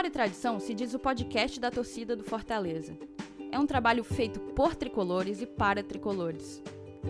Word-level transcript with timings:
Glória 0.00 0.08
e 0.08 0.12
Tradição 0.12 0.58
se 0.58 0.72
diz 0.72 0.94
o 0.94 0.98
podcast 0.98 1.60
da 1.60 1.70
torcida 1.70 2.16
do 2.16 2.24
Fortaleza. 2.24 2.96
É 3.52 3.58
um 3.58 3.66
trabalho 3.66 4.02
feito 4.02 4.40
por 4.40 4.74
tricolores 4.74 5.42
e 5.42 5.46
para 5.46 5.82
tricolores. 5.82 6.62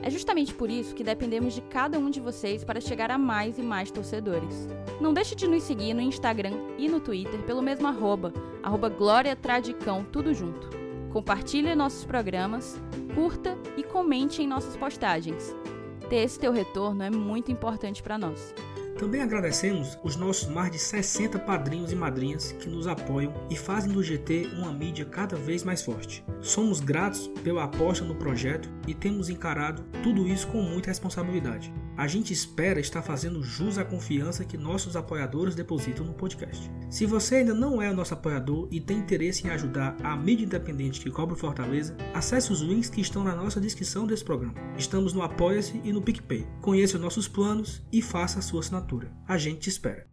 É 0.03 0.11
justamente 0.11 0.53
por 0.53 0.69
isso 0.69 0.93
que 0.93 1.05
dependemos 1.05 1.55
de 1.55 1.61
cada 1.61 2.01
um 2.01 2.11
de 2.11 2.19
vocês 2.19 2.65
para 2.65 2.81
chegar 2.81 3.09
a 3.13 3.17
mais 3.17 3.61
e 3.61 3.63
mais 3.63 3.93
torcedores. 3.93 4.67
Não 5.01 5.15
deixe 5.15 5.37
de 5.37 5.47
nos 5.47 5.63
seguir 5.63 5.95
no 5.95 6.01
Instagram 6.01 6.51
e 6.77 6.89
no 6.89 6.99
Twitter 6.99 7.41
pelo 7.45 7.63
mesmo 7.63 7.87
arroba, 7.87 8.33
arroba 8.61 8.89
Glória 8.89 9.37
Tradicão, 9.37 10.05
tudo 10.05 10.35
junto. 10.35 10.69
Compartilhe 11.13 11.77
nossos 11.77 12.05
programas, 12.05 12.77
curta 13.15 13.57
e 13.77 13.85
comente 13.85 14.43
em 14.43 14.49
nossas 14.49 14.77
postagens. 14.77 15.55
Ter 16.09 16.25
esse 16.25 16.41
teu 16.41 16.51
retorno 16.51 17.05
é 17.05 17.11
muito 17.11 17.53
importante 17.53 18.03
para 18.03 18.19
nós. 18.19 18.53
Também 19.01 19.23
agradecemos 19.23 19.99
os 20.05 20.15
nossos 20.15 20.47
mais 20.47 20.71
de 20.71 20.79
60 20.79 21.39
padrinhos 21.39 21.91
e 21.91 21.97
madrinhas 21.97 22.53
que 22.53 22.69
nos 22.69 22.87
apoiam 22.87 23.33
e 23.49 23.57
fazem 23.57 23.91
do 23.91 24.03
GT 24.03 24.51
uma 24.59 24.71
mídia 24.75 25.07
cada 25.07 25.37
vez 25.37 25.65
mais 25.65 25.81
forte. 25.81 26.23
Somos 26.43 26.81
gratos 26.81 27.27
pela 27.43 27.65
aposta 27.65 28.05
no 28.05 28.15
projeto 28.15 28.69
e 28.87 28.93
temos 28.93 29.31
encarado 29.31 29.83
tudo 30.03 30.29
isso 30.29 30.47
com 30.49 30.61
muita 30.61 30.91
responsabilidade. 30.91 31.73
A 31.97 32.07
gente 32.07 32.33
espera 32.33 32.81
estar 32.81 33.03
fazendo 33.03 33.43
jus 33.43 33.79
à 33.79 33.85
confiança 33.85 34.45
que 34.45 34.57
nossos 34.57 34.97
apoiadores 34.97 35.55
depositam 35.55 36.05
no 36.05 36.15
podcast. 36.15 36.71
Se 36.89 37.07
você 37.07 37.37
ainda 37.37 37.55
não 37.55 37.81
é 37.81 37.93
nosso 37.93 38.15
apoiador 38.15 38.69
e 38.71 38.81
tem 38.81 38.99
interesse 38.99 39.47
em 39.47 39.51
ajudar 39.51 39.97
a 40.03 40.17
mídia 40.17 40.45
independente 40.45 41.01
que 41.01 41.11
cobre 41.11 41.37
Fortaleza, 41.37 41.97
acesse 42.15 42.53
os 42.53 42.61
links 42.61 42.91
que 42.91 43.01
estão 43.01 43.25
na 43.25 43.35
nossa 43.35 43.61
descrição 43.61 44.07
desse 44.07 44.25
programa. 44.25 44.55
Estamos 44.77 45.13
no 45.13 45.23
Apoia-se 45.23 45.81
e 45.85 45.93
no 45.93 46.03
PicPay. 46.03 46.47
Conheça 46.61 46.97
os 46.97 47.03
nossos 47.03 47.29
planos 47.29 47.83
e 47.93 48.01
faça 48.01 48.39
a 48.39 48.43
sua 48.43 48.61
assinatura. 48.61 48.90
A 49.29 49.39
gente 49.39 49.61
te 49.61 49.69
espera. 49.69 50.09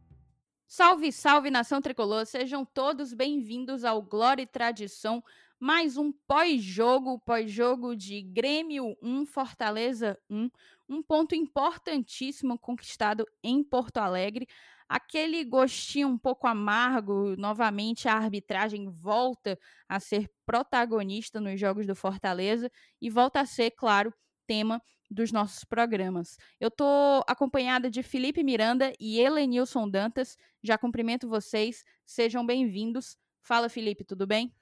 Salve, 0.67 1.11
salve 1.11 1.49
nação 1.49 1.81
tricolor! 1.81 2.25
Sejam 2.25 2.63
todos 2.63 3.13
bem-vindos 3.13 3.83
ao 3.83 4.01
Glória 4.01 4.43
e 4.43 4.47
Tradição 4.47 5.23
mais 5.59 5.97
um 5.97 6.11
pós-jogo, 6.11 7.19
pós-jogo 7.19 7.95
de 7.95 8.21
Grêmio 8.21 8.95
1, 9.01 9.25
Fortaleza 9.25 10.15
1, 10.29 10.49
um 10.87 11.01
ponto 11.01 11.33
importantíssimo 11.33 12.59
conquistado 12.59 13.25
em 13.43 13.63
Porto 13.63 13.97
Alegre. 13.97 14.47
Aquele 14.87 15.43
gostinho 15.43 16.07
um 16.07 16.17
pouco 16.17 16.45
amargo, 16.45 17.35
novamente 17.35 18.07
a 18.07 18.13
arbitragem 18.13 18.87
volta 18.89 19.57
a 19.89 19.99
ser 19.99 20.29
protagonista 20.45 21.41
nos 21.41 21.59
jogos 21.59 21.87
do 21.87 21.95
Fortaleza 21.95 22.71
e 23.01 23.09
volta 23.09 23.41
a 23.41 23.45
ser, 23.45 23.71
claro, 23.71 24.13
tema 24.45 24.81
dos 25.09 25.31
nossos 25.31 25.63
programas. 25.63 26.37
Eu 26.59 26.67
estou 26.67 27.23
acompanhada 27.27 27.89
de 27.89 28.03
Felipe 28.03 28.43
Miranda 28.43 28.93
e 28.99 29.19
Helenilson 29.19 29.89
Dantas. 29.89 30.37
Já 30.61 30.77
cumprimento 30.77 31.29
vocês, 31.29 31.83
sejam 32.05 32.45
bem-vindos. 32.45 33.17
Fala, 33.41 33.69
Felipe, 33.69 34.03
tudo 34.03 34.27
bem? 34.27 34.53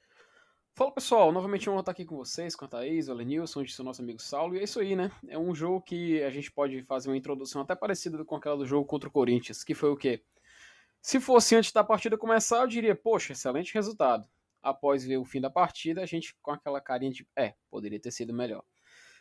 Fala 0.77 0.91
pessoal, 0.91 1.31
novamente 1.31 1.67
vou 1.67 1.79
estar 1.79 1.93
aqui 1.93 2.03
com 2.03 2.17
vocês, 2.17 2.53
com 2.53 2.65
a 2.65 2.67
Thaís, 2.67 3.07
o 3.07 3.13
Alenilson, 3.13 3.61
hoje 3.61 3.71
sou 3.71 3.85
nosso 3.85 4.01
amigo 4.01 4.21
Saulo, 4.21 4.55
e 4.55 4.59
é 4.59 4.63
isso 4.63 4.81
aí, 4.81 4.93
né? 4.93 5.09
É 5.29 5.39
um 5.39 5.55
jogo 5.55 5.81
que 5.81 6.21
a 6.21 6.29
gente 6.29 6.51
pode 6.51 6.83
fazer 6.83 7.09
uma 7.09 7.15
introdução 7.15 7.61
até 7.61 7.73
parecida 7.73 8.25
com 8.25 8.35
aquela 8.35 8.57
do 8.57 8.65
jogo 8.65 8.85
contra 8.85 9.07
o 9.07 9.11
Corinthians, 9.11 9.63
que 9.63 9.73
foi 9.73 9.89
o 9.89 9.95
quê? 9.95 10.21
Se 11.01 11.17
fosse 11.21 11.55
antes 11.55 11.71
da 11.71 11.81
partida 11.81 12.17
começar, 12.17 12.61
eu 12.61 12.67
diria, 12.67 12.93
poxa, 12.93 13.31
excelente 13.31 13.73
resultado. 13.73 14.27
Após 14.61 15.05
ver 15.05 15.15
o 15.15 15.23
fim 15.23 15.39
da 15.39 15.49
partida, 15.49 16.01
a 16.01 16.05
gente 16.05 16.35
com 16.41 16.51
aquela 16.51 16.81
carinha 16.81 17.11
de, 17.11 17.25
é, 17.37 17.55
poderia 17.69 17.99
ter 17.99 18.11
sido 18.11 18.33
melhor. 18.33 18.63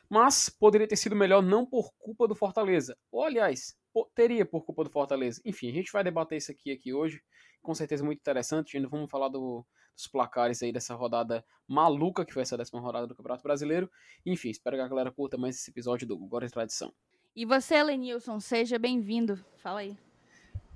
Mas 0.09 0.49
poderia 0.49 0.87
ter 0.87 0.97
sido 0.97 1.17
melhor 1.17 1.43
não 1.43 1.65
por 1.65 1.93
culpa 1.99 2.29
do 2.29 2.35
Fortaleza, 2.35 2.97
ou 3.11 3.25
aliás, 3.25 3.77
teria 4.15 4.45
por 4.45 4.65
culpa 4.65 4.85
do 4.85 4.91
Fortaleza. 4.91 5.41
Enfim, 5.45 5.69
a 5.71 5.73
gente 5.73 5.93
vai 5.93 6.05
debater 6.05 6.39
isso 6.39 6.51
aqui, 6.51 6.73
aqui 6.73 6.93
hoje, 6.93 7.23
com 7.63 7.75
certeza 7.75 8.05
muito 8.05 8.19
interessante, 8.19 8.77
ainda 8.77 8.89
vamos 8.89 9.11
falar 9.11 9.29
do 9.29 9.65
dos 9.95 10.07
placares 10.07 10.63
aí 10.63 10.73
dessa 10.73 10.95
rodada 10.95 11.45
maluca, 11.67 12.25
que 12.25 12.33
foi 12.33 12.43
essa 12.43 12.57
décima 12.57 12.81
rodada 12.81 13.07
do 13.07 13.15
Campeonato 13.15 13.43
Brasileiro. 13.43 13.91
Enfim, 14.27 14.51
espero 14.51 14.77
que 14.77 14.83
a 14.83 14.89
galera 14.89 15.11
curta 15.11 15.39
mais 15.39 15.57
esse 15.57 15.71
episódio 15.71 16.07
do 16.07 16.17
Glória 16.17 16.47
e 16.47 16.51
Tradição. 16.51 16.93
E 17.35 17.45
você, 17.45 17.83
Lenilson, 17.83 18.41
seja 18.41 18.79
bem-vindo. 18.79 19.39
Fala 19.57 19.81
aí. 19.81 19.97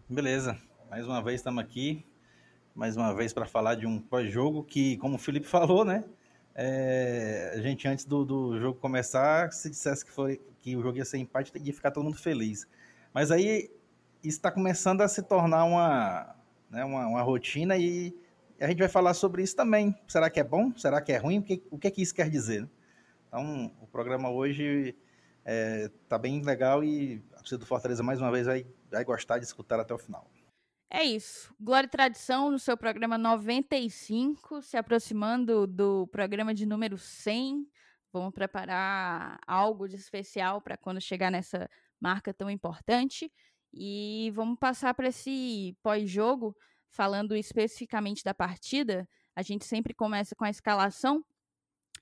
Beleza, 0.08 0.60
mais 0.88 1.06
uma 1.06 1.22
vez 1.22 1.40
estamos 1.40 1.62
aqui, 1.62 2.04
mais 2.74 2.96
uma 2.96 3.14
vez 3.14 3.32
para 3.32 3.46
falar 3.46 3.74
de 3.74 3.86
um 3.86 4.00
pós-jogo 4.00 4.64
que, 4.64 4.96
como 4.98 5.16
o 5.16 5.18
Felipe 5.18 5.46
falou, 5.46 5.84
né? 5.84 6.04
É, 6.60 7.52
a 7.54 7.60
gente 7.60 7.86
antes 7.86 8.04
do, 8.04 8.24
do 8.24 8.58
jogo 8.58 8.80
começar, 8.80 9.52
se 9.52 9.70
dissesse 9.70 10.04
que, 10.04 10.10
foi, 10.10 10.40
que 10.58 10.76
o 10.76 10.82
jogo 10.82 10.98
ia 10.98 11.04
ser 11.04 11.18
empate, 11.18 11.52
ia 11.54 11.72
ficar 11.72 11.92
todo 11.92 12.02
mundo 12.02 12.18
feliz. 12.18 12.66
Mas 13.14 13.30
aí 13.30 13.70
isso 14.24 14.38
está 14.38 14.50
começando 14.50 15.02
a 15.02 15.06
se 15.06 15.22
tornar 15.22 15.62
uma, 15.62 16.34
né, 16.68 16.84
uma, 16.84 17.06
uma 17.06 17.22
rotina 17.22 17.76
e 17.76 18.12
a 18.60 18.66
gente 18.66 18.80
vai 18.80 18.88
falar 18.88 19.14
sobre 19.14 19.40
isso 19.40 19.54
também. 19.54 19.94
Será 20.08 20.28
que 20.28 20.40
é 20.40 20.42
bom? 20.42 20.76
Será 20.76 21.00
que 21.00 21.12
é 21.12 21.16
ruim? 21.16 21.38
O 21.38 21.42
que, 21.44 21.62
o 21.70 21.78
que, 21.78 21.86
é 21.86 21.90
que 21.92 22.02
isso 22.02 22.12
quer 22.12 22.28
dizer? 22.28 22.68
Então, 23.28 23.70
o 23.80 23.86
programa 23.86 24.28
hoje 24.28 24.96
está 25.38 25.52
é, 25.52 25.90
tá 26.08 26.18
bem 26.18 26.42
legal 26.42 26.82
e 26.82 27.22
a 27.34 27.36
torcida 27.36 27.58
do 27.58 27.66
Fortaleza, 27.66 28.02
mais 28.02 28.20
uma 28.20 28.32
vez, 28.32 28.46
vai, 28.46 28.66
vai 28.90 29.04
gostar 29.04 29.38
de 29.38 29.44
escutar 29.44 29.78
até 29.78 29.94
o 29.94 29.98
final. 29.98 30.28
É 30.90 31.04
isso. 31.04 31.54
Glória 31.60 31.86
e 31.86 31.90
Tradição 31.90 32.50
no 32.50 32.58
seu 32.58 32.74
programa 32.74 33.18
95, 33.18 34.62
se 34.62 34.76
aproximando 34.76 35.66
do 35.66 36.06
programa 36.06 36.54
de 36.54 36.64
número 36.64 36.96
100. 36.96 37.66
Vamos 38.10 38.32
preparar 38.32 39.38
algo 39.46 39.86
de 39.86 39.96
especial 39.96 40.62
para 40.62 40.78
quando 40.78 40.98
chegar 40.98 41.30
nessa 41.30 41.68
marca 42.00 42.32
tão 42.32 42.48
importante. 42.50 43.30
E 43.72 44.30
vamos 44.34 44.58
passar 44.58 44.94
para 44.94 45.08
esse 45.08 45.76
pós-jogo 45.82 46.56
falando 46.88 47.36
especificamente 47.36 48.24
da 48.24 48.32
partida, 48.32 49.06
a 49.36 49.42
gente 49.42 49.66
sempre 49.66 49.92
começa 49.92 50.34
com 50.34 50.44
a 50.44 50.50
escalação. 50.50 51.22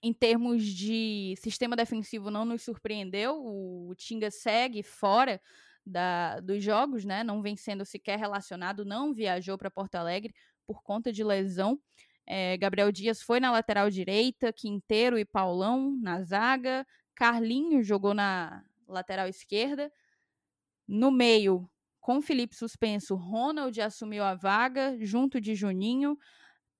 Em 0.00 0.12
termos 0.12 0.64
de 0.64 1.34
sistema 1.38 1.74
defensivo, 1.74 2.30
não 2.30 2.44
nos 2.44 2.62
surpreendeu. 2.62 3.42
O 3.44 3.92
Tinga 3.96 4.30
segue 4.30 4.82
fora 4.82 5.40
da, 5.86 6.40
dos 6.40 6.62
jogos, 6.62 7.04
né? 7.04 7.22
Não 7.22 7.40
vem 7.40 7.56
sendo 7.56 7.84
sequer 7.84 8.18
relacionado, 8.18 8.84
não 8.84 9.14
viajou 9.14 9.56
para 9.56 9.70
Porto 9.70 9.94
Alegre 9.94 10.34
por 10.66 10.82
conta 10.82 11.12
de 11.12 11.22
lesão. 11.22 11.80
É, 12.26 12.56
Gabriel 12.56 12.90
Dias 12.90 13.22
foi 13.22 13.38
na 13.38 13.52
lateral 13.52 13.88
direita, 13.88 14.52
Quinteiro 14.52 15.16
e 15.16 15.24
Paulão 15.24 15.96
na 16.02 16.22
zaga, 16.22 16.84
Carlinhos 17.14 17.86
jogou 17.86 18.12
na 18.12 18.64
lateral 18.88 19.28
esquerda. 19.28 19.90
No 20.88 21.10
meio, 21.10 21.70
com 22.00 22.20
Felipe 22.20 22.54
suspenso, 22.54 23.14
Ronald 23.14 23.80
assumiu 23.80 24.24
a 24.24 24.34
vaga, 24.34 24.96
junto 25.00 25.40
de 25.40 25.54
Juninho. 25.54 26.18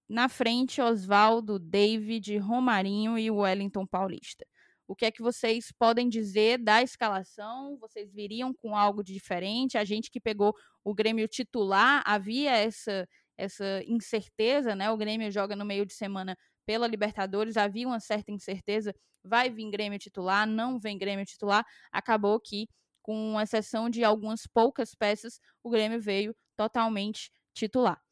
Na 0.09 0.29
frente, 0.29 0.81
Oswaldo, 0.81 1.59
David, 1.59 2.39
Romarinho 2.39 3.19
e 3.19 3.31
Wellington 3.31 3.87
Paulista. 3.87 4.47
O 4.89 4.95
que 4.95 5.05
é 5.05 5.11
que 5.11 5.23
vocês 5.23 5.73
podem 5.73 6.09
dizer 6.09 6.59
da 6.59 6.83
escalação? 6.83 7.77
Vocês 7.79 8.13
viriam 8.13 8.55
com 8.55 8.77
algo 8.77 9.03
de 9.03 9.13
diferente? 9.13 9.77
A 9.77 9.85
gente 9.85 10.11
que 10.11 10.21
pegou 10.21 10.55
o 10.85 10.95
Grêmio 10.95 11.27
titular, 11.27 12.03
havia 12.07 12.53
essa, 12.53 13.09
essa 13.37 13.83
incerteza, 13.87 14.75
né? 14.77 14.91
O 14.91 14.97
Grêmio 14.97 15.31
joga 15.31 15.57
no 15.57 15.65
meio 15.65 15.85
de 15.85 15.93
semana 15.93 16.37
pela 16.65 16.87
Libertadores, 16.87 17.57
havia 17.57 17.87
uma 17.87 18.01
certa 18.01 18.31
incerteza, 18.31 18.95
vai 19.25 19.51
vir 19.51 19.71
Grêmio 19.71 19.99
titular, 19.99 20.47
não 20.47 20.79
vem 20.79 20.99
Grêmio 20.99 21.25
titular, 21.25 21.65
acabou 21.93 22.39
que 22.41 22.69
com 23.03 23.41
exceção 23.41 23.89
de 23.89 24.03
algumas 24.05 24.47
poucas 24.47 24.95
peças, 24.95 25.41
o 25.63 25.71
Grêmio 25.71 26.01
veio 26.01 26.35
totalmente 26.57 27.31
titular. 27.55 28.06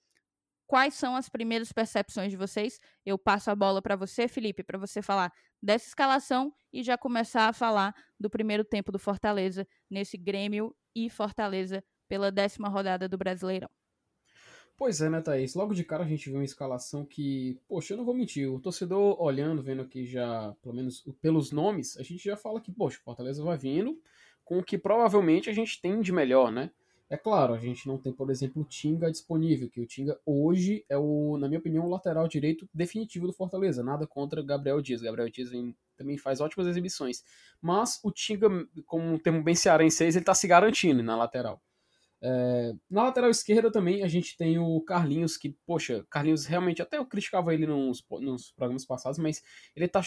Quais 0.66 0.94
são 0.94 1.14
as 1.14 1.28
primeiras 1.28 1.72
percepções 1.72 2.30
de 2.30 2.36
vocês? 2.36 2.80
Eu 3.04 3.18
passo 3.18 3.50
a 3.50 3.54
bola 3.54 3.82
para 3.82 3.96
você, 3.96 4.26
Felipe, 4.26 4.62
para 4.62 4.78
você 4.78 5.02
falar 5.02 5.32
dessa 5.62 5.86
escalação 5.86 6.52
e 6.72 6.82
já 6.82 6.96
começar 6.96 7.48
a 7.48 7.52
falar 7.52 7.94
do 8.18 8.30
primeiro 8.30 8.64
tempo 8.64 8.90
do 8.90 8.98
Fortaleza 8.98 9.66
nesse 9.90 10.16
Grêmio 10.16 10.74
e 10.94 11.10
Fortaleza 11.10 11.84
pela 12.08 12.32
décima 12.32 12.68
rodada 12.68 13.08
do 13.08 13.18
Brasileirão. 13.18 13.68
Pois 14.76 15.00
é, 15.00 15.08
né, 15.08 15.20
Thaís? 15.20 15.54
Logo 15.54 15.72
de 15.72 15.84
cara 15.84 16.02
a 16.02 16.06
gente 16.06 16.28
viu 16.28 16.38
uma 16.38 16.44
escalação 16.44 17.04
que, 17.04 17.60
poxa, 17.68 17.92
eu 17.92 17.98
não 17.98 18.04
vou 18.04 18.14
mentir, 18.14 18.50
o 18.50 18.58
torcedor 18.58 19.20
olhando, 19.22 19.62
vendo 19.62 19.82
aqui 19.82 20.04
já, 20.04 20.52
pelo 20.60 20.74
menos 20.74 21.04
pelos 21.22 21.52
nomes, 21.52 21.96
a 21.96 22.02
gente 22.02 22.24
já 22.24 22.36
fala 22.36 22.60
que, 22.60 22.72
poxa, 22.72 22.98
o 22.98 23.02
Fortaleza 23.02 23.42
vai 23.42 23.56
vindo 23.56 24.00
com 24.44 24.58
o 24.58 24.64
que 24.64 24.76
provavelmente 24.76 25.48
a 25.48 25.52
gente 25.52 25.80
tem 25.80 26.00
de 26.00 26.12
melhor, 26.12 26.50
né? 26.50 26.70
É 27.10 27.16
claro, 27.18 27.52
a 27.52 27.58
gente 27.58 27.86
não 27.86 27.98
tem, 27.98 28.12
por 28.12 28.30
exemplo, 28.30 28.62
o 28.62 28.64
Tinga 28.64 29.10
disponível, 29.10 29.68
que 29.68 29.80
o 29.80 29.86
Tinga 29.86 30.18
hoje 30.24 30.84
é 30.88 30.96
o, 30.96 31.36
na 31.36 31.46
minha 31.48 31.60
opinião, 31.60 31.86
o 31.86 31.90
lateral 31.90 32.26
direito 32.26 32.68
definitivo 32.72 33.26
do 33.26 33.32
Fortaleza. 33.32 33.82
Nada 33.82 34.06
contra 34.06 34.42
Gabriel 34.42 34.80
Dias. 34.80 35.02
Gabriel 35.02 35.28
Dias 35.28 35.50
vem, 35.50 35.76
também 35.96 36.16
faz 36.16 36.40
ótimas 36.40 36.66
exibições. 36.66 37.22
Mas 37.60 38.00
o 38.02 38.10
Tinga, 38.10 38.48
como 38.86 39.04
um 39.04 39.18
termo 39.18 39.42
bem 39.42 39.54
cearense, 39.54 40.02
ele 40.02 40.18
está 40.18 40.34
se 40.34 40.48
garantindo 40.48 41.02
na 41.02 41.14
lateral. 41.14 41.62
É, 42.26 42.72
na 42.88 43.02
lateral 43.02 43.28
esquerda 43.28 43.70
também 43.70 44.02
a 44.02 44.08
gente 44.08 44.34
tem 44.34 44.58
o 44.58 44.80
Carlinhos, 44.80 45.36
que, 45.36 45.54
poxa, 45.66 46.06
Carlinhos 46.08 46.46
realmente, 46.46 46.80
até 46.80 46.96
eu 46.96 47.04
criticava 47.04 47.52
ele 47.52 47.66
nos, 47.66 48.02
nos 48.18 48.50
programas 48.52 48.86
passados, 48.86 49.18
mas 49.18 49.42
ele 49.76 49.86
tá 49.86 50.00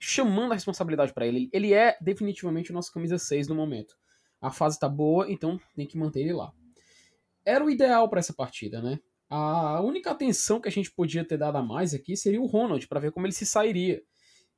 chamando 0.00 0.52
a 0.52 0.54
responsabilidade 0.54 1.12
para 1.12 1.26
ele. 1.26 1.50
Ele 1.52 1.74
é 1.74 1.98
definitivamente 2.00 2.70
o 2.70 2.74
nosso 2.74 2.90
camisa 2.90 3.18
6 3.18 3.48
no 3.48 3.54
momento. 3.54 3.94
A 4.44 4.50
fase 4.50 4.78
tá 4.78 4.86
boa, 4.86 5.30
então 5.32 5.58
tem 5.74 5.86
que 5.86 5.96
manter 5.96 6.20
ele 6.20 6.34
lá. 6.34 6.52
Era 7.46 7.64
o 7.64 7.70
ideal 7.70 8.10
para 8.10 8.20
essa 8.20 8.34
partida, 8.34 8.82
né? 8.82 9.00
A 9.30 9.80
única 9.80 10.10
atenção 10.10 10.60
que 10.60 10.68
a 10.68 10.72
gente 10.72 10.90
podia 10.90 11.24
ter 11.24 11.38
dado 11.38 11.56
a 11.56 11.62
mais 11.62 11.94
aqui 11.94 12.14
seria 12.14 12.42
o 12.42 12.46
Ronald, 12.46 12.86
para 12.86 13.00
ver 13.00 13.10
como 13.10 13.26
ele 13.26 13.32
se 13.32 13.46
sairia. 13.46 14.02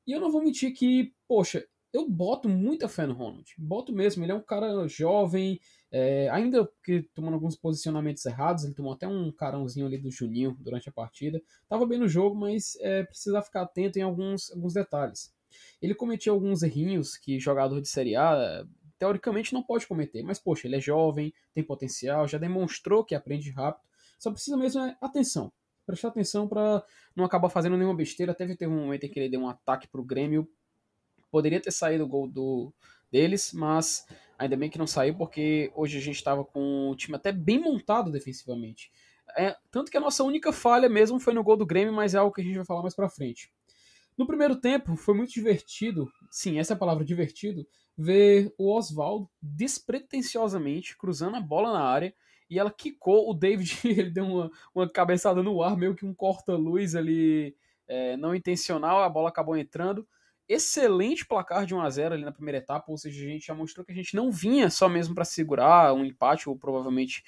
E 0.05 0.11
eu 0.11 0.19
não 0.19 0.29
vou 0.29 0.43
mentir 0.43 0.73
que, 0.73 1.13
poxa, 1.25 1.65
eu 1.93 2.09
boto 2.09 2.49
muita 2.49 2.89
fé 2.89 3.07
no 3.07 3.13
Ronald. 3.13 3.49
Boto 3.57 3.93
mesmo. 3.93 4.25
Ele 4.25 4.33
é 4.33 4.35
um 4.35 4.43
cara 4.43 4.89
jovem, 4.89 5.57
é, 5.89 6.27
ainda 6.29 6.69
que 6.83 7.03
tomando 7.15 7.35
alguns 7.35 7.55
posicionamentos 7.55 8.25
errados. 8.25 8.65
Ele 8.65 8.73
tomou 8.73 8.91
até 8.91 9.07
um 9.07 9.31
carãozinho 9.31 9.85
ali 9.85 9.97
do 9.97 10.11
Juninho 10.11 10.55
durante 10.59 10.89
a 10.89 10.91
partida. 10.91 11.41
Tava 11.69 11.85
bem 11.85 11.97
no 11.97 12.09
jogo, 12.09 12.35
mas 12.35 12.75
é, 12.81 13.03
precisa 13.03 13.41
ficar 13.41 13.61
atento 13.61 13.97
em 13.97 14.01
alguns, 14.01 14.51
alguns 14.51 14.73
detalhes. 14.73 15.33
Ele 15.81 15.95
cometia 15.95 16.31
alguns 16.31 16.61
errinhos 16.61 17.15
que 17.15 17.39
jogador 17.39 17.79
de 17.79 17.87
Série 17.87 18.17
A 18.17 18.65
teoricamente 18.97 19.53
não 19.53 19.63
pode 19.63 19.87
cometer. 19.87 20.23
Mas, 20.23 20.39
poxa, 20.39 20.67
ele 20.67 20.77
é 20.77 20.81
jovem, 20.81 21.33
tem 21.53 21.63
potencial, 21.63 22.27
já 22.27 22.37
demonstrou 22.37 23.03
que 23.03 23.15
aprende 23.15 23.51
rápido. 23.51 23.85
Só 24.19 24.31
precisa 24.31 24.57
mesmo 24.57 24.81
é 24.81 24.97
atenção. 25.01 25.51
Prestar 25.85 26.09
atenção 26.09 26.47
para 26.47 26.83
não 27.15 27.23
acabar 27.23 27.49
fazendo 27.49 27.77
nenhuma 27.77 27.95
besteira. 27.95 28.31
Até 28.31 28.47
teve 28.55 28.67
um 28.67 28.81
momento 28.81 29.05
em 29.05 29.09
que 29.09 29.19
ele 29.19 29.29
deu 29.29 29.39
um 29.39 29.49
ataque 29.49 29.87
pro 29.87 30.03
Grêmio 30.03 30.47
Poderia 31.29 31.59
ter 31.59 31.71
saído 31.71 32.05
o 32.05 32.07
gol 32.07 32.27
do, 32.27 32.73
deles, 33.11 33.51
mas 33.53 34.05
ainda 34.37 34.55
bem 34.55 34.69
que 34.69 34.77
não 34.77 34.87
saiu, 34.87 35.15
porque 35.15 35.71
hoje 35.75 35.97
a 35.97 36.01
gente 36.01 36.15
estava 36.15 36.43
com 36.43 36.89
o 36.89 36.95
time 36.95 37.15
até 37.15 37.31
bem 37.31 37.59
montado 37.59 38.11
defensivamente. 38.11 38.91
É, 39.37 39.55
tanto 39.69 39.91
que 39.91 39.97
a 39.97 40.01
nossa 40.01 40.23
única 40.23 40.53
falha 40.53 40.87
mesmo 40.87 41.19
foi 41.19 41.33
no 41.33 41.43
gol 41.43 41.57
do 41.57 41.65
Grêmio, 41.65 41.93
mas 41.93 42.15
é 42.15 42.17
algo 42.17 42.33
que 42.33 42.41
a 42.41 42.43
gente 42.43 42.55
vai 42.55 42.65
falar 42.65 42.81
mais 42.81 42.95
pra 42.95 43.09
frente. 43.09 43.51
No 44.17 44.25
primeiro 44.25 44.55
tempo, 44.55 44.95
foi 44.95 45.13
muito 45.13 45.31
divertido, 45.31 46.09
sim, 46.31 46.59
essa 46.59 46.73
é 46.73 46.75
a 46.75 46.79
palavra 46.79 47.03
divertido, 47.03 47.67
ver 47.97 48.53
o 48.57 48.71
Oswaldo 48.71 49.29
despretensiosamente 49.41 50.95
cruzando 50.95 51.35
a 51.37 51.41
bola 51.41 51.73
na 51.73 51.83
área 51.83 52.13
e 52.49 52.59
ela 52.59 52.71
quicou. 52.71 53.29
O 53.29 53.33
David 53.33 53.79
ele 53.85 54.09
deu 54.09 54.25
uma, 54.25 54.51
uma 54.73 54.89
cabeçada 54.89 55.41
no 55.41 55.61
ar, 55.63 55.75
meio 55.75 55.95
que 55.95 56.05
um 56.05 56.13
corta-luz 56.13 56.95
ali 56.95 57.55
é, 57.87 58.15
não 58.17 58.35
intencional, 58.35 59.03
a 59.03 59.09
bola 59.09 59.29
acabou 59.29 59.57
entrando. 59.57 60.07
Excelente 60.47 61.25
placar 61.25 61.65
de 61.65 61.75
1 61.75 61.81
a 61.81 61.89
0 61.89 62.13
ali 62.13 62.23
na 62.23 62.31
primeira 62.31 62.59
etapa, 62.59 62.89
ou 62.89 62.97
seja, 62.97 63.21
a 63.25 63.27
gente 63.27 63.47
já 63.47 63.53
mostrou 63.53 63.85
que 63.85 63.91
a 63.91 63.95
gente 63.95 64.15
não 64.15 64.31
vinha 64.31 64.69
só 64.69 64.87
mesmo 64.87 65.13
para 65.13 65.25
segurar 65.25 65.93
um 65.93 66.05
empate 66.05 66.47
ou 66.47 66.57
provavelmente 66.57 67.21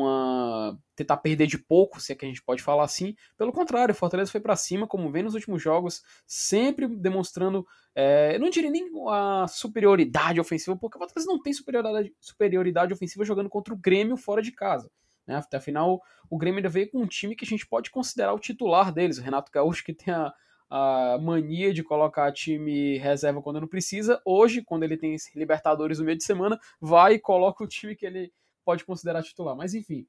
uma 0.00 0.78
tentar 0.94 1.16
perder 1.16 1.46
de 1.46 1.58
pouco, 1.58 2.00
se 2.00 2.12
é 2.12 2.14
que 2.14 2.24
a 2.24 2.28
gente 2.28 2.42
pode 2.42 2.62
falar 2.62 2.84
assim. 2.84 3.14
Pelo 3.36 3.52
contrário, 3.52 3.94
Fortaleza 3.94 4.30
foi 4.30 4.40
para 4.40 4.56
cima, 4.56 4.86
como 4.86 5.10
vem 5.10 5.22
nos 5.22 5.34
últimos 5.34 5.62
jogos, 5.62 6.02
sempre 6.26 6.86
demonstrando, 6.86 7.66
é, 7.94 8.36
eu 8.36 8.40
não 8.40 8.50
diria 8.50 8.70
nem 8.70 8.88
a 9.08 9.46
superioridade 9.48 10.40
ofensiva, 10.40 10.76
porque 10.76 10.96
o 10.96 11.00
Fortaleza 11.00 11.30
não 11.30 11.42
tem 11.42 11.52
superioridade, 11.52 12.14
superioridade 12.20 12.92
ofensiva 12.92 13.24
jogando 13.24 13.48
contra 13.48 13.74
o 13.74 13.76
Grêmio 13.76 14.16
fora 14.16 14.40
de 14.40 14.52
casa. 14.52 14.90
Né? 15.26 15.42
Afinal, 15.52 16.00
o 16.28 16.38
Grêmio 16.38 16.58
ainda 16.58 16.68
veio 16.68 16.90
com 16.90 16.98
um 16.98 17.06
time 17.06 17.34
que 17.34 17.44
a 17.44 17.48
gente 17.48 17.66
pode 17.66 17.90
considerar 17.90 18.32
o 18.34 18.38
titular 18.38 18.92
deles, 18.92 19.18
o 19.18 19.22
Renato 19.22 19.50
Gaúcho, 19.50 19.84
que 19.84 19.94
tem 19.94 20.12
a, 20.12 20.32
a 20.70 21.18
mania 21.20 21.72
de 21.72 21.82
colocar 21.82 22.32
time 22.32 22.98
reserva 22.98 23.42
quando 23.42 23.60
não 23.60 23.68
precisa. 23.68 24.20
Hoje, 24.24 24.62
quando 24.62 24.82
ele 24.82 24.96
tem 24.96 25.16
Libertadores 25.34 25.98
no 25.98 26.04
meio 26.04 26.18
de 26.18 26.24
semana, 26.24 26.58
vai 26.80 27.14
e 27.14 27.18
coloca 27.18 27.64
o 27.64 27.68
time 27.68 27.96
que 27.96 28.06
ele 28.06 28.32
pode 28.64 28.84
considerar 28.84 29.22
titular. 29.22 29.56
Mas 29.56 29.74
enfim, 29.74 30.06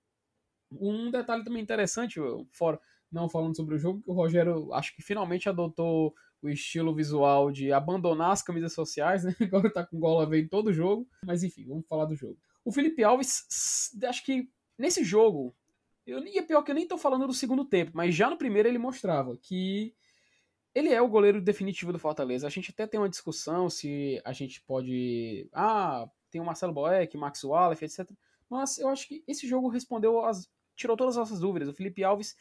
um 0.71 1.11
detalhe 1.11 1.43
também 1.43 1.61
interessante, 1.61 2.19
fora, 2.51 2.79
não 3.11 3.29
falando 3.29 3.55
sobre 3.55 3.75
o 3.75 3.79
jogo, 3.79 4.01
que 4.01 4.09
o 4.09 4.13
Rogério 4.13 4.73
acho 4.73 4.95
que 4.95 5.01
finalmente 5.01 5.47
adotou 5.47 6.13
o 6.41 6.49
estilo 6.49 6.93
visual 6.93 7.51
de 7.51 7.71
abandonar 7.71 8.31
as 8.31 8.41
camisas 8.41 8.73
sociais, 8.73 9.23
né? 9.23 9.35
Agora 9.41 9.71
tá 9.71 9.85
com 9.85 9.99
gola 9.99 10.27
veio 10.27 10.47
todo 10.47 10.73
jogo. 10.73 11.07
Mas 11.25 11.43
enfim, 11.43 11.65
vamos 11.65 11.87
falar 11.87 12.05
do 12.05 12.15
jogo. 12.15 12.37
O 12.63 12.71
Felipe 12.71 13.03
Alves, 13.03 13.91
acho 14.03 14.23
que 14.23 14.49
nesse 14.77 15.03
jogo, 15.03 15.55
eu, 16.05 16.23
e 16.23 16.37
é 16.37 16.41
pior 16.41 16.61
que 16.63 16.71
eu 16.71 16.75
nem 16.75 16.87
tô 16.87 16.97
falando 16.97 17.27
do 17.27 17.33
segundo 17.33 17.65
tempo, 17.65 17.91
mas 17.93 18.13
já 18.13 18.29
no 18.29 18.37
primeiro 18.37 18.67
ele 18.67 18.77
mostrava 18.77 19.37
que 19.37 19.93
ele 20.73 20.89
é 20.89 21.01
o 21.01 21.07
goleiro 21.07 21.41
definitivo 21.41 21.93
do 21.93 21.99
Fortaleza. 21.99 22.45
A 22.45 22.49
gente 22.49 22.71
até 22.71 22.85
tem 22.85 22.99
uma 22.99 23.09
discussão 23.09 23.69
se 23.69 24.21
a 24.25 24.33
gente 24.33 24.61
pode. 24.61 25.47
Ah, 25.53 26.07
tem 26.29 26.41
o 26.41 26.45
Marcelo 26.45 26.73
Boeck, 26.73 27.15
Max 27.17 27.43
Wallace, 27.43 27.85
etc. 27.85 28.11
Mas 28.50 28.77
eu 28.77 28.89
acho 28.89 29.07
que 29.07 29.24
esse 29.27 29.47
jogo 29.47 29.68
respondeu 29.69 30.24
as. 30.25 30.50
tirou 30.75 30.97
todas 30.97 31.15
as 31.18 31.19
nossas 31.19 31.39
dúvidas. 31.39 31.69
O 31.69 31.74
Felipe 31.74 32.03
Alves 32.03 32.36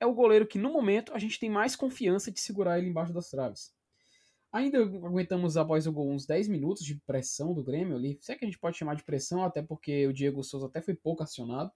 é 0.00 0.06
o 0.06 0.14
goleiro 0.14 0.46
que, 0.46 0.58
no 0.58 0.72
momento, 0.72 1.12
a 1.14 1.18
gente 1.18 1.38
tem 1.38 1.50
mais 1.50 1.76
confiança 1.76 2.30
de 2.30 2.40
segurar 2.40 2.78
ele 2.78 2.88
embaixo 2.88 3.12
das 3.12 3.30
traves. 3.30 3.74
Ainda 4.52 4.78
aguentamos 4.80 5.56
após 5.56 5.86
o 5.86 5.92
gol 5.92 6.10
uns 6.10 6.26
10 6.26 6.48
minutos 6.48 6.84
de 6.84 6.96
pressão 7.06 7.52
do 7.52 7.62
Grêmio 7.62 7.96
ali. 7.96 8.18
Se 8.22 8.32
é 8.32 8.36
que 8.36 8.44
a 8.44 8.48
gente 8.48 8.58
pode 8.58 8.78
chamar 8.78 8.94
de 8.94 9.04
pressão, 9.04 9.44
até 9.44 9.62
porque 9.62 10.06
o 10.06 10.12
Diego 10.12 10.42
Souza 10.42 10.66
até 10.66 10.80
foi 10.80 10.94
pouco 10.94 11.22
acionado. 11.22 11.70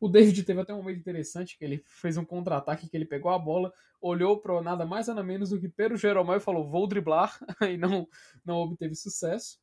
O 0.00 0.08
David 0.08 0.42
teve 0.44 0.60
até 0.60 0.74
um 0.74 0.78
momento 0.78 0.98
interessante 1.00 1.56
que 1.58 1.64
ele 1.64 1.82
fez 1.86 2.16
um 2.16 2.24
contra-ataque 2.24 2.88
que 2.88 2.96
ele 2.96 3.06
pegou 3.06 3.30
a 3.30 3.38
bola, 3.38 3.72
olhou 4.00 4.40
para 4.40 4.60
nada 4.62 4.84
mais 4.84 5.08
nada 5.08 5.22
menos 5.22 5.50
do 5.50 5.60
que 5.60 5.68
Pedro 5.68 5.96
Jeromel 5.96 6.36
e 6.36 6.40
falou: 6.40 6.68
"Vou 6.68 6.86
driblar", 6.86 7.38
e 7.70 7.76
não 7.76 8.08
não 8.44 8.58
obteve 8.58 8.94
sucesso. 8.94 9.58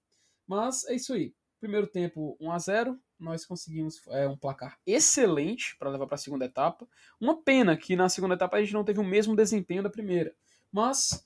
Mas 0.47 0.85
é 0.85 0.95
isso 0.95 1.13
aí. 1.13 1.33
Primeiro 1.63 1.87
tempo 1.87 2.35
1 2.41 2.51
a 2.51 2.59
0, 2.59 2.99
nós 3.17 3.45
conseguimos 3.45 4.05
é, 4.09 4.27
um 4.27 4.35
placar 4.35 4.77
excelente 4.85 5.77
para 5.77 5.89
levar 5.89 6.07
para 6.07 6.15
a 6.15 6.17
segunda 6.17 6.43
etapa. 6.43 6.85
Uma 7.21 7.41
pena 7.41 7.77
que 7.77 7.95
na 7.95 8.09
segunda 8.09 8.35
etapa 8.35 8.57
a 8.57 8.59
gente 8.59 8.73
não 8.73 8.83
teve 8.83 8.99
o 8.99 9.03
mesmo 9.03 9.33
desempenho 9.33 9.81
da 9.81 9.89
primeira. 9.89 10.35
Mas 10.69 11.25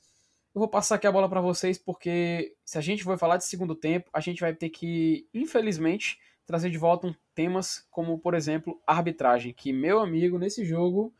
eu 0.53 0.59
vou 0.59 0.67
passar 0.67 0.93
aqui 0.93 1.07
a 1.07 1.11
bola 1.11 1.27
para 1.27 1.41
vocês 1.41 1.79
porque 1.79 2.55
se 2.63 2.77
a 2.77 2.81
gente 2.81 3.03
for 3.03 3.17
falar 3.17 3.37
de 3.37 3.45
segundo 3.45 3.73
tempo, 3.73 4.11
a 4.13 4.19
gente 4.19 4.39
vai 4.41 4.53
ter 4.53 4.69
que, 4.69 5.27
infelizmente, 5.33 6.19
trazer 6.45 6.69
de 6.69 6.77
volta 6.77 7.17
temas 7.33 7.87
como, 7.89 8.19
por 8.19 8.35
exemplo, 8.35 8.79
arbitragem, 8.85 9.51
que, 9.55 9.73
meu 9.73 9.99
amigo, 9.99 10.37
nesse 10.37 10.63
jogo 10.63 11.11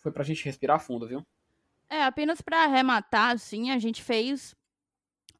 foi 0.00 0.10
pra 0.10 0.24
gente 0.24 0.42
respirar 0.42 0.80
fundo, 0.80 1.06
viu? 1.06 1.26
É, 1.90 2.02
apenas 2.04 2.40
para 2.40 2.64
arrematar, 2.64 3.32
assim, 3.32 3.70
a 3.70 3.78
gente 3.78 4.02
fez 4.02 4.56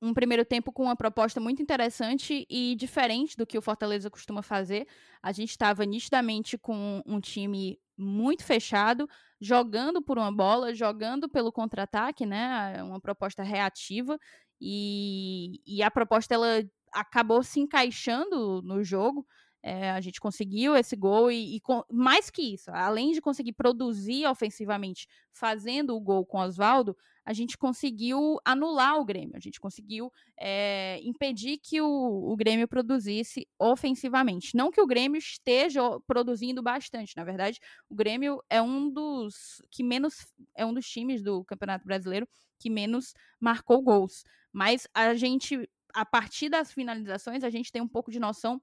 um 0.02 0.14
primeiro 0.14 0.44
tempo 0.44 0.72
com 0.72 0.84
uma 0.84 0.96
proposta 0.96 1.40
muito 1.40 1.62
interessante 1.62 2.46
e 2.48 2.74
diferente 2.74 3.36
do 3.36 3.46
que 3.46 3.58
o 3.58 3.62
Fortaleza 3.62 4.10
costuma 4.10 4.42
fazer. 4.42 4.86
A 5.22 5.32
gente 5.32 5.50
estava 5.50 5.84
nitidamente 5.84 6.56
com 6.56 7.02
um 7.06 7.20
time 7.20 7.78
muito 7.98 8.44
fechado, 8.44 9.06
jogando 9.40 10.00
por 10.02 10.18
uma 10.18 10.32
bola, 10.32 10.74
jogando 10.74 11.28
pelo 11.28 11.52
contra-ataque, 11.52 12.24
né? 12.24 12.82
Uma 12.82 13.00
proposta 13.00 13.42
reativa. 13.42 14.18
E, 14.60 15.60
e 15.66 15.82
a 15.82 15.90
proposta 15.90 16.34
ela 16.34 16.62
acabou 16.92 17.42
se 17.42 17.60
encaixando 17.60 18.62
no 18.62 18.82
jogo. 18.82 19.26
É, 19.62 19.90
a 19.90 20.00
gente 20.00 20.20
conseguiu 20.20 20.74
esse 20.74 20.96
gol 20.96 21.30
e, 21.30 21.56
e 21.56 21.60
com, 21.60 21.82
mais 21.90 22.30
que 22.30 22.54
isso, 22.54 22.70
além 22.70 23.12
de 23.12 23.20
conseguir 23.20 23.52
produzir 23.52 24.26
ofensivamente 24.26 25.06
fazendo 25.32 25.94
o 25.94 26.00
gol 26.00 26.24
com 26.24 26.38
Oswaldo, 26.38 26.96
a 27.24 27.32
gente 27.32 27.58
conseguiu 27.58 28.38
anular 28.44 28.98
o 28.98 29.04
Grêmio, 29.04 29.36
a 29.36 29.40
gente 29.40 29.60
conseguiu 29.60 30.10
é, 30.38 30.98
impedir 31.02 31.58
que 31.58 31.80
o, 31.80 31.86
o, 31.86 32.36
Grêmio 32.36 32.66
produzisse 32.66 33.46
ofensivamente. 33.58 34.56
Não 34.56 34.70
que 34.70 34.80
o 34.80 34.86
Grêmio 34.86 35.18
esteja 35.18 35.80
produzindo 36.06 36.62
bastante, 36.62 37.16
na 37.16 37.24
verdade, 37.24 37.60
o 37.88 37.94
Grêmio 37.94 38.42
é 38.48 38.60
um 38.62 38.90
dos 38.90 39.62
que 39.70 39.84
menos 39.84 40.26
é 40.56 40.64
um 40.64 40.72
dos 40.72 40.86
times 40.86 41.22
do 41.22 41.44
Campeonato 41.44 41.84
Brasileiro 41.84 42.26
que 42.58 42.70
menos 42.70 43.12
marcou 43.38 43.82
gols. 43.82 44.24
Mas 44.52 44.88
a 44.94 45.14
gente 45.14 45.68
a 45.92 46.04
partir 46.04 46.48
das 46.48 46.72
finalizações, 46.72 47.42
a 47.42 47.50
gente 47.50 47.72
tem 47.72 47.82
um 47.82 47.88
pouco 47.88 48.10
de 48.10 48.20
noção 48.20 48.60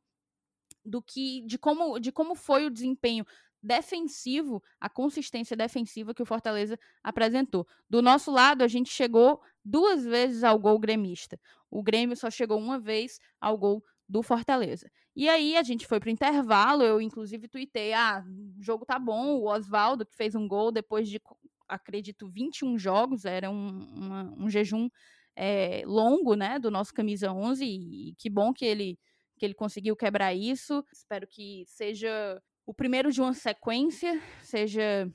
do 0.88 1.01
que 1.01 1.41
de 1.46 1.58
como, 1.58 2.00
de 2.00 2.12
como 2.12 2.34
foi 2.36 2.65
o 2.65 2.70
desempenho 2.72 3.25
defensivo, 3.62 4.63
a 4.79 4.89
consistência 4.89 5.58
defensiva 5.58 6.13
que 6.13 6.22
o 6.22 6.25
Fortaleza 6.25 6.79
apresentou. 7.03 7.67
Do 7.89 8.01
nosso 8.01 8.32
lado, 8.32 8.63
a 8.63 8.67
gente 8.67 8.89
chegou 8.89 9.41
duas 9.63 10.06
vezes 10.06 10.44
ao 10.44 10.58
gol 10.58 10.79
gremista. 10.79 11.39
O 11.70 11.84
Grêmio 11.84 12.15
só 12.15 12.29
chegou 12.29 12.58
uma 12.58 12.79
vez 12.79 13.20
ao 13.41 13.58
gol 13.58 13.84
do 14.08 14.24
Fortaleza. 14.24 14.89
E 15.15 15.27
aí 15.27 15.58
a 15.58 15.63
gente 15.63 15.86
foi 15.86 16.00
para 16.00 16.08
o 16.08 16.12
intervalo, 16.12 16.84
eu 16.84 17.01
inclusive 17.01 17.48
tuitei, 17.48 17.91
ah, 17.94 18.24
o 18.58 18.63
jogo 18.63 18.86
tá 18.86 18.98
bom, 18.98 19.36
o 19.36 19.50
Oswaldo 19.50 20.06
que 20.06 20.15
fez 20.15 20.36
um 20.36 20.48
gol 20.48 20.72
depois 20.72 21.10
de, 21.10 21.20
acredito, 21.67 22.29
21 22.29 22.77
jogos, 22.77 23.25
era 23.25 23.50
um, 23.50 23.67
uma, 23.96 24.34
um 24.38 24.50
jejum 24.50 24.88
é, 25.36 25.84
longo, 25.86 26.36
né, 26.36 26.58
do 26.60 26.72
nosso 26.72 26.94
camisa 26.94 27.34
11 27.34 27.65
e 27.65 28.13
que 28.17 28.29
bom 28.29 28.53
que 28.53 28.63
ele 28.63 28.98
que 29.38 29.46
ele 29.46 29.53
conseguiu 29.53 29.96
quebrar 29.96 30.34
isso. 30.34 30.84
Espero 30.91 31.27
que 31.27 31.63
seja 31.67 32.41
o 32.65 32.74
primeiro 32.74 33.12
de 33.12 33.22
uma 33.22 33.34
sequência, 33.34 34.22
seja 34.41 35.10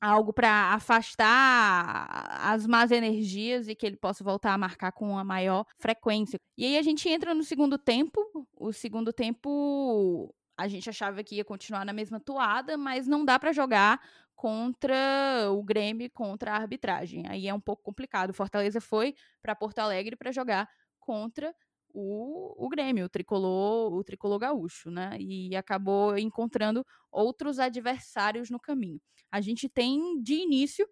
algo 0.00 0.32
para 0.32 0.74
afastar 0.74 2.26
as 2.44 2.66
más 2.66 2.90
energias 2.90 3.68
e 3.68 3.74
que 3.74 3.86
ele 3.86 3.96
possa 3.96 4.24
voltar 4.24 4.52
a 4.52 4.58
marcar 4.58 4.90
com 4.90 5.16
a 5.16 5.22
maior 5.22 5.64
frequência. 5.78 6.40
E 6.58 6.64
aí 6.66 6.76
a 6.76 6.82
gente 6.82 7.08
entra 7.08 7.32
no 7.32 7.44
segundo 7.44 7.78
tempo. 7.78 8.20
O 8.56 8.72
segundo 8.72 9.12
tempo 9.12 10.34
a 10.56 10.66
gente 10.66 10.90
achava 10.90 11.22
que 11.22 11.36
ia 11.36 11.44
continuar 11.44 11.84
na 11.84 11.92
mesma 11.92 12.18
toada, 12.18 12.76
mas 12.76 13.06
não 13.06 13.24
dá 13.24 13.38
para 13.38 13.52
jogar 13.52 14.00
contra 14.34 15.48
o 15.52 15.62
Grêmio, 15.62 16.10
contra 16.10 16.52
a 16.52 16.56
arbitragem. 16.56 17.24
Aí 17.28 17.46
é 17.46 17.54
um 17.54 17.60
pouco 17.60 17.82
complicado. 17.84 18.34
Fortaleza 18.34 18.80
foi 18.80 19.14
para 19.40 19.54
Porto 19.54 19.78
Alegre 19.78 20.16
para 20.16 20.32
jogar 20.32 20.68
contra 20.98 21.54
o, 21.92 22.66
o 22.66 22.68
Grêmio, 22.68 23.04
o 23.04 23.08
tricolor, 23.08 23.92
o 23.92 24.04
tricolor 24.04 24.38
gaúcho, 24.38 24.90
né? 24.90 25.16
E 25.20 25.54
acabou 25.56 26.16
encontrando 26.16 26.84
outros 27.10 27.58
adversários 27.58 28.50
no 28.50 28.58
caminho. 28.58 29.00
A 29.30 29.40
gente 29.40 29.68
tem 29.68 30.20
de 30.22 30.34
início 30.34 30.86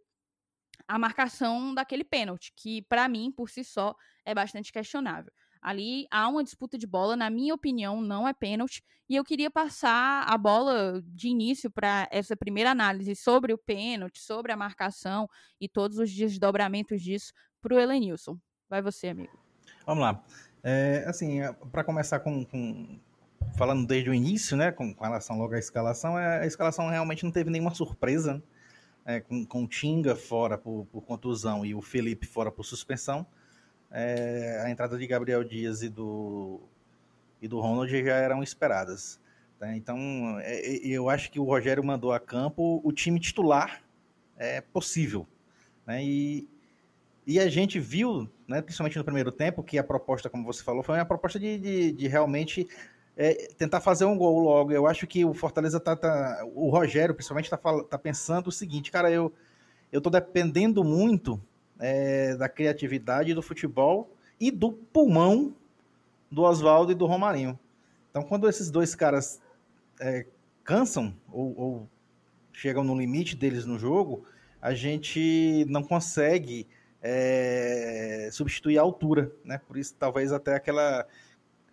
a 0.87 0.99
marcação 0.99 1.75
daquele 1.75 2.05
pênalti, 2.05 2.53
que 2.57 2.83
para 2.83 3.09
mim, 3.09 3.31
por 3.31 3.49
si 3.49 3.63
só, 3.63 3.95
é 4.25 4.35
bastante 4.35 4.73
questionável. 4.73 5.33
Ali 5.63 6.07
há 6.11 6.27
uma 6.29 6.43
disputa 6.43 6.79
de 6.79 6.87
bola, 6.87 7.17
na 7.17 7.29
minha 7.29 7.55
opinião, 7.55 8.01
não 8.01 8.27
é 8.27 8.33
pênalti. 8.33 8.83
E 9.09 9.17
eu 9.17 9.25
queria 9.25 9.51
passar 9.51 10.25
a 10.27 10.39
bola 10.39 11.03
de 11.05 11.29
início 11.29 11.71
para 11.71 12.09
essa 12.11 12.35
primeira 12.37 12.71
análise 12.71 13.15
sobre 13.15 13.53
o 13.53 13.59
pênalti, 13.59 14.21
sobre 14.21 14.53
a 14.53 14.57
marcação 14.57 15.29
e 15.61 15.69
todos 15.69 15.99
os 15.99 16.11
desdobramentos 16.13 17.03
disso 17.03 17.33
para 17.61 17.75
o 17.75 17.79
Elenilson. 17.79 18.39
Vai 18.69 18.81
você, 18.81 19.09
amigo. 19.09 19.39
Vamos 19.85 20.03
lá. 20.03 20.25
É, 20.63 21.05
assim, 21.07 21.41
é, 21.41 21.53
para 21.73 21.83
começar 21.83 22.21
com, 22.21 22.45
com, 22.45 22.99
falando 23.57 23.87
desde 23.87 24.11
o 24.11 24.15
início, 24.15 24.57
né, 24.57 24.71
com, 24.71 24.93
com, 24.95 25.05
relação 25.05 25.39
logo 25.39 25.55
à 25.55 25.59
escalação, 25.59 26.19
é, 26.19 26.41
a 26.41 26.47
escalação 26.47 26.89
realmente 26.89 27.25
não 27.25 27.31
teve 27.31 27.51
nenhuma 27.51 27.75
surpresa, 27.75 28.35
né? 28.35 28.43
é, 29.05 29.21
com, 29.21 29.45
com 29.45 29.65
o 29.65 29.69
Tinga 29.69 30.15
fora 30.15 30.59
por, 30.59 30.87
por, 30.93 31.03
contusão 31.03 31.65
e 31.65 31.75
o 31.75 31.81
Felipe 31.81 32.27
fora 32.27 32.51
por 32.51 32.65
suspensão. 32.65 33.27
É, 33.91 34.63
a 34.65 34.71
entrada 34.71 34.97
de 34.97 35.07
Gabriel 35.07 35.43
Dias 35.43 35.83
e 35.83 35.89
do, 35.89 36.61
e 37.41 37.49
do 37.49 37.61
Ronald 37.61 37.91
já 37.91 38.15
eram 38.15 38.43
esperadas. 38.43 39.21
Tá? 39.59 39.75
Então, 39.75 39.99
é, 40.41 40.77
eu 40.87 41.11
acho 41.11 41.31
que 41.31 41.41
o 41.41 41.45
Rogério 41.45 41.83
mandou 41.83 42.13
a 42.13 42.21
campo 42.21 42.81
o 42.85 42.93
time 42.93 43.19
titular 43.19 43.83
é 44.37 44.61
possível. 44.61 45.27
Né? 45.87 46.05
E, 46.05 46.49
e 47.31 47.39
a 47.39 47.49
gente 47.49 47.79
viu, 47.79 48.29
né, 48.49 48.61
principalmente 48.61 48.99
no 48.99 49.05
primeiro 49.05 49.31
tempo, 49.31 49.63
que 49.63 49.79
a 49.79 49.85
proposta, 49.85 50.29
como 50.29 50.45
você 50.45 50.65
falou, 50.65 50.83
foi 50.83 50.97
uma 50.97 51.05
proposta 51.05 51.39
de, 51.39 51.59
de, 51.59 51.93
de 51.93 52.09
realmente 52.09 52.67
é, 53.17 53.49
tentar 53.57 53.81
fazer 53.81 54.05
um 54.05 54.19
gol 54.19 54.41
logo. 54.41 54.73
Eu 54.73 54.85
acho 54.85 55.07
que 55.07 55.25
o 55.25 55.33
Fortaleza 55.33 55.79
tá, 55.79 55.95
tá 55.95 56.45
o 56.55 56.69
Rogério, 56.71 57.15
principalmente, 57.15 57.49
tá, 57.49 57.57
tá 57.57 57.97
pensando 57.97 58.49
o 58.49 58.53
seguinte, 58.53 58.91
cara, 58.91 59.11
eu 59.13 59.33
eu 59.93 60.01
tô 60.01 60.11
dependendo 60.11 60.85
muito 60.85 61.41
é, 61.79 62.35
da 62.37 62.49
criatividade 62.49 63.33
do 63.33 63.43
futebol 63.43 64.13
e 64.41 64.51
do 64.51 64.73
pulmão 64.73 65.55
do 66.31 66.43
Oswaldo 66.43 66.93
e 66.93 66.95
do 66.95 67.07
Romarinho. 67.07 67.59
Então, 68.11 68.23
quando 68.23 68.49
esses 68.49 68.71
dois 68.71 68.95
caras 68.95 69.41
é, 70.01 70.27
cansam 70.65 71.15
ou, 71.31 71.55
ou 71.57 71.89
chegam 72.53 72.83
no 72.83 72.99
limite 72.99 73.37
deles 73.37 73.65
no 73.67 73.79
jogo, 73.79 74.25
a 74.61 74.75
gente 74.75 75.65
não 75.69 75.83
consegue 75.83 76.67
é, 77.03 78.29
substituir 78.33 78.79
a 78.79 78.83
altura, 78.83 79.33
né? 79.45 79.59
Por 79.67 79.77
isso, 79.77 79.95
talvez 79.99 80.33
até 80.33 80.55
aquela 80.55 81.07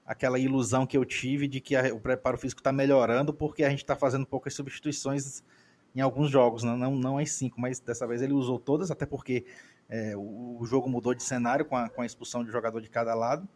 aquela 0.06 0.40
ilusão 0.40 0.88
que 0.88 0.98
eu 0.98 1.04
tive 1.04 1.50
de 1.50 1.60
que 1.60 1.76
a, 1.76 1.94
o 1.94 2.00
preparo 2.00 2.38
físico 2.38 2.62
está 2.62 2.72
melhorando 2.72 3.34
porque 3.34 3.66
a 3.66 3.70
gente 3.70 3.84
está 3.84 3.94
fazendo 3.94 4.26
poucas 4.26 4.54
substituições 4.54 5.44
em 5.94 6.00
alguns 6.00 6.30
jogos, 6.30 6.64
né? 6.64 6.76
não, 6.76 6.96
não 6.96 7.18
as 7.18 7.32
cinco, 7.32 7.60
mas 7.60 7.80
dessa 7.80 8.08
vez 8.08 8.22
ele 8.22 8.32
usou 8.32 8.58
todas, 8.58 8.90
até 8.90 9.06
porque 9.06 9.46
é, 9.90 10.16
o, 10.16 10.58
o, 10.62 10.66
jogo 10.66 10.90
mudou 10.90 11.14
de 11.14 11.24
cenário 11.24 11.66
com 11.66 11.76
a, 11.76 11.90
com 11.90 12.02
a 12.02 12.06
expulsão 12.06 12.44
de 12.44 12.52
jogador 12.52 12.80
de 12.80 12.90
cada 12.90 13.14
lado, 13.14 13.48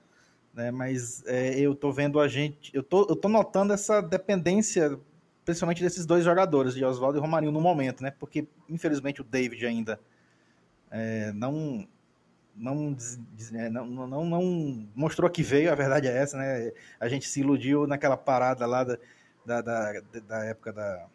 né? 0.54 0.72
mas 0.72 1.24
é, 1.26 1.58
eu 1.58 1.72
estou 1.72 1.94
vendo 1.94 2.20
a 2.20 2.28
gente, 2.28 2.76
eu 2.76 2.84
tô, 2.84 3.08
eu 3.08 3.16
tô 3.16 3.30
notando 3.30 3.72
essa 3.72 4.02
dependência, 4.02 5.00
principalmente 5.46 5.82
desses 5.82 6.06
dois 6.06 6.26
jogadores, 6.26 6.74
de 6.74 6.84
Oswaldo 6.84 7.18
e 7.18 7.22
Romarinho, 7.22 7.52
no 7.52 7.62
momento, 7.62 8.04
né? 8.04 8.12
porque 8.20 8.48
infelizmente 8.68 9.22
o 9.22 9.24
David 9.24 9.66
ainda 9.66 10.00
é, 10.92 11.32
não, 11.32 11.88
não, 12.56 12.96
é, 13.54 13.70
não, 13.70 13.86
não, 13.86 14.26
não, 14.26 14.88
mostrou 14.94 15.30
que 15.30 15.42
veio, 15.42 15.72
a 15.72 15.76
verdade 15.76 16.08
é 16.08 16.16
essa, 16.16 16.38
né? 16.38 16.72
A 17.00 17.08
gente 17.08 17.28
se 17.28 17.40
iludiu 17.40 17.88
naquela 17.88 18.18
parada 18.18 18.66
lá 18.66 18.84
da, 18.84 18.98
da, 19.46 19.62
da, 19.62 20.02
da 20.28 20.46
época 20.46 20.74
da, 20.74 21.08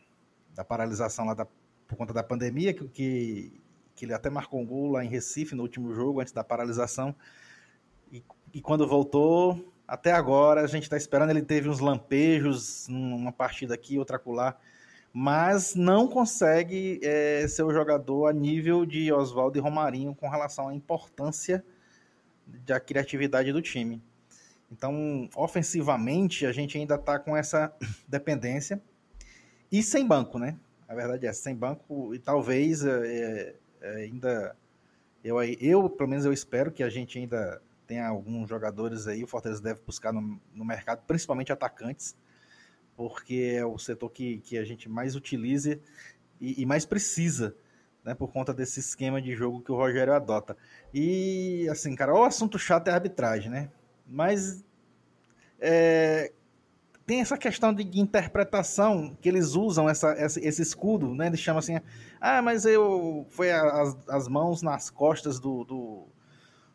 da 0.54 0.64
paralisação 0.64 1.26
lá 1.26 1.35
da, 1.35 1.47
por 1.87 1.97
conta 1.97 2.14
da 2.14 2.23
pandemia, 2.23 2.73
que, 2.73 2.88
que, 2.88 3.61
que 3.95 4.04
ele 4.06 4.14
até 4.14 4.30
marcou 4.30 4.61
um 4.61 4.66
gol 4.66 4.92
lá 4.92 5.04
em 5.04 5.09
Recife 5.09 5.54
no 5.54 5.62
último 5.62 5.95
jogo, 5.95 6.21
antes 6.21 6.33
da 6.33 6.42
paralisação. 6.42 7.14
E, 8.11 8.25
e 8.54 8.62
quando 8.62 8.88
voltou, 8.88 9.73
até 9.87 10.12
agora, 10.12 10.62
a 10.62 10.66
gente 10.66 10.85
está 10.85 10.97
esperando, 10.97 11.30
ele 11.30 11.42
teve 11.42 11.68
uns 11.68 11.80
lampejos, 11.80 12.88
uma 12.88 13.30
partida 13.30 13.75
aqui, 13.75 13.99
outra 13.99 14.16
acolá 14.16 14.56
mas 15.18 15.75
não 15.75 16.06
consegue 16.06 17.00
é, 17.02 17.49
ser 17.49 17.62
o 17.62 17.73
jogador 17.73 18.26
a 18.26 18.35
nível 18.35 18.85
de 18.85 19.11
Oswaldo 19.11 19.56
e 19.56 19.61
Romarinho 19.62 20.14
com 20.14 20.28
relação 20.28 20.68
à 20.68 20.75
importância 20.75 21.64
da 22.46 22.78
criatividade 22.78 23.50
do 23.50 23.62
time. 23.62 24.02
Então, 24.70 25.26
ofensivamente, 25.35 26.44
a 26.44 26.52
gente 26.52 26.76
ainda 26.76 26.96
está 26.96 27.18
com 27.18 27.35
essa 27.35 27.75
dependência 28.06 28.78
e 29.73 29.82
sem 29.82 30.06
banco, 30.06 30.38
né? 30.38 30.54
A 30.87 30.94
verdade 30.94 31.26
é, 31.26 31.32
sem 31.32 31.56
banco 31.56 32.14
e 32.14 32.18
talvez 32.18 32.85
é, 32.85 33.54
é, 33.80 33.94
ainda 33.94 34.54
eu, 35.25 35.42
eu, 35.42 35.88
pelo 35.88 36.11
menos 36.11 36.26
eu 36.26 36.32
espero 36.32 36.70
que 36.70 36.82
a 36.82 36.90
gente 36.90 37.18
ainda 37.18 37.62
tenha 37.87 38.06
alguns 38.06 38.50
jogadores 38.50 39.06
aí, 39.06 39.25
o 39.25 39.26
Fortaleza 39.26 39.62
deve 39.62 39.80
buscar 39.80 40.12
no, 40.12 40.38
no 40.54 40.64
mercado, 40.64 41.00
principalmente 41.06 41.50
atacantes, 41.50 42.14
porque 42.97 43.55
é 43.57 43.65
o 43.65 43.79
setor 43.79 44.11
que, 44.11 44.38
que 44.38 44.57
a 44.57 44.65
gente 44.65 44.88
mais 44.88 45.15
utiliza 45.15 45.79
e, 46.41 46.62
e 46.62 46.67
mais 46.67 46.85
precisa, 46.85 47.55
né, 48.05 48.15
por 48.15 48.33
conta 48.33 48.55
desse 48.55 48.81
esquema 48.81 49.21
de 49.21 49.35
jogo 49.35 49.61
que 49.61 49.71
o 49.71 49.76
Rogério 49.76 50.15
adota. 50.15 50.57
E, 50.95 51.69
assim, 51.71 51.95
cara, 51.95 52.15
o 52.15 52.25
assunto 52.25 52.59
chato 52.59 52.88
é 52.88 52.93
arbitragem, 52.93 53.50
né? 53.50 53.71
Mas 54.07 54.65
é, 55.61 56.33
tem 57.05 57.21
essa 57.21 57.37
questão 57.37 57.73
de, 57.73 57.85
de, 57.85 58.00
interpretação 58.00 59.17
que 59.21 59.29
eles 59.29 59.55
usam 59.55 59.88
essa, 59.88 60.12
essa, 60.12 60.41
esse 60.41 60.62
escudo, 60.62 61.15
né? 61.15 61.26
Eles 61.26 61.41
chamam 61.41 61.59
assim, 61.59 61.79
ah, 62.21 62.41
mas 62.41 62.65
eu 62.65 63.26
foi 63.31 63.53
as, 63.53 63.97
as 64.09 64.29
mãos 64.29 64.62
nas 64.62 64.91
costas 64.91 65.38
do, 65.38 65.65
do, 65.65 66.07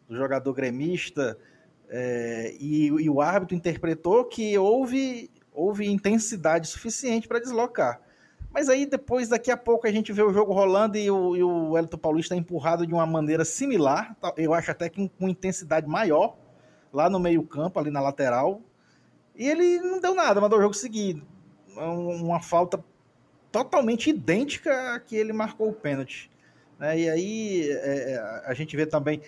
do 0.07 0.15
jogador 0.15 0.53
gremista 0.53 1.37
é, 1.89 2.55
e, 2.57 2.87
e, 2.87 3.09
o 3.09 3.19
árbitro 3.19 3.53
interpretou 3.53 4.23
que 4.23 4.57
houve 4.57 5.29
houve 5.53 5.87
intensidade 5.87 6.67
suficiente 6.67 7.27
para 7.27 7.39
deslocar. 7.39 8.01
Mas 8.53 8.67
aí 8.67 8.85
depois, 8.85 9.29
daqui 9.29 9.49
a 9.49 9.57
pouco, 9.57 9.87
a 9.87 9.91
gente 9.91 10.11
vê 10.11 10.21
o 10.21 10.33
jogo 10.33 10.53
rolando 10.53 10.97
e 10.97 11.09
o, 11.09 11.35
e 11.35 11.43
o 11.43 11.77
Elton 11.77 11.97
Paulista 11.97 12.35
é 12.35 12.37
empurrado 12.37 12.85
de 12.85 12.93
uma 12.93 13.05
maneira 13.05 13.45
similar, 13.45 14.15
eu 14.35 14.53
acho 14.53 14.71
até 14.71 14.89
que 14.89 15.09
com 15.17 15.29
intensidade 15.29 15.87
maior, 15.87 16.35
lá 16.91 17.09
no 17.09 17.19
meio 17.19 17.43
campo, 17.43 17.79
ali 17.79 17.89
na 17.89 18.01
lateral. 18.01 18.61
E 19.35 19.47
ele 19.47 19.79
não 19.79 20.01
deu 20.01 20.13
nada, 20.13 20.41
mandou 20.41 20.59
o 20.59 20.61
jogo 20.61 20.73
seguir. 20.73 21.23
Uma 21.75 22.41
falta 22.41 22.83
totalmente 23.51 24.09
idêntica 24.09 24.95
a 24.95 24.99
que 24.99 25.15
ele 25.15 25.31
marcou 25.31 25.69
o 25.69 25.73
pênalti. 25.73 26.29
Né? 26.77 26.99
E 26.99 27.09
aí 27.09 27.69
é, 27.69 28.13
é 28.13 28.43
a 28.45 28.53
gente 28.53 28.75
vê 28.75 28.85
também 28.85 29.21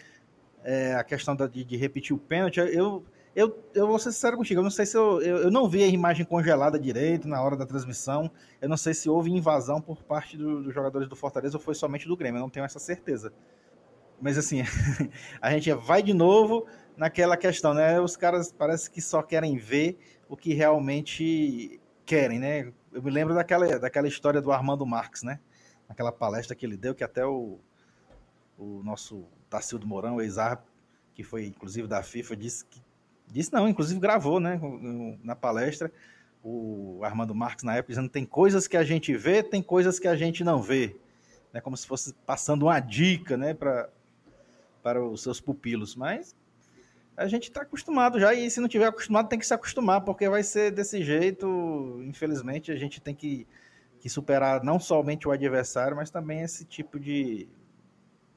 é, 0.63 0.95
a 0.95 1.03
questão 1.03 1.35
de, 1.35 1.63
de, 1.63 1.77
repetir 1.77 2.15
o 2.15 2.19
pênalti. 2.19 2.59
Eu, 2.59 3.03
eu, 3.35 3.63
eu 3.73 3.87
vou 3.87 3.97
ser 3.97 4.11
sincero 4.11 4.37
contigo, 4.37 4.59
eu 4.59 4.63
não 4.63 4.69
sei 4.69 4.85
se 4.85 4.95
eu, 4.95 5.19
eu, 5.21 5.37
eu, 5.37 5.51
não 5.51 5.67
vi 5.67 5.83
a 5.83 5.87
imagem 5.87 6.23
congelada 6.25 6.79
direito 6.79 7.27
na 7.27 7.41
hora 7.41 7.55
da 7.57 7.65
transmissão. 7.65 8.29
Eu 8.61 8.69
não 8.69 8.77
sei 8.77 8.93
se 8.93 9.09
houve 9.09 9.31
invasão 9.31 9.81
por 9.81 10.03
parte 10.03 10.37
do, 10.37 10.61
dos 10.61 10.73
jogadores 10.73 11.09
do 11.09 11.15
Fortaleza 11.15 11.57
ou 11.57 11.63
foi 11.63 11.73
somente 11.73 12.07
do 12.07 12.15
Grêmio, 12.15 12.37
eu 12.37 12.41
não 12.41 12.49
tenho 12.49 12.65
essa 12.65 12.79
certeza. 12.79 13.33
Mas 14.21 14.37
assim, 14.37 14.61
a 15.41 15.51
gente 15.51 15.73
vai 15.73 16.03
de 16.03 16.13
novo 16.13 16.67
naquela 16.95 17.35
questão, 17.35 17.73
né? 17.73 17.99
Os 17.99 18.15
caras 18.15 18.51
parece 18.51 18.89
que 18.89 19.01
só 19.01 19.23
querem 19.23 19.57
ver 19.57 19.97
o 20.29 20.37
que 20.37 20.53
realmente 20.53 21.81
querem, 22.05 22.39
né? 22.39 22.71
Eu 22.91 23.01
me 23.01 23.09
lembro 23.09 23.33
daquela, 23.33 23.79
daquela 23.79 24.07
história 24.07 24.41
do 24.41 24.51
Armando 24.51 24.85
Marques, 24.85 25.23
né? 25.23 25.39
Aquela 25.89 26.11
palestra 26.11 26.55
que 26.55 26.65
ele 26.65 26.77
deu, 26.77 26.93
que 26.93 27.03
até 27.03 27.25
o, 27.25 27.59
o 28.57 28.83
nosso 28.83 29.25
Tacildo 29.49 29.87
Mourão, 29.87 30.21
ex-árbitro, 30.21 30.71
que 31.15 31.23
foi 31.23 31.47
inclusive 31.47 31.87
da 31.87 32.03
FIFA, 32.03 32.35
disse 32.35 32.65
que 32.65 32.79
Disse 33.33 33.51
não, 33.51 33.67
inclusive 33.67 33.99
gravou, 33.99 34.39
né, 34.39 34.61
na 35.23 35.35
palestra, 35.35 35.91
o 36.43 36.99
Armando 37.03 37.33
Marques 37.33 37.63
na 37.63 37.75
época 37.75 37.91
dizendo 37.91 38.07
tem 38.07 38.23
coisas 38.23 38.67
que 38.67 38.77
a 38.77 38.83
gente 38.83 39.11
vê, 39.17 39.41
tem 39.41 39.59
coisas 39.59 39.97
que 39.97 40.07
a 40.07 40.15
gente 40.15 40.43
não 40.43 40.61
vê, 40.61 40.95
né, 41.51 41.59
como 41.59 41.75
se 41.75 41.87
fosse 41.87 42.13
passando 42.27 42.67
uma 42.67 42.79
dica, 42.79 43.35
né, 43.35 43.55
para 43.55 43.89
para 44.83 45.03
os 45.03 45.23
seus 45.23 45.39
pupilos, 45.39 45.95
mas 45.95 46.35
a 47.17 47.25
gente 47.25 47.45
está 47.47 47.61
acostumado 47.61 48.19
já 48.19 48.35
e 48.35 48.51
se 48.51 48.59
não 48.59 48.67
tiver 48.67 48.85
acostumado 48.85 49.29
tem 49.29 49.39
que 49.39 49.47
se 49.47 49.53
acostumar 49.53 50.01
porque 50.01 50.29
vai 50.29 50.43
ser 50.43 50.71
desse 50.71 51.01
jeito, 51.01 52.03
infelizmente 52.03 52.71
a 52.71 52.75
gente 52.75 53.01
tem 53.01 53.15
que, 53.15 53.47
que 53.99 54.09
superar 54.09 54.63
não 54.63 54.79
somente 54.79 55.27
o 55.27 55.31
adversário, 55.31 55.95
mas 55.97 56.11
também 56.11 56.41
esse 56.41 56.65
tipo 56.65 56.99
de, 56.99 57.47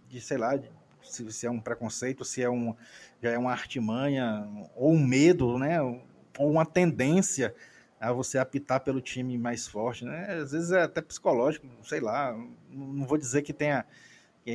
de 0.08 0.20
sei 0.22 0.38
lá, 0.38 0.56
de, 0.56 0.70
se, 1.08 1.30
se, 1.32 1.46
é 1.46 1.50
um 1.50 1.60
preconceito, 1.60 2.24
se 2.24 2.42
é 2.42 2.50
um, 2.50 2.74
já 3.22 3.30
é 3.30 3.38
uma 3.38 3.52
artimanha, 3.52 4.48
ou 4.74 4.92
um 4.92 5.04
medo, 5.04 5.58
né? 5.58 5.80
Ou 5.80 6.02
uma 6.38 6.66
tendência 6.66 7.54
a 7.98 8.12
você 8.12 8.38
apitar 8.38 8.80
pelo 8.80 9.00
time 9.00 9.38
mais 9.38 9.66
forte, 9.66 10.04
né? 10.04 10.26
Às 10.42 10.52
vezes 10.52 10.70
é 10.70 10.82
até 10.82 11.00
psicológico, 11.00 11.66
sei 11.82 12.00
lá, 12.00 12.36
não 12.70 13.06
vou 13.06 13.16
dizer 13.16 13.42
que 13.42 13.52
tenha 13.52 13.84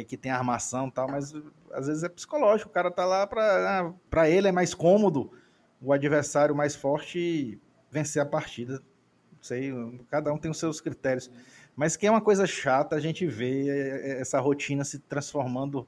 que, 0.08 0.16
tem 0.16 0.32
armação 0.32 0.88
e 0.88 0.92
tal, 0.92 1.10
mas 1.10 1.34
às 1.74 1.88
vezes 1.88 2.04
é 2.04 2.08
psicológico, 2.08 2.70
o 2.70 2.74
cara 2.74 2.90
tá 2.90 3.04
lá 3.04 3.28
para 3.28 3.80
ah, 3.80 3.94
para 4.10 4.30
ele 4.30 4.48
é 4.48 4.52
mais 4.52 4.74
cômodo 4.74 5.32
o 5.82 5.92
adversário 5.92 6.56
mais 6.56 6.76
forte 6.76 7.60
vencer 7.90 8.22
a 8.22 8.26
partida. 8.26 8.76
Não 9.34 9.44
sei, 9.44 9.74
cada 10.10 10.32
um 10.32 10.38
tem 10.38 10.50
os 10.50 10.60
seus 10.60 10.80
critérios. 10.80 11.30
Mas 11.76 11.98
que 11.98 12.06
é 12.06 12.12
uma 12.12 12.22
coisa 12.22 12.46
chata 12.46 12.96
a 12.96 13.00
gente 13.00 13.26
ver 13.26 13.68
essa 14.20 14.40
rotina 14.40 14.84
se 14.84 15.00
transformando 15.00 15.88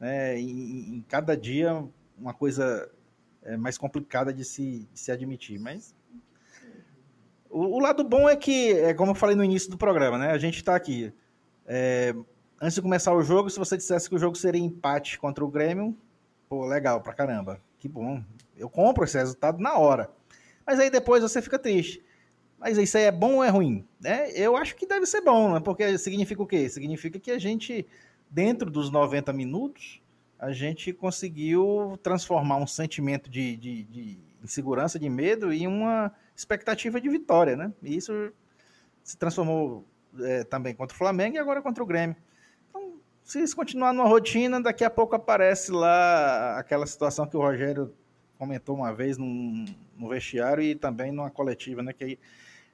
né, 0.00 0.40
em, 0.40 0.96
em 0.96 1.04
cada 1.06 1.36
dia 1.36 1.84
uma 2.18 2.34
coisa 2.34 2.90
é, 3.42 3.56
mais 3.56 3.78
complicada 3.78 4.32
de 4.32 4.44
se, 4.44 4.88
de 4.92 4.98
se 4.98 5.12
admitir. 5.12 5.58
Mas 5.60 5.94
o, 7.48 7.76
o, 7.76 7.78
lado 7.78 8.02
bom 8.02 8.28
é 8.28 8.34
que, 8.34 8.72
é 8.72 8.94
como 8.94 9.12
eu 9.12 9.14
falei 9.14 9.36
no 9.36 9.44
início 9.44 9.70
do 9.70 9.76
programa, 9.76 10.18
né? 10.18 10.30
A 10.30 10.38
gente 10.38 10.56
está 10.56 10.74
aqui. 10.74 11.12
É, 11.66 12.14
antes 12.60 12.74
de 12.74 12.82
começar 12.82 13.12
o 13.14 13.22
jogo, 13.22 13.50
se 13.50 13.58
você 13.58 13.76
dissesse 13.76 14.08
que 14.08 14.14
o 14.14 14.18
jogo 14.18 14.36
seria 14.36 14.60
empate 14.60 15.18
contra 15.18 15.44
o 15.44 15.48
Grêmio, 15.48 15.96
pô, 16.48 16.66
legal 16.66 17.00
pra 17.00 17.12
caramba. 17.12 17.60
Que 17.78 17.88
bom. 17.88 18.22
Eu 18.56 18.68
compro 18.68 19.04
esse 19.04 19.16
resultado 19.16 19.58
na 19.58 19.78
hora. 19.78 20.10
Mas 20.66 20.78
aí 20.78 20.90
depois 20.90 21.22
você 21.22 21.40
fica 21.40 21.58
triste. 21.58 22.04
Mas 22.58 22.76
isso 22.76 22.98
aí 22.98 23.04
é 23.04 23.10
bom 23.10 23.36
ou 23.36 23.44
é 23.44 23.48
ruim? 23.48 23.86
É, 24.04 24.38
eu 24.38 24.54
acho 24.54 24.76
que 24.76 24.86
deve 24.86 25.06
ser 25.06 25.22
bom, 25.22 25.54
né? 25.54 25.60
Porque 25.60 25.96
significa 25.96 26.42
o 26.42 26.46
quê? 26.46 26.68
Significa 26.68 27.18
que 27.18 27.30
a 27.30 27.38
gente, 27.38 27.86
dentro 28.30 28.70
dos 28.70 28.90
90 28.90 29.32
minutos, 29.32 30.00
a 30.38 30.52
gente 30.52 30.92
conseguiu 30.92 31.98
transformar 32.02 32.56
um 32.56 32.66
sentimento 32.66 33.28
de, 33.28 33.56
de, 33.56 33.82
de 33.84 34.18
insegurança, 34.42 34.98
de 34.98 35.08
medo, 35.08 35.52
em 35.52 35.66
uma 35.66 36.12
expectativa 36.34 37.00
de 37.00 37.08
vitória, 37.08 37.56
né? 37.56 37.72
E 37.82 37.96
isso 37.96 38.32
se 39.02 39.16
transformou 39.16 39.84
é, 40.20 40.44
também 40.44 40.74
contra 40.74 40.94
o 40.94 40.98
Flamengo 40.98 41.36
e 41.36 41.38
agora 41.38 41.60
contra 41.60 41.82
o 41.82 41.86
Grêmio. 41.86 42.16
Então, 42.68 42.94
se 43.22 43.42
isso 43.42 43.54
continuar 43.54 43.92
numa 43.92 44.08
rotina, 44.08 44.60
daqui 44.60 44.84
a 44.84 44.90
pouco 44.90 45.14
aparece 45.14 45.70
lá 45.72 46.58
aquela 46.58 46.86
situação 46.86 47.26
que 47.26 47.36
o 47.36 47.40
Rogério 47.40 47.92
comentou 48.38 48.74
uma 48.74 48.94
vez 48.94 49.18
num, 49.18 49.66
no 49.96 50.08
vestiário 50.08 50.62
e 50.62 50.74
também 50.74 51.12
numa 51.12 51.30
coletiva, 51.30 51.82
né? 51.82 51.92
Que 51.92 52.18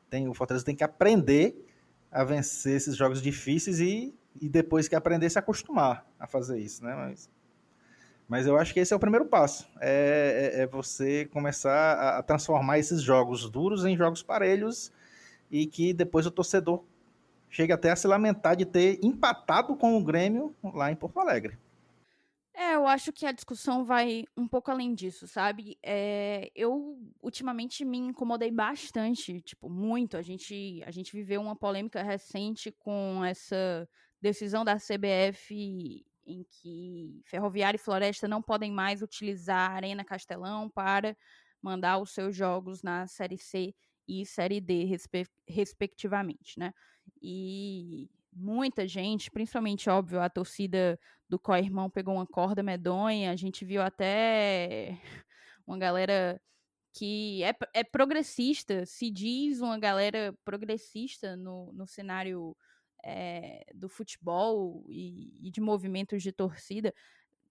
tem, 0.09 0.29
o 0.29 0.35
Fortaleza 0.35 0.65
tem 0.65 0.77
que 0.77 0.85
aprender 0.85 1.67
a 2.13 2.23
vencer 2.23 2.77
esses 2.77 2.97
jogos 2.97 3.21
difíceis 3.21 3.81
e, 3.81 4.15
e 4.41 4.49
depois 4.49 4.89
que 4.89 4.95
aprender 4.95 5.31
se 5.31 5.39
acostumar 5.39 6.07
a 6.19 6.27
fazer 6.27 6.59
isso, 6.59 6.85
né? 6.85 6.95
Mas, 6.95 7.31
mas 8.29 8.47
eu 8.47 8.57
acho 8.57 8.73
que 8.75 8.81
esse 8.81 8.93
é 8.93 8.97
o 8.97 9.01
primeiro 9.01 9.27
passo. 9.27 9.69
É, 9.81 10.53
é, 10.55 10.61
é 10.63 10.67
você 10.67 11.27
começar 11.27 11.95
a, 11.95 12.19
a 12.19 12.23
transformar 12.23 12.79
esses 12.79 13.03
jogos 13.03 13.49
duros 13.51 13.85
em 13.85 13.97
jogos 13.97 14.23
parelhos 14.23 14.93
e 15.51 15.67
que 15.67 15.93
depois 15.93 16.27
o 16.27 16.31
torcedor 16.31 16.83
chega 17.49 17.75
até 17.75 17.91
a 17.91 17.97
se 17.97 18.07
lamentar 18.07 18.57
de 18.57 18.67
ter 18.67 18.99
empatado 19.03 19.77
com 19.77 19.97
o 19.97 20.05
Grêmio 20.05 20.55
lá 20.63 20.91
em 20.91 20.97
Porto 20.97 21.21
Alegre. 21.21 21.59
É, 22.59 22.75
eu 22.75 22.87
acho 22.87 23.13
que 23.13 23.27
a 23.27 23.33
discussão 23.33 23.85
vai 23.85 24.25
um 24.35 24.49
pouco 24.49 24.71
além 24.71 24.95
disso, 24.95 25.29
sabe? 25.29 25.79
É, 25.83 26.51
eu 26.55 26.99
ultimamente 27.23 27.85
me 27.85 27.99
incomodei 27.99 28.51
bastante, 28.51 29.43
tipo, 29.43 29.69
muito. 29.69 30.17
A 30.17 30.23
gente, 30.23 30.83
a 30.87 30.91
gente 30.91 31.13
viveu 31.13 31.43
uma 31.43 31.55
polêmica 31.55 32.03
recente 32.03 32.73
com 32.73 33.23
essa 33.23 33.87
decisão 34.27 34.65
da 34.65 34.77
CBF 34.77 36.05
em 36.27 36.45
que 36.45 37.23
Ferroviária 37.25 37.77
e 37.77 37.81
Floresta 37.81 38.27
não 38.27 38.43
podem 38.43 38.73
mais 38.73 39.01
utilizar 39.01 39.71
a 39.71 39.75
Arena 39.75 40.05
Castelão 40.05 40.69
para 40.69 41.17
mandar 41.63 41.99
os 41.99 42.11
seus 42.11 42.35
jogos 42.35 42.83
na 42.83 43.07
Série 43.07 43.39
C 43.39 43.73
e 44.09 44.27
Série 44.27 44.61
D, 44.61 44.85
respe 44.85 45.27
respectivamente, 45.49 46.59
né? 46.59 46.73
E 47.23 48.11
muita 48.33 48.87
gente, 48.87 49.31
principalmente, 49.31 49.89
óbvio, 49.89 50.21
a 50.21 50.29
torcida 50.29 50.99
do 51.29 51.39
Co-Irmão 51.39 51.89
pegou 51.89 52.15
uma 52.15 52.27
corda 52.27 52.63
medonha, 52.63 53.31
a 53.31 53.37
gente 53.37 53.65
viu 53.65 53.81
até 53.81 54.99
uma 55.67 55.79
galera 55.79 56.41
que 56.93 57.45
é, 57.45 57.55
é 57.75 57.85
progressista, 57.85 58.85
se 58.87 59.11
diz 59.11 59.61
uma 59.61 59.79
galera 59.79 60.37
progressista 60.45 61.37
no, 61.37 61.73
no 61.73 61.87
cenário 61.87 62.57
é, 63.07 63.65
do 63.73 63.89
futebol 63.89 64.85
e, 64.89 65.47
e, 65.47 65.51
de 65.53 65.61
movimentos 65.61 66.25
de 66.25 66.33
torcida, 66.33 66.93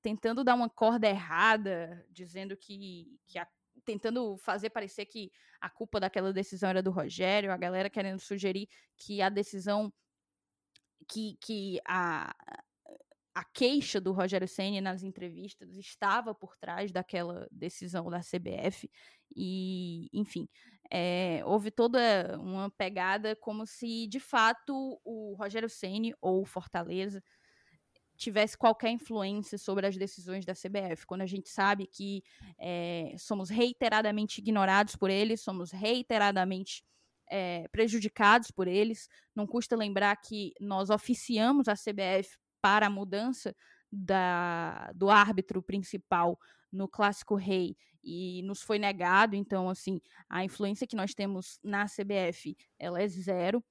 tentando 0.02 0.44
dar 0.44 0.54
uma 0.54 0.70
corda 0.70 1.08
errada, 1.08 2.06
dizendo 2.12 2.58
que, 2.58 3.18
que 3.26 3.40
a, 3.40 3.48
tentando 3.86 4.38
fazer 4.38 4.70
parecer 4.70 5.06
que 5.06 5.32
a 5.62 5.70
culpa 5.70 5.98
daquela 5.98 6.34
decisão 6.34 6.70
era 6.70 6.84
do 6.84 6.92
Rogério, 6.92 7.54
a 7.54 7.58
galera 7.58 7.90
querendo 7.90 8.20
sugerir 8.20 8.68
que 8.98 9.22
a 9.22 9.30
decisão 9.30 9.94
que, 11.08 11.38
que 11.40 11.80
a, 11.88 12.36
a 13.34 13.44
queixa 13.46 14.02
do 14.02 14.12
Rogério 14.12 14.48
Senna 14.48 14.82
nas 14.82 15.04
entrevistas 15.04 15.78
estava 15.78 16.36
por 16.36 16.58
trás 16.58 16.92
daquela 16.92 17.48
decisão 17.50 18.10
da 18.10 18.20
CBF 18.20 18.90
e, 19.34 20.10
enfim, 20.12 20.50
é, 20.92 21.42
houve 21.46 21.72
toda 21.72 22.38
uma 22.40 22.70
pegada 22.72 23.36
como 23.36 23.66
se 23.66 24.08
de 24.08 24.20
fato 24.20 25.00
o 25.04 25.36
Rogério 25.38 25.70
Senna 25.70 26.16
ou 26.22 26.46
Fortaleza 26.46 27.22
tivesse 28.18 28.58
qualquer 28.58 28.92
influência 28.92 29.58
sobre 29.58 29.86
as 29.88 29.98
decisões 29.98 30.46
da 30.46 30.54
CBF, 30.54 31.06
quando 31.06 31.22
a 31.22 31.26
gente 31.26 31.50
sabe 31.50 31.86
que 31.86 32.24
é, 32.58 33.14
somos 33.18 33.50
reiteradamente 33.50 34.40
ignorados 34.40 34.96
por 34.96 35.10
eles, 35.10 35.42
somos 35.42 35.72
reiteradamente 35.72 36.84
é, 37.30 37.68
prejudicados 37.70 38.52
por 38.52 38.68
eles. 38.68 39.10
Não 39.36 39.46
custa 39.46 39.76
lembrar 39.76 40.16
que 40.18 40.54
nós 40.60 40.90
oficiamos 40.90 41.68
a 41.68 41.74
CBF 41.74 42.38
para 42.62 42.88
a 42.88 42.90
mudança 42.90 43.54
da, 43.96 44.92
do 44.94 45.10
árbitro 45.10 45.62
principal 45.62 46.40
no 46.72 46.88
Clássico 46.88 47.36
Rei 47.36 47.78
e 48.04 48.42
nos 48.44 48.62
foi 48.62 48.78
negado. 48.78 49.36
Então, 49.36 49.70
assim, 49.70 50.00
a 50.30 50.44
influência 50.44 50.88
que 50.88 50.96
nós 50.96 51.14
temos 51.14 51.60
na 51.64 51.86
CBF 51.86 52.56
ela 52.78 53.02
é 53.02 53.08
zero. 53.08 53.64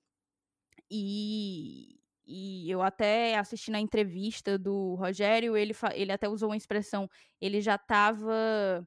E, 0.91 2.01
e 2.27 2.71
eu 2.71 2.83
até 2.83 3.37
assisti 3.37 3.71
na 3.71 3.81
entrevista 3.81 4.59
do 4.59 4.95
Rogério, 4.95 5.57
ele, 5.57 5.75
ele 5.95 6.13
até 6.13 6.29
usou 6.29 6.51
uma 6.51 6.57
expressão, 6.57 7.09
ele 7.41 7.61
já 7.61 7.77
estava 7.77 8.87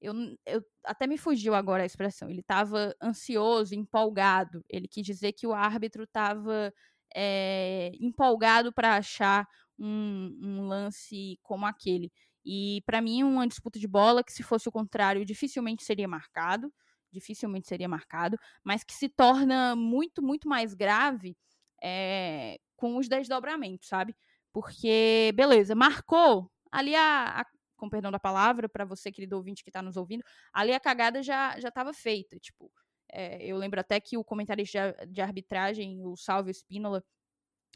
eu, 0.00 0.14
eu, 0.46 0.62
até 0.84 1.06
me 1.06 1.18
fugiu 1.18 1.54
agora 1.54 1.82
a 1.82 1.86
expressão. 1.86 2.30
Ele 2.30 2.40
estava 2.40 2.94
ansioso, 3.02 3.74
empolgado. 3.74 4.64
Ele 4.68 4.86
quis 4.86 5.04
dizer 5.04 5.32
que 5.32 5.46
o 5.46 5.52
árbitro 5.52 6.04
estava 6.04 6.72
é, 7.14 7.90
empolgado 8.00 8.72
para 8.72 8.96
achar 8.96 9.46
um, 9.78 10.38
um, 10.42 10.68
lance 10.68 11.38
como 11.42 11.66
aquele. 11.66 12.12
E 12.44 12.82
para 12.86 13.00
mim, 13.00 13.22
uma 13.22 13.46
disputa 13.46 13.78
de 13.78 13.86
bola 13.86 14.24
que, 14.24 14.32
se 14.32 14.42
fosse 14.42 14.68
o 14.68 14.72
contrário, 14.72 15.24
dificilmente 15.24 15.84
seria 15.84 16.08
marcado. 16.08 16.72
Dificilmente 17.10 17.66
seria 17.66 17.88
marcado, 17.88 18.36
mas 18.62 18.84
que 18.84 18.92
se 18.92 19.08
torna 19.08 19.74
muito, 19.74 20.22
muito 20.22 20.46
mais 20.46 20.74
grave 20.74 21.36
é, 21.82 22.58
com 22.76 22.98
os 22.98 23.08
desdobramentos, 23.08 23.88
sabe? 23.88 24.14
Porque, 24.52 25.32
beleza, 25.34 25.74
marcou 25.74 26.50
ali 26.70 26.94
a, 26.94 27.40
a 27.40 27.46
com 27.78 27.88
perdão 27.88 28.10
da 28.10 28.18
palavra, 28.18 28.68
para 28.68 28.84
você, 28.84 29.10
querido 29.10 29.36
ouvinte 29.36 29.62
que 29.62 29.70
está 29.70 29.80
nos 29.80 29.96
ouvindo, 29.96 30.24
ali 30.52 30.72
a 30.72 30.80
cagada 30.80 31.22
já 31.22 31.58
já 31.60 31.68
estava 31.68 31.94
feita. 31.94 32.36
Tipo, 32.38 32.70
é, 33.10 33.44
eu 33.46 33.56
lembro 33.56 33.80
até 33.80 34.00
que 34.00 34.18
o 34.18 34.24
comentarista 34.24 34.94
de, 35.06 35.12
de 35.14 35.20
arbitragem, 35.20 36.04
o 36.04 36.16
Salvio 36.16 36.52
Spínola, 36.52 37.02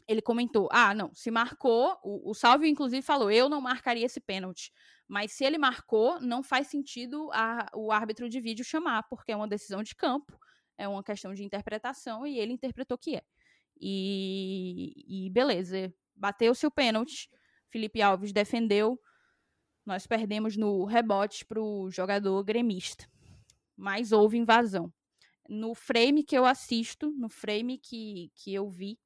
ele 0.07 0.21
comentou: 0.21 0.69
ah, 0.71 0.93
não, 0.93 1.13
se 1.13 1.31
marcou, 1.31 1.97
o, 2.03 2.31
o 2.31 2.33
Salvio 2.33 2.67
inclusive 2.67 3.01
falou, 3.01 3.31
eu 3.31 3.49
não 3.49 3.61
marcaria 3.61 4.05
esse 4.05 4.19
pênalti. 4.19 4.71
Mas 5.07 5.33
se 5.33 5.43
ele 5.43 5.57
marcou, 5.57 6.19
não 6.19 6.41
faz 6.41 6.67
sentido 6.67 7.29
a, 7.33 7.67
o 7.73 7.91
árbitro 7.91 8.29
de 8.29 8.39
vídeo 8.39 8.63
chamar, 8.63 9.03
porque 9.03 9.31
é 9.31 9.35
uma 9.35 9.47
decisão 9.47 9.83
de 9.83 9.95
campo, 9.95 10.37
é 10.77 10.87
uma 10.87 11.03
questão 11.03 11.33
de 11.33 11.43
interpretação 11.43 12.25
e 12.25 12.39
ele 12.39 12.53
interpretou 12.53 12.97
que 12.97 13.15
é. 13.17 13.21
E, 13.79 15.25
e 15.25 15.29
beleza, 15.29 15.93
bateu-se 16.15 16.65
o 16.65 16.71
pênalti, 16.71 17.29
Felipe 17.69 18.01
Alves 18.01 18.31
defendeu, 18.31 18.99
nós 19.85 20.07
perdemos 20.07 20.55
no 20.55 20.85
rebote 20.85 21.45
para 21.45 21.61
o 21.61 21.91
jogador 21.91 22.43
gremista. 22.43 23.09
Mas 23.75 24.11
houve 24.11 24.37
invasão. 24.37 24.93
No 25.49 25.75
frame 25.75 26.23
que 26.23 26.37
eu 26.37 26.45
assisto, 26.45 27.11
no 27.11 27.27
frame 27.27 27.77
que, 27.77 28.31
que 28.35 28.53
eu 28.53 28.69
vi, 28.69 28.97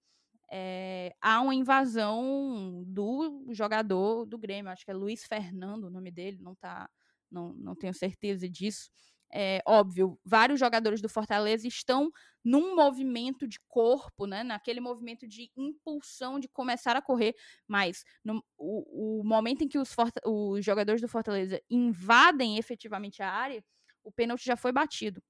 é, 0.52 1.14
há 1.22 1.42
uma 1.42 1.56
invasão 1.56 2.84
do 2.88 3.48
jogador 3.52 4.26
do 4.26 4.38
Grêmio, 4.38 4.72
acho 4.72 4.86
que 4.86 4.92
é 4.92 4.94
Luiz 4.94 5.26
Fernando 5.26 5.86
o 5.86 5.90
nome 5.90 6.12
dele, 6.12 6.38
não, 6.42 6.56
tá, 6.56 6.90
não, 7.30 7.54
não 7.54 7.76
tenho 7.76 7.94
certeza 7.94 8.50
disso 8.50 8.90
é, 9.32 9.62
óbvio, 9.66 10.20
vários 10.24 10.60
jogadores 10.60 11.02
do 11.02 11.10
Fortaleza 11.10 11.68
estão 11.68 12.12
num 12.44 12.76
movimento 12.76 13.48
de 13.48 13.60
corpo, 13.68 14.26
né, 14.26 14.44
naquele 14.44 14.80
movimento 14.80 15.28
de 15.28 15.52
impulsão 15.56 16.40
de 16.40 16.48
começar 16.48 16.96
a 16.96 17.02
correr, 17.02 17.36
mas 17.68 18.06
no, 18.24 18.44
o, 18.58 19.20
o, 19.20 19.24
momento 19.24 19.64
em 19.64 19.68
que 19.68 19.78
os, 19.78 19.94
os 20.26 20.64
jogadores 20.64 21.02
do 21.02 21.10
Fortaleza 21.10 21.62
invadem 21.70 22.58
efetivamente 22.58 23.22
a 23.22 23.30
área, 23.30 23.64
o 24.04 24.12
pênalti 24.12 24.46
já 24.46 24.56
foi 24.56 24.72
batido. 24.72 25.22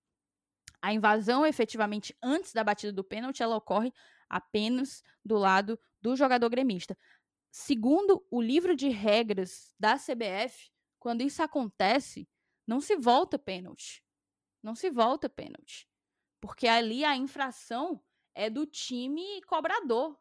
A 0.80 0.93
invasão, 0.93 1.43
efetivamente, 1.43 2.15
antes 2.21 2.53
da 2.53 2.63
batida 2.63 2.93
do 2.93 3.03
pênalti, 3.03 3.41
ela 3.41 3.56
ocorre 3.56 3.91
apenas 4.29 5.03
do 5.23 5.37
lado 5.37 5.79
do 6.01 6.15
jogador 6.15 6.49
gremista. 6.49 6.97
Segundo 7.51 8.25
o 8.29 8.41
livro 8.41 8.75
de 8.75 8.89
regras 8.89 9.73
da 9.79 9.95
CBF, 9.95 10.69
quando 10.99 11.21
isso 11.21 11.41
acontece, 11.41 12.27
não 12.65 12.81
se 12.81 12.95
volta 12.95 13.39
pênalti. 13.39 14.03
Não 14.61 14.75
se 14.75 14.89
volta 14.89 15.29
pênalti. 15.29 15.87
Porque 16.41 16.67
ali 16.67 17.03
a 17.03 17.15
infração 17.15 18.03
é 18.35 18.49
do 18.49 18.65
time 18.65 19.41
cobrador. 19.43 20.19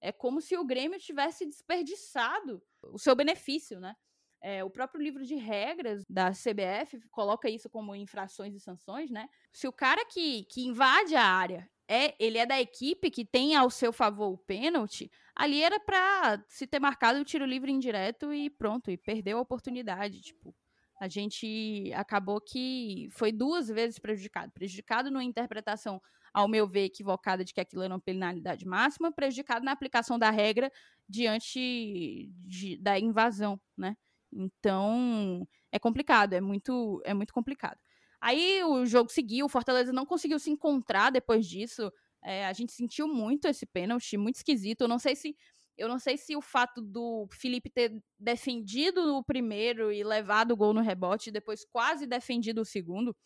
É 0.00 0.12
como 0.12 0.40
se 0.40 0.56
o 0.56 0.64
Grêmio 0.64 0.98
tivesse 0.98 1.46
desperdiçado 1.46 2.62
o 2.82 2.98
seu 2.98 3.14
benefício, 3.14 3.80
né? 3.80 3.96
É, 4.44 4.64
o 4.64 4.70
próprio 4.70 5.00
livro 5.00 5.24
de 5.24 5.36
regras 5.36 6.04
da 6.10 6.32
CBF 6.32 7.00
coloca 7.10 7.48
isso 7.48 7.70
como 7.70 7.94
infrações 7.94 8.54
e 8.54 8.60
sanções, 8.60 9.08
né? 9.08 9.28
Se 9.52 9.68
o 9.68 9.72
cara 9.72 10.04
que, 10.04 10.44
que 10.46 10.66
invade 10.66 11.14
a 11.14 11.24
área 11.24 11.70
é 11.88 12.14
ele 12.18 12.38
é 12.38 12.46
da 12.46 12.60
equipe 12.60 13.10
que 13.10 13.24
tem 13.24 13.54
ao 13.54 13.70
seu 13.70 13.92
favor 13.92 14.32
o 14.32 14.38
pênalti, 14.38 15.10
ali 15.36 15.62
era 15.62 15.78
para 15.78 16.42
se 16.48 16.66
ter 16.66 16.80
marcado 16.80 17.20
o 17.20 17.24
tiro 17.24 17.44
livre 17.44 17.70
indireto 17.70 18.32
e 18.32 18.50
pronto, 18.50 18.90
e 18.90 18.96
perdeu 18.96 19.38
a 19.38 19.42
oportunidade, 19.42 20.20
tipo. 20.20 20.54
A 21.00 21.08
gente 21.08 21.92
acabou 21.94 22.40
que 22.40 23.08
foi 23.10 23.32
duas 23.32 23.68
vezes 23.68 23.98
prejudicado. 23.98 24.52
Prejudicado 24.52 25.10
numa 25.10 25.24
interpretação, 25.24 26.00
ao 26.32 26.46
meu 26.46 26.66
ver, 26.66 26.84
equivocada 26.84 27.44
de 27.44 27.52
que 27.52 27.60
aquilo 27.60 27.82
era 27.82 27.92
uma 27.92 28.00
penalidade 28.00 28.64
máxima, 28.64 29.12
prejudicado 29.12 29.64
na 29.64 29.72
aplicação 29.72 30.16
da 30.18 30.30
regra 30.30 30.70
diante 31.08 32.30
de, 32.44 32.76
da 32.76 32.98
invasão, 32.98 33.60
né? 33.76 33.96
Então, 34.32 35.46
é 35.70 35.78
complicado, 35.78 36.32
é 36.34 36.40
muito, 36.40 37.00
é 37.04 37.14
muito 37.14 37.32
complicado. 37.32 37.78
Aí 38.20 38.62
o 38.64 38.86
jogo 38.86 39.10
seguiu, 39.10 39.46
o 39.46 39.48
Fortaleza 39.48 39.92
não 39.92 40.06
conseguiu 40.06 40.38
se 40.38 40.50
encontrar 40.50 41.10
depois 41.10 41.46
disso. 41.46 41.92
É, 42.22 42.46
a 42.46 42.52
gente 42.52 42.72
sentiu 42.72 43.08
muito 43.08 43.46
esse 43.48 43.66
pênalti, 43.66 44.16
muito 44.16 44.36
esquisito. 44.36 44.82
Eu 44.82 44.88
não 44.88 44.98
sei 44.98 45.16
se 45.16 45.36
eu 45.76 45.88
não 45.88 45.98
sei 45.98 46.18
se 46.18 46.36
o 46.36 46.42
fato 46.42 46.82
do 46.82 47.26
Felipe 47.32 47.70
ter 47.70 47.98
defendido 48.18 49.16
o 49.16 49.24
primeiro 49.24 49.90
e 49.90 50.04
levado 50.04 50.52
o 50.52 50.56
gol 50.56 50.74
no 50.74 50.82
rebote 50.82 51.30
e 51.30 51.32
depois 51.32 51.64
quase 51.64 52.06
defendido 52.06 52.60
o 52.60 52.64
segundo, 52.64 53.16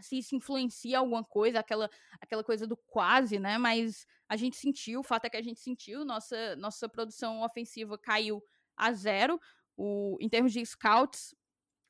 se 0.00 0.18
isso 0.18 0.34
influencia 0.36 0.98
alguma 0.98 1.24
coisa, 1.24 1.60
aquela, 1.60 1.88
aquela 2.20 2.44
coisa 2.44 2.66
do 2.66 2.76
quase, 2.76 3.38
né? 3.38 3.58
Mas 3.58 4.06
a 4.28 4.36
gente 4.36 4.56
sentiu, 4.56 5.00
o 5.00 5.04
fato 5.04 5.26
é 5.26 5.30
que 5.30 5.36
a 5.36 5.42
gente 5.42 5.60
sentiu, 5.60 6.04
nossa, 6.04 6.56
nossa 6.56 6.88
produção 6.88 7.42
ofensiva 7.42 7.96
caiu 7.98 8.42
a 8.76 8.92
zero. 8.92 9.40
O, 9.76 10.16
em 10.20 10.28
termos 10.28 10.52
de 10.52 10.64
scouts, 10.64 11.34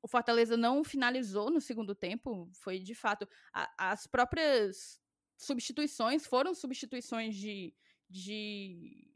o 0.03 0.09
Fortaleza 0.09 0.57
não 0.57 0.85
finalizou 0.85 1.51
no 1.51 1.61
segundo 1.61 1.95
tempo. 1.95 2.49
Foi 2.53 2.79
de 2.79 2.95
fato. 2.95 3.27
A, 3.53 3.93
as 3.93 4.07
próprias 4.07 5.01
substituições 5.37 6.27
foram 6.27 6.55
substituições 6.55 7.35
de, 7.35 7.75
de, 8.09 9.09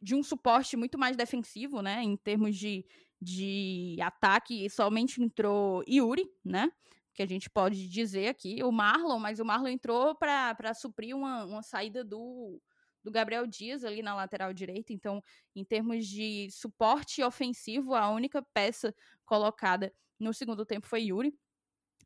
de 0.00 0.14
um 0.14 0.22
suporte 0.22 0.76
muito 0.76 0.98
mais 0.98 1.16
defensivo, 1.16 1.82
né? 1.82 2.02
Em 2.02 2.16
termos 2.16 2.56
de, 2.56 2.84
de 3.20 3.96
ataque, 4.00 4.68
somente 4.70 5.22
entrou 5.22 5.84
Yuri, 5.88 6.30
né? 6.44 6.70
Que 7.14 7.22
a 7.22 7.26
gente 7.26 7.48
pode 7.48 7.88
dizer 7.88 8.28
aqui, 8.28 8.62
o 8.62 8.70
Marlon, 8.70 9.18
mas 9.18 9.38
o 9.40 9.44
Marlon 9.44 9.68
entrou 9.68 10.14
para 10.14 10.74
suprir 10.74 11.16
uma, 11.16 11.44
uma 11.44 11.62
saída 11.62 12.04
do, 12.04 12.60
do 13.06 13.10
Gabriel 13.12 13.46
Dias 13.46 13.84
ali 13.84 14.02
na 14.02 14.16
lateral 14.16 14.52
direita. 14.52 14.92
Então, 14.92 15.22
em 15.54 15.64
termos 15.64 16.04
de 16.08 16.50
suporte 16.50 17.22
ofensivo, 17.22 17.94
a 17.94 18.10
única 18.10 18.42
peça 18.42 18.92
colocada 19.24 19.94
no 20.18 20.34
segundo 20.34 20.66
tempo 20.66 20.88
foi 20.88 21.04
Yuri. 21.04 21.32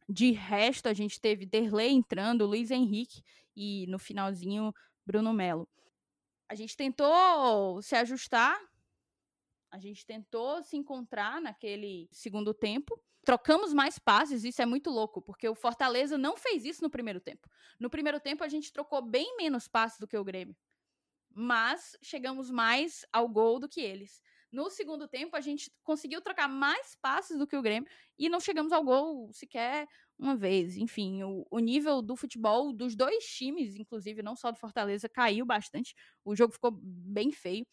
De 0.06 0.30
resto, 0.32 0.88
a 0.88 0.92
gente 0.92 1.18
teve 1.18 1.46
Derlei 1.46 1.90
entrando, 1.90 2.44
Luiz 2.44 2.70
Henrique 2.70 3.22
e 3.56 3.86
no 3.86 3.98
finalzinho 3.98 4.74
Bruno 5.06 5.32
Melo. 5.32 5.66
A 6.46 6.54
gente 6.54 6.76
tentou 6.76 7.80
se 7.80 7.96
ajustar, 7.96 8.60
a 9.70 9.78
gente 9.78 10.04
tentou 10.04 10.62
se 10.62 10.76
encontrar 10.76 11.40
naquele 11.40 12.10
segundo 12.12 12.52
tempo. 12.52 13.00
Trocamos 13.24 13.72
mais 13.72 13.98
passes, 13.98 14.44
isso 14.44 14.60
é 14.60 14.66
muito 14.66 14.90
louco, 14.90 15.22
porque 15.22 15.48
o 15.48 15.54
Fortaleza 15.54 16.18
não 16.18 16.36
fez 16.36 16.66
isso 16.66 16.82
no 16.82 16.90
primeiro 16.90 17.20
tempo. 17.20 17.48
No 17.78 17.88
primeiro 17.88 18.20
tempo, 18.20 18.44
a 18.44 18.48
gente 18.48 18.70
trocou 18.70 19.00
bem 19.00 19.34
menos 19.38 19.66
passes 19.66 19.98
do 19.98 20.06
que 20.06 20.18
o 20.18 20.24
Grêmio 20.24 20.54
mas 21.32 21.96
chegamos 22.02 22.50
mais 22.50 23.04
ao 23.12 23.28
gol 23.28 23.58
do 23.58 23.68
que 23.68 23.80
eles. 23.80 24.20
No 24.52 24.68
segundo 24.68 25.06
tempo, 25.06 25.36
a 25.36 25.40
gente 25.40 25.70
conseguiu 25.84 26.20
trocar 26.20 26.48
mais 26.48 26.96
passes 27.00 27.38
do 27.38 27.46
que 27.46 27.56
o 27.56 27.62
Grêmio 27.62 27.88
e 28.18 28.28
não 28.28 28.40
chegamos 28.40 28.72
ao 28.72 28.82
gol 28.82 29.32
sequer 29.32 29.86
uma 30.18 30.34
vez. 30.36 30.76
Enfim, 30.76 31.22
o, 31.22 31.46
o, 31.50 31.58
nível 31.60 32.02
do 32.02 32.16
futebol 32.16 32.72
dos 32.72 32.96
dois 32.96 33.24
times, 33.24 33.76
inclusive, 33.76 34.22
não 34.22 34.34
só 34.34 34.50
do 34.50 34.58
Fortaleza, 34.58 35.08
caiu 35.08 35.46
bastante. 35.46 35.94
O 36.24 36.34
jogo 36.34 36.52
ficou 36.52 36.72
bem 36.72 37.30
feio. 37.30 37.64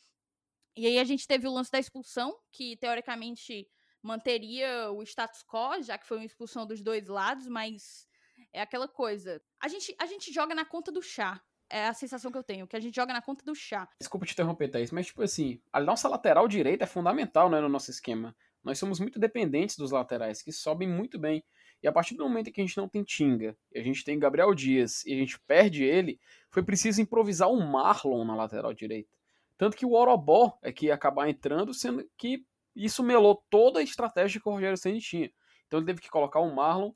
E 0.75 0.85
aí 0.85 0.99
a 0.99 1.03
gente 1.03 1.25
teve 1.27 1.47
o 1.47 1.51
lance 1.51 1.71
da 1.71 1.79
expulsão, 1.79 2.37
que 2.51 2.77
teoricamente 2.77 3.67
manteria 4.03 4.91
o 4.91 5.01
status 5.01 5.43
quo, 5.43 5.81
já 5.81 5.97
que 5.97 6.05
foi 6.05 6.17
uma 6.17 6.25
expulsão 6.25 6.67
dos 6.67 6.81
dois 6.81 7.07
lados, 7.07 7.47
mas 7.47 8.07
é 8.53 8.61
aquela 8.61 8.87
coisa. 8.87 9.41
A 9.59 9.67
gente, 9.67 9.95
a 9.99 10.05
gente 10.05 10.31
joga 10.31 10.53
na 10.53 10.63
conta 10.63 10.91
do 10.91 11.01
chá 11.01 11.41
é 11.69 11.87
a 11.87 11.93
sensação 11.93 12.31
que 12.31 12.37
eu 12.37 12.43
tenho, 12.43 12.67
que 12.67 12.75
a 12.75 12.79
gente 12.79 12.95
joga 12.95 13.13
na 13.13 13.21
conta 13.21 13.43
do 13.43 13.55
chá. 13.55 13.87
Desculpa 13.99 14.25
te 14.25 14.33
interromper, 14.33 14.69
Thaís, 14.69 14.91
mas 14.91 15.07
tipo 15.07 15.21
assim, 15.21 15.61
a 15.71 15.79
nossa 15.79 16.07
lateral 16.07 16.47
direita 16.47 16.83
é 16.83 16.87
fundamental 16.87 17.49
né, 17.49 17.59
no 17.59 17.69
nosso 17.69 17.91
esquema. 17.91 18.35
Nós 18.63 18.79
somos 18.79 18.99
muito 18.99 19.19
dependentes 19.19 19.77
dos 19.77 19.91
laterais, 19.91 20.41
que 20.41 20.51
sobem 20.51 20.87
muito 20.87 21.17
bem. 21.17 21.43
E 21.81 21.87
a 21.87 21.91
partir 21.91 22.15
do 22.15 22.23
momento 22.23 22.51
que 22.51 22.59
a 22.59 22.65
gente 22.65 22.77
não 22.77 22.89
tem 22.89 23.03
Tinga, 23.03 23.55
e 23.71 23.79
a 23.79 23.83
gente 23.83 24.03
tem 24.03 24.17
Gabriel 24.17 24.53
Dias, 24.53 25.05
e 25.05 25.13
a 25.13 25.15
gente 25.15 25.39
perde 25.41 25.83
ele, 25.83 26.19
foi 26.49 26.63
preciso 26.63 27.01
improvisar 27.01 27.49
um 27.49 27.65
Marlon 27.65 28.25
na 28.25 28.35
lateral 28.35 28.73
direita. 28.73 29.09
Tanto 29.57 29.77
que 29.77 29.85
o 29.85 29.93
Orobó 29.93 30.57
é 30.61 30.71
que 30.71 30.87
ia 30.87 30.93
acabar 30.93 31.29
entrando, 31.29 31.73
sendo 31.73 32.07
que 32.17 32.45
isso 32.75 33.03
melou 33.03 33.43
toda 33.49 33.79
a 33.79 33.83
estratégia 33.83 34.39
que 34.41 34.47
o 34.47 34.51
Rogério 34.51 34.77
Senna 34.77 34.99
tinha. 34.99 35.31
Então 35.65 35.79
ele 35.79 35.87
teve 35.87 36.01
que 36.01 36.09
colocar 36.09 36.39
o 36.39 36.53
Marlon 36.53 36.91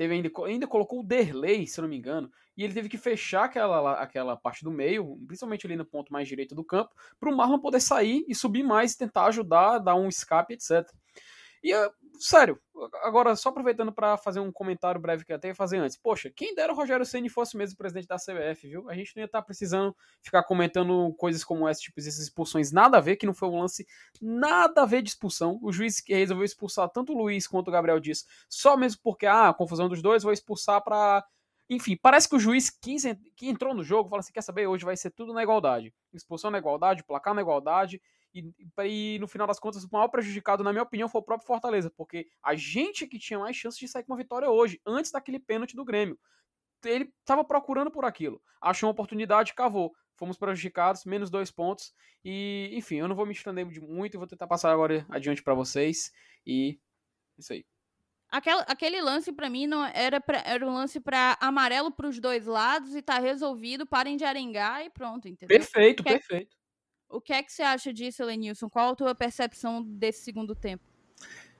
teve 0.00 0.14
ainda, 0.14 0.30
ainda 0.46 0.66
colocou 0.66 1.00
o 1.00 1.02
Derley, 1.02 1.66
se 1.66 1.78
não 1.78 1.86
me 1.86 1.94
engano, 1.94 2.32
e 2.56 2.64
ele 2.64 2.72
teve 2.72 2.88
que 2.88 2.96
fechar 2.96 3.44
aquela, 3.44 4.00
aquela 4.00 4.34
parte 4.34 4.64
do 4.64 4.70
meio, 4.70 5.18
principalmente 5.26 5.66
ali 5.66 5.76
no 5.76 5.84
ponto 5.84 6.10
mais 6.10 6.26
direito 6.26 6.54
do 6.54 6.64
campo, 6.64 6.90
para 7.18 7.30
o 7.30 7.36
Marlon 7.36 7.58
poder 7.58 7.80
sair 7.80 8.24
e 8.26 8.34
subir 8.34 8.62
mais, 8.62 8.96
tentar 8.96 9.26
ajudar, 9.26 9.76
dar 9.76 9.96
um 9.96 10.08
escape, 10.08 10.54
etc. 10.54 10.90
E, 11.62 11.74
uh, 11.74 11.92
sério, 12.18 12.58
agora 13.02 13.36
só 13.36 13.50
aproveitando 13.50 13.92
para 13.92 14.16
fazer 14.16 14.40
um 14.40 14.50
comentário 14.50 15.00
breve 15.00 15.24
que 15.24 15.32
eu 15.32 15.36
até 15.36 15.48
ia 15.48 15.54
fazer 15.54 15.78
antes. 15.78 15.96
Poxa, 15.96 16.30
quem 16.30 16.54
dera 16.54 16.72
o 16.72 16.76
Rogério 16.76 17.04
Ceni 17.04 17.28
fosse 17.28 17.56
mesmo 17.56 17.76
presidente 17.76 18.06
da 18.06 18.16
CBF, 18.16 18.66
viu? 18.66 18.88
A 18.88 18.94
gente 18.94 19.14
não 19.14 19.20
ia 19.20 19.26
estar 19.26 19.40
tá 19.40 19.44
precisando 19.44 19.94
ficar 20.22 20.42
comentando 20.44 21.14
coisas 21.18 21.44
como 21.44 21.68
essa, 21.68 21.80
tipo, 21.80 22.00
essas 22.00 22.18
expulsões 22.18 22.72
nada 22.72 22.96
a 22.96 23.00
ver, 23.00 23.16
que 23.16 23.26
não 23.26 23.34
foi 23.34 23.48
um 23.48 23.60
lance 23.60 23.86
nada 24.20 24.82
a 24.82 24.86
ver 24.86 25.02
de 25.02 25.10
expulsão. 25.10 25.58
O 25.62 25.70
juiz 25.72 26.00
que 26.00 26.14
resolveu 26.14 26.44
expulsar 26.44 26.88
tanto 26.88 27.12
o 27.12 27.18
Luiz 27.18 27.46
quanto 27.46 27.68
o 27.68 27.72
Gabriel 27.72 28.00
disse, 28.00 28.24
só 28.48 28.76
mesmo 28.76 29.00
porque, 29.02 29.26
ah, 29.26 29.52
confusão 29.52 29.88
dos 29.88 30.00
dois, 30.00 30.22
vou 30.22 30.32
expulsar 30.32 30.82
para 30.82 31.24
enfim, 31.70 31.96
parece 31.96 32.28
que 32.28 32.34
o 32.34 32.40
juiz 32.40 32.68
que 32.68 32.96
entrou 33.48 33.72
no 33.72 33.84
jogo, 33.84 34.08
fala 34.10 34.18
assim: 34.18 34.32
quer 34.32 34.42
saber, 34.42 34.66
hoje 34.66 34.84
vai 34.84 34.96
ser 34.96 35.10
tudo 35.10 35.32
na 35.32 35.40
igualdade. 35.40 35.94
Expulsão 36.12 36.50
na 36.50 36.58
igualdade, 36.58 37.04
placar 37.04 37.32
na 37.32 37.42
igualdade, 37.42 38.02
e, 38.34 38.52
e, 38.84 39.18
no 39.18 39.26
final 39.26 39.46
das 39.46 39.58
contas, 39.58 39.84
o 39.84 39.88
maior 39.90 40.08
prejudicado, 40.08 40.62
na 40.62 40.72
minha 40.72 40.82
opinião, 40.82 41.08
foi 41.08 41.20
o 41.20 41.24
próprio 41.24 41.46
Fortaleza, 41.46 41.90
porque 41.90 42.28
a 42.42 42.54
gente 42.54 43.06
que 43.06 43.18
tinha 43.18 43.38
mais 43.38 43.56
chance 43.56 43.78
de 43.78 43.88
sair 43.88 44.04
com 44.04 44.12
uma 44.12 44.18
vitória 44.18 44.48
hoje, 44.48 44.80
antes 44.86 45.10
daquele 45.10 45.38
pênalti 45.38 45.74
do 45.74 45.84
Grêmio. 45.84 46.18
Ele 46.84 47.12
estava 47.20 47.44
procurando 47.44 47.90
por 47.90 48.04
aquilo, 48.04 48.40
achou 48.60 48.86
uma 48.88 48.92
oportunidade, 48.92 49.54
cavou. 49.54 49.92
Fomos 50.16 50.36
prejudicados, 50.36 51.04
menos 51.04 51.30
dois 51.30 51.50
pontos. 51.50 51.94
E, 52.22 52.70
enfim, 52.74 52.96
eu 52.96 53.08
não 53.08 53.16
vou 53.16 53.24
me 53.24 53.32
estender 53.32 53.66
muito, 53.80 54.18
vou 54.18 54.26
tentar 54.26 54.46
passar 54.46 54.70
agora 54.70 55.06
adiante 55.08 55.42
para 55.42 55.54
vocês. 55.54 56.12
E 56.46 56.78
isso 57.38 57.52
aí. 57.54 57.64
Aquela, 58.30 58.62
aquele 58.62 59.00
lance 59.00 59.32
para 59.32 59.50
mim 59.50 59.66
não 59.66 59.84
era, 59.84 60.20
pra, 60.20 60.42
era 60.44 60.64
um 60.64 60.72
lance 60.72 61.00
para 61.00 61.36
amarelo 61.40 61.90
para 61.90 62.06
os 62.06 62.20
dois 62.20 62.46
lados 62.46 62.94
e 62.94 63.02
tá 63.02 63.18
resolvido, 63.18 63.86
parem 63.86 64.16
de 64.16 64.24
arengar 64.24 64.84
e 64.84 64.90
pronto, 64.90 65.26
entendeu? 65.26 65.58
Perfeito, 65.58 66.04
perfeito. 66.04 66.59
O 67.10 67.20
que 67.20 67.32
é 67.32 67.42
que 67.42 67.52
você 67.52 67.62
acha 67.62 67.92
disso, 67.92 68.24
Lenilson? 68.24 68.70
Qual 68.70 68.92
a 68.92 68.94
tua 68.94 69.14
percepção 69.14 69.82
desse 69.82 70.22
segundo 70.22 70.54
tempo? 70.54 70.84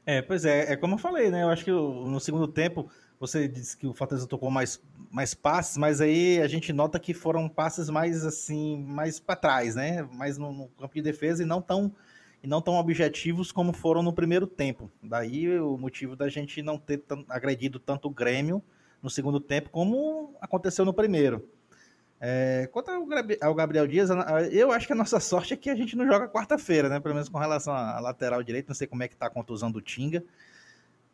É, 0.07 0.23
pois 0.23 0.45
é, 0.45 0.73
é 0.73 0.77
como 0.77 0.95
eu 0.95 0.99
falei, 0.99 1.31
né? 1.31 1.43
Eu 1.43 1.49
acho 1.51 1.65
que 1.65 1.71
no 1.71 2.19
segundo 2.21 2.49
tempo 2.49 2.91
você 3.19 3.47
disse 3.47 3.77
que 3.77 3.87
o 3.87 3.93
Fortaleza 3.93 4.27
tocou 4.27 4.51
mais, 4.51 4.81
mais 5.11 5.35
passes, 5.35 5.77
mas 5.77 6.01
aí 6.01 6.41
a 6.41 6.49
gente 6.49 6.73
nota 6.73 6.99
que 6.99 7.13
foram 7.13 7.49
passes 7.49 7.91
mais 7.91 8.25
assim, 8.25 8.83
mais 8.83 9.21
para 9.21 9.37
trás, 9.37 9.75
né? 9.75 10.03
Mais 10.15 10.39
no, 10.39 10.53
no, 10.53 10.69
campo 10.69 10.95
de 10.95 11.03
defesa 11.03 11.43
e 11.43 11.47
não 11.47 11.61
tão 11.61 11.95
e 12.43 12.47
não 12.47 12.63
tão 12.63 12.77
objetivos 12.77 13.53
como 13.53 13.75
foram 13.75 14.03
no 14.03 14.15
primeiro 14.15 14.47
tempo. 14.47 14.91
Daí 15.03 15.59
o 15.59 15.77
motivo 15.77 16.17
da 16.17 16.29
gente 16.29 16.63
não 16.63 16.79
ter 16.79 17.03
agredido 17.29 17.79
tanto 17.79 18.09
o 18.09 18.11
Grêmio 18.11 18.63
no 19.03 19.11
segundo 19.11 19.39
tempo 19.39 19.69
como 19.69 20.35
aconteceu 20.41 20.85
no 20.85 20.95
primeiro. 20.95 21.47
É, 22.23 22.69
quanto 22.71 22.91
ao 23.41 23.55
Gabriel 23.55 23.87
Dias, 23.87 24.11
eu 24.53 24.71
acho 24.71 24.87
que 24.87 24.93
a 24.93 24.97
nossa 24.97 25.19
sorte 25.19 25.55
é 25.55 25.57
que 25.57 25.71
a 25.71 25.75
gente 25.75 25.97
não 25.97 26.07
joga 26.07 26.29
quarta-feira, 26.29 26.89
né? 26.89 27.01
Pelo 27.01 27.15
menos 27.15 27.31
com 27.31 27.39
relação 27.39 27.73
à 27.75 27.99
lateral 27.99 28.43
direito. 28.43 28.69
Não 28.69 28.75
sei 28.75 28.87
como 28.87 29.03
é 29.03 29.09
que 29.09 29.17
tá 29.17 29.27
a 29.27 29.31
contusão 29.31 29.71
do 29.71 29.81
Tinga. 29.81 30.23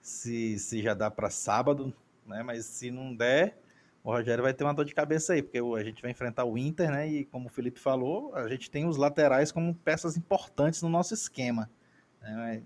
Se, 0.01 0.59
se 0.59 0.83
já 0.83 0.95
dá 0.95 1.09
para 1.11 1.31
sábado, 1.31 1.95
né? 2.27 2.43
Mas 2.43 2.65
se 2.67 2.91
não 2.91 3.15
der, 3.15 3.57
o 4.03 4.11
Rogério 4.11 4.43
vai 4.43 4.53
ter 4.53 4.65
uma 4.65 4.75
dor 4.75 4.85
de 4.85 4.95
cabeça 4.95 5.33
aí, 5.33 5.43
porque 5.43 5.59
a 5.59 5.85
gente 5.85 6.03
vai 6.03 6.11
enfrentar 6.11 6.45
o 6.45 6.59
Inter, 6.59 6.91
né? 6.91 7.09
E 7.09 7.25
como 7.25 7.47
o 7.47 7.51
Felipe 7.51 7.79
falou, 7.79 8.35
a 8.35 8.49
gente 8.49 8.69
tem 8.69 8.85
os 8.85 8.97
laterais 8.97 9.53
como 9.53 9.75
peças 9.75 10.17
importantes 10.17 10.83
no 10.83 10.89
nosso 10.89 11.15
esquema. 11.15 11.71
Né? 12.21 12.63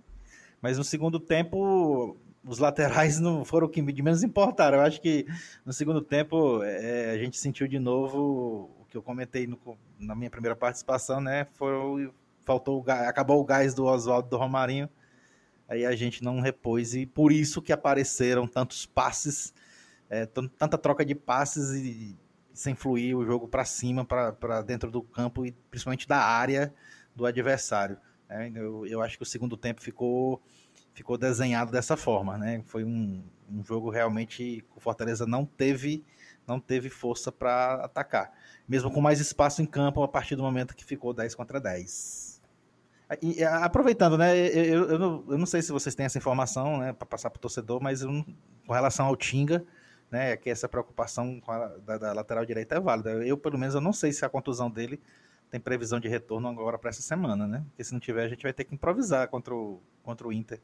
Mas 0.63 0.79
no 0.79 0.85
segundo 0.85 1.21
tempo, 1.21 2.17
os 2.45 2.59
laterais 2.59 3.19
não 3.19 3.45
foram 3.45 3.67
o 3.67 3.71
que 3.71 3.81
de 3.81 4.03
menos 4.03 4.23
importaram. 4.23 4.79
Eu 4.79 4.85
acho 4.85 5.01
que 5.01 5.27
no 5.65 5.73
segundo 5.73 6.01
tempo 6.01 6.63
é, 6.63 7.11
a 7.11 7.19
gente 7.19 7.37
sentiu 7.37 7.69
de 7.69 7.79
novo 7.79 8.71
o 8.81 8.85
que 8.89 8.97
eu 8.97 9.03
comentei 9.03 9.47
no, 9.47 9.59
na 9.99 10.15
minha 10.15 10.31
primeira 10.31 10.57
participação, 10.57 11.21
né? 11.21 11.47
Foi, 11.53 12.11
faltou 12.45 12.83
o, 12.83 12.91
acabou 12.91 13.41
o 13.41 13.45
gás 13.45 13.75
do 13.75 13.85
Oswaldo 13.85 14.29
do 14.29 14.37
Romarinho. 14.37 14.89
Aí 15.69 15.87
a 15.87 15.95
gente 15.95 16.25
não 16.25 16.41
repôs 16.41 16.95
e 16.95 17.07
por 17.07 17.31
isso 17.31 17.63
que 17.63 17.73
apareceram 17.73 18.47
tantos 18.47 18.87
passes, 18.87 19.55
é, 20.09 20.27
tanta 20.27 20.77
troca 20.77 21.05
de 21.05 21.15
passes 21.15 21.71
e 21.71 22.19
sem 22.53 22.75
fluir 22.75 23.17
o 23.17 23.25
jogo 23.25 23.47
para 23.47 23.65
cima, 23.65 24.05
para 24.05 24.63
dentro 24.63 24.91
do 24.91 25.01
campo 25.03 25.47
e 25.47 25.53
principalmente 25.71 26.09
da 26.09 26.19
área 26.19 26.75
do 27.15 27.25
adversário. 27.25 27.97
É, 28.29 28.51
eu, 28.55 28.85
eu 28.87 29.01
acho 29.01 29.17
que 29.17 29.23
o 29.23 29.27
segundo 29.27 29.57
tempo 29.57 29.81
ficou 29.81 30.43
ficou 31.01 31.17
desenhado 31.17 31.73
dessa 31.73 31.97
forma, 31.97 32.37
né? 32.37 32.63
Foi 32.67 32.85
um, 32.85 33.23
um 33.51 33.65
jogo 33.65 33.89
realmente 33.89 34.37
que 34.37 34.65
o 34.77 34.81
Fortaleza 34.81 35.27
não 35.27 35.47
teve 35.47 36.05
não 36.47 36.59
teve 36.59 36.91
força 36.91 37.31
para 37.31 37.75
atacar, 37.85 38.33
mesmo 38.69 38.91
com 38.91 39.01
mais 39.01 39.21
espaço 39.21 39.63
em 39.63 39.67
campo 39.67 40.03
a 40.03 40.09
partir 40.09 40.35
do 40.35 40.43
momento 40.43 40.75
que 40.75 40.85
ficou 40.85 41.15
10 41.15 41.35
contra 41.37 41.61
10. 41.61 42.41
E, 43.23 43.43
aproveitando, 43.45 44.19
né? 44.19 44.37
Eu, 44.37 44.91
eu, 44.91 44.99
não, 44.99 45.25
eu, 45.29 45.39
não, 45.39 45.47
sei 45.47 45.63
se 45.63 45.71
vocês 45.71 45.95
têm 45.95 46.07
essa 46.07 46.19
informação, 46.19 46.79
né, 46.79 46.93
para 46.93 47.07
passar 47.07 47.31
para 47.31 47.39
o 47.39 47.41
torcedor, 47.41 47.81
mas 47.81 48.03
eu, 48.03 48.25
com 48.67 48.73
relação 48.73 49.07
ao 49.07 49.17
Tinga, 49.17 49.65
né, 50.11 50.37
que 50.37 50.51
essa 50.51 50.69
preocupação 50.69 51.41
a, 51.47 51.67
da, 51.85 51.99
da, 51.99 52.13
lateral 52.13 52.45
direita 52.45 52.77
é 52.77 52.81
válida. 52.81 53.11
Eu, 53.25 53.37
pelo 53.37 53.59
menos, 53.59 53.75
eu 53.75 53.81
não 53.81 53.93
sei 53.93 54.13
se 54.13 54.25
a 54.25 54.29
contusão 54.29 54.71
dele 54.71 55.01
tem 55.51 55.61
previsão 55.61 55.99
de 55.99 56.09
retorno 56.09 56.49
agora 56.49 56.79
para 56.79 56.91
essa 56.91 57.03
semana, 57.03 57.47
né? 57.47 57.65
Porque 57.71 57.85
se 57.85 57.93
não 57.93 58.01
tiver, 58.01 58.25
a 58.25 58.29
gente 58.29 58.43
vai 58.43 58.53
ter 58.53 58.65
que 58.65 58.75
improvisar 58.75 59.29
contra 59.29 59.55
o, 59.55 59.81
contra 60.03 60.27
o 60.27 60.33
Inter. 60.33 60.61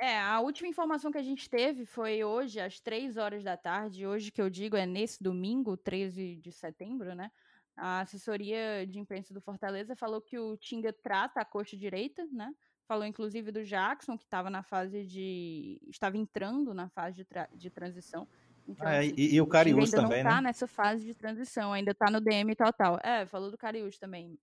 É, 0.00 0.18
a 0.18 0.40
última 0.40 0.66
informação 0.66 1.12
que 1.12 1.18
a 1.18 1.22
gente 1.22 1.48
teve 1.50 1.84
foi 1.84 2.24
hoje, 2.24 2.58
às 2.58 2.80
três 2.80 3.18
horas 3.18 3.44
da 3.44 3.54
tarde. 3.54 4.06
Hoje, 4.06 4.32
que 4.32 4.40
eu 4.40 4.48
digo, 4.48 4.74
é 4.74 4.86
nesse 4.86 5.22
domingo, 5.22 5.76
13 5.76 6.36
de 6.36 6.50
setembro, 6.50 7.14
né? 7.14 7.30
A 7.76 8.00
assessoria 8.00 8.86
de 8.86 8.98
imprensa 8.98 9.34
do 9.34 9.42
Fortaleza 9.42 9.94
falou 9.94 10.22
que 10.22 10.38
o 10.38 10.56
Tinga 10.56 10.90
trata 10.90 11.42
a 11.42 11.44
coxa 11.44 11.76
direita, 11.76 12.26
né? 12.32 12.50
Falou 12.88 13.04
inclusive 13.04 13.52
do 13.52 13.62
Jackson, 13.62 14.16
que 14.16 14.24
estava 14.24 14.48
na 14.48 14.62
fase 14.62 15.04
de. 15.04 15.78
estava 15.90 16.16
entrando 16.16 16.72
na 16.72 16.88
fase 16.88 17.16
de, 17.16 17.24
tra... 17.26 17.46
de 17.54 17.68
transição. 17.68 18.26
Então, 18.66 18.86
assim, 18.86 19.12
e, 19.18 19.34
e, 19.34 19.40
o 19.40 19.46
Cariús 19.46 19.90
também, 19.90 20.24
não 20.24 20.30
tá 20.30 20.36
né? 20.36 20.48
nessa 20.48 20.66
fase 20.66 21.04
de 21.04 21.14
transição, 21.14 21.74
ainda 21.74 21.92
tá 21.92 22.10
no 22.10 22.22
DM 22.22 22.54
total. 22.54 22.98
É, 23.02 23.26
falou 23.26 23.50
do 23.50 23.58
Cariús 23.58 23.98
também. 23.98 24.38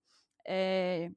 É, 0.46 1.10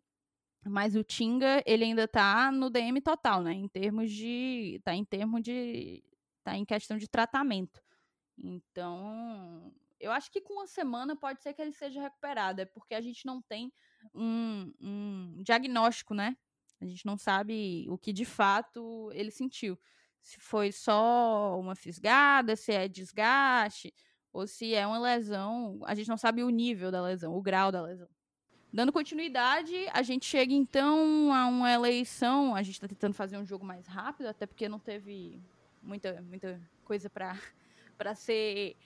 mas 0.65 0.95
o 0.95 1.03
Tinga, 1.03 1.63
ele 1.65 1.83
ainda 1.83 2.07
tá 2.07 2.51
no 2.51 2.69
DM 2.69 3.01
total, 3.01 3.41
né? 3.41 3.53
Em 3.53 3.67
termos 3.67 4.11
de. 4.11 4.79
tá 4.83 4.93
em 4.93 5.03
termos 5.03 5.41
de. 5.41 6.03
tá 6.43 6.55
em 6.55 6.65
questão 6.65 6.97
de 6.97 7.07
tratamento. 7.07 7.81
Então, 8.37 9.73
eu 9.99 10.11
acho 10.11 10.31
que 10.31 10.41
com 10.41 10.53
uma 10.53 10.67
semana 10.67 11.15
pode 11.15 11.41
ser 11.41 11.53
que 11.53 11.61
ele 11.61 11.73
seja 11.73 12.01
recuperado, 12.01 12.61
é 12.61 12.65
porque 12.65 12.93
a 12.95 13.01
gente 13.01 13.25
não 13.25 13.41
tem 13.41 13.71
um, 14.13 14.73
um 14.79 15.43
diagnóstico, 15.43 16.13
né? 16.13 16.35
A 16.79 16.85
gente 16.85 17.05
não 17.05 17.17
sabe 17.17 17.85
o 17.89 17.97
que 17.97 18.11
de 18.11 18.25
fato 18.25 19.11
ele 19.13 19.31
sentiu. 19.31 19.79
Se 20.21 20.39
foi 20.39 20.71
só 20.71 21.59
uma 21.59 21.75
fisgada, 21.75 22.55
se 22.55 22.71
é 22.71 22.87
desgaste, 22.87 23.93
ou 24.33 24.47
se 24.47 24.73
é 24.73 24.85
uma 24.85 24.99
lesão. 24.99 25.79
A 25.85 25.93
gente 25.95 26.09
não 26.09 26.17
sabe 26.17 26.43
o 26.43 26.49
nível 26.49 26.91
da 26.91 27.01
lesão, 27.01 27.35
o 27.35 27.41
grau 27.41 27.71
da 27.71 27.81
lesão. 27.81 28.09
Dando 28.73 28.93
continuidade, 28.93 29.75
a 29.91 30.01
gente 30.01 30.25
chega 30.25 30.53
então 30.53 31.33
a 31.33 31.45
uma 31.47 31.69
eleição. 31.69 32.55
A 32.55 32.63
gente 32.63 32.75
está 32.75 32.87
tentando 32.87 33.13
fazer 33.13 33.37
um 33.37 33.45
jogo 33.45 33.65
mais 33.65 33.85
rápido, 33.85 34.27
até 34.27 34.45
porque 34.45 34.69
não 34.69 34.79
teve 34.79 35.41
muita, 35.83 36.21
muita 36.21 36.57
coisa 36.85 37.09
para 37.09 37.35
ser 38.15 38.77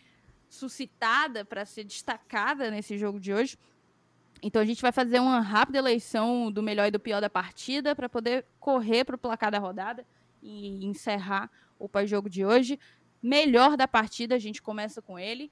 suscitada, 0.50 1.46
para 1.46 1.66
ser 1.66 1.84
destacada 1.84 2.72
nesse 2.72 2.98
jogo 2.98 3.20
de 3.20 3.32
hoje. 3.32 3.60
Então 4.42 4.60
a 4.60 4.66
gente 4.66 4.82
vai 4.82 4.92
fazer 4.92 5.20
uma 5.20 5.40
rápida 5.40 5.78
eleição 5.78 6.52
do 6.52 6.64
melhor 6.64 6.88
e 6.88 6.92
do 6.92 7.00
pior 7.00 7.22
da 7.22 7.30
partida 7.30 7.96
para 7.96 8.10
poder 8.10 8.44
correr 8.60 9.04
para 9.04 9.16
o 9.16 9.20
placar 9.20 9.52
da 9.52 9.60
rodada 9.60 10.04
e 10.42 10.84
encerrar 10.84 11.50
o 11.78 11.88
pós-jogo 11.88 12.28
de 12.28 12.44
hoje. 12.44 12.80
Melhor 13.22 13.78
da 13.78 13.88
partida, 13.88 14.34
a 14.34 14.40
gente 14.40 14.64
começa 14.64 15.00
com 15.00 15.18
ele. 15.20 15.52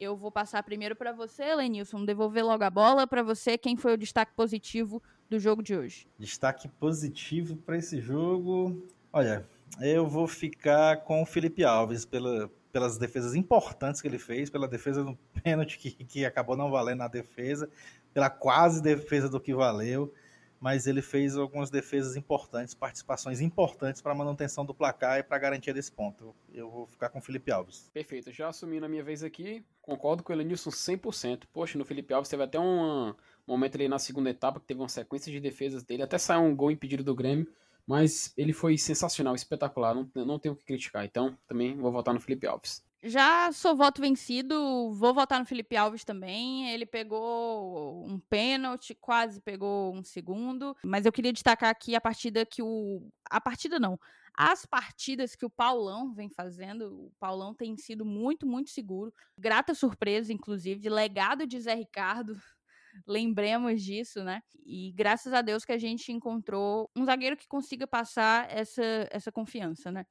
Eu 0.00 0.16
vou 0.16 0.30
passar 0.30 0.62
primeiro 0.62 0.94
para 0.94 1.12
você, 1.12 1.54
Lenilson, 1.54 2.04
devolver 2.04 2.44
logo 2.44 2.62
a 2.62 2.70
bola 2.70 3.06
para 3.06 3.22
você. 3.22 3.58
Quem 3.58 3.76
foi 3.76 3.94
o 3.94 3.96
destaque 3.96 4.32
positivo 4.34 5.02
do 5.28 5.38
jogo 5.38 5.62
de 5.62 5.76
hoje? 5.76 6.06
Destaque 6.18 6.68
positivo 6.68 7.56
para 7.56 7.76
esse 7.76 8.00
jogo. 8.00 8.86
Olha, 9.12 9.44
eu 9.80 10.06
vou 10.06 10.28
ficar 10.28 10.98
com 10.98 11.22
o 11.22 11.26
Felipe 11.26 11.64
Alves 11.64 12.04
pela, 12.04 12.48
pelas 12.70 12.96
defesas 12.96 13.34
importantes 13.34 14.00
que 14.00 14.06
ele 14.06 14.18
fez, 14.18 14.48
pela 14.48 14.68
defesa 14.68 15.02
do 15.02 15.18
pênalti 15.42 15.78
que, 15.78 15.90
que 15.90 16.24
acabou 16.24 16.56
não 16.56 16.70
valendo 16.70 16.98
na 16.98 17.08
defesa, 17.08 17.68
pela 18.14 18.30
quase 18.30 18.80
defesa 18.80 19.28
do 19.28 19.40
que 19.40 19.54
valeu 19.54 20.12
mas 20.60 20.86
ele 20.86 21.00
fez 21.00 21.36
algumas 21.36 21.70
defesas 21.70 22.16
importantes, 22.16 22.74
participações 22.74 23.40
importantes 23.40 24.02
para 24.02 24.12
a 24.12 24.14
manutenção 24.14 24.64
do 24.64 24.74
placar 24.74 25.18
e 25.18 25.22
para 25.22 25.36
a 25.36 25.40
garantia 25.40 25.72
desse 25.72 25.92
ponto. 25.92 26.34
Eu 26.52 26.70
vou 26.70 26.86
ficar 26.86 27.08
com 27.08 27.18
o 27.18 27.22
Felipe 27.22 27.50
Alves. 27.50 27.90
Perfeito, 27.92 28.32
já 28.32 28.48
assumi 28.48 28.80
na 28.80 28.88
minha 28.88 29.02
vez 29.02 29.22
aqui, 29.22 29.64
concordo 29.80 30.22
com 30.22 30.32
o 30.32 30.36
Elenilson 30.36 30.70
100%. 30.70 31.44
Poxa, 31.52 31.78
no 31.78 31.84
Felipe 31.84 32.12
Alves 32.12 32.28
teve 32.28 32.42
até 32.42 32.58
um 32.58 33.14
momento 33.46 33.76
ali 33.76 33.88
na 33.88 33.98
segunda 33.98 34.30
etapa 34.30 34.60
que 34.60 34.66
teve 34.66 34.80
uma 34.80 34.88
sequência 34.88 35.30
de 35.30 35.40
defesas 35.40 35.82
dele, 35.82 36.02
até 36.02 36.18
saiu 36.18 36.42
um 36.42 36.54
gol 36.54 36.70
impedido 36.70 37.04
do 37.04 37.14
Grêmio, 37.14 37.46
mas 37.86 38.34
ele 38.36 38.52
foi 38.52 38.76
sensacional, 38.76 39.34
espetacular, 39.34 39.94
não, 39.94 40.10
não 40.14 40.38
tenho 40.38 40.54
o 40.54 40.56
que 40.56 40.64
criticar. 40.64 41.04
Então, 41.04 41.38
também 41.46 41.76
vou 41.76 41.90
votar 41.90 42.12
no 42.12 42.20
Felipe 42.20 42.46
Alves. 42.46 42.86
Já 43.02 43.52
sou 43.52 43.76
voto 43.76 44.00
vencido, 44.00 44.92
vou 44.92 45.14
votar 45.14 45.38
no 45.38 45.46
Felipe 45.46 45.76
Alves 45.76 46.04
também. 46.04 46.68
Ele 46.70 46.84
pegou 46.84 48.04
um 48.04 48.18
pênalti, 48.18 48.92
quase 48.92 49.40
pegou 49.40 49.94
um 49.94 50.02
segundo. 50.02 50.76
Mas 50.84 51.06
eu 51.06 51.12
queria 51.12 51.32
destacar 51.32 51.70
aqui 51.70 51.94
a 51.94 52.00
partida 52.00 52.44
que 52.44 52.60
o. 52.60 53.08
A 53.30 53.40
partida 53.40 53.78
não. 53.78 53.98
As 54.36 54.66
partidas 54.66 55.36
que 55.36 55.46
o 55.46 55.50
Paulão 55.50 56.12
vem 56.12 56.28
fazendo, 56.28 57.06
o 57.06 57.12
Paulão 57.20 57.54
tem 57.54 57.76
sido 57.76 58.04
muito, 58.04 58.46
muito 58.46 58.70
seguro. 58.70 59.14
Grata 59.36 59.74
surpresa, 59.74 60.32
inclusive, 60.32 60.80
de 60.80 60.88
legado 60.88 61.46
de 61.46 61.60
Zé 61.60 61.74
Ricardo. 61.74 62.34
Lembremos 63.06 63.80
disso, 63.80 64.24
né? 64.24 64.42
E 64.66 64.92
graças 64.92 65.32
a 65.32 65.40
Deus 65.40 65.64
que 65.64 65.72
a 65.72 65.78
gente 65.78 66.10
encontrou 66.10 66.90
um 66.96 67.04
zagueiro 67.04 67.36
que 67.36 67.46
consiga 67.46 67.86
passar 67.86 68.50
essa, 68.50 68.82
essa 69.12 69.30
confiança, 69.30 69.92
né? 69.92 70.04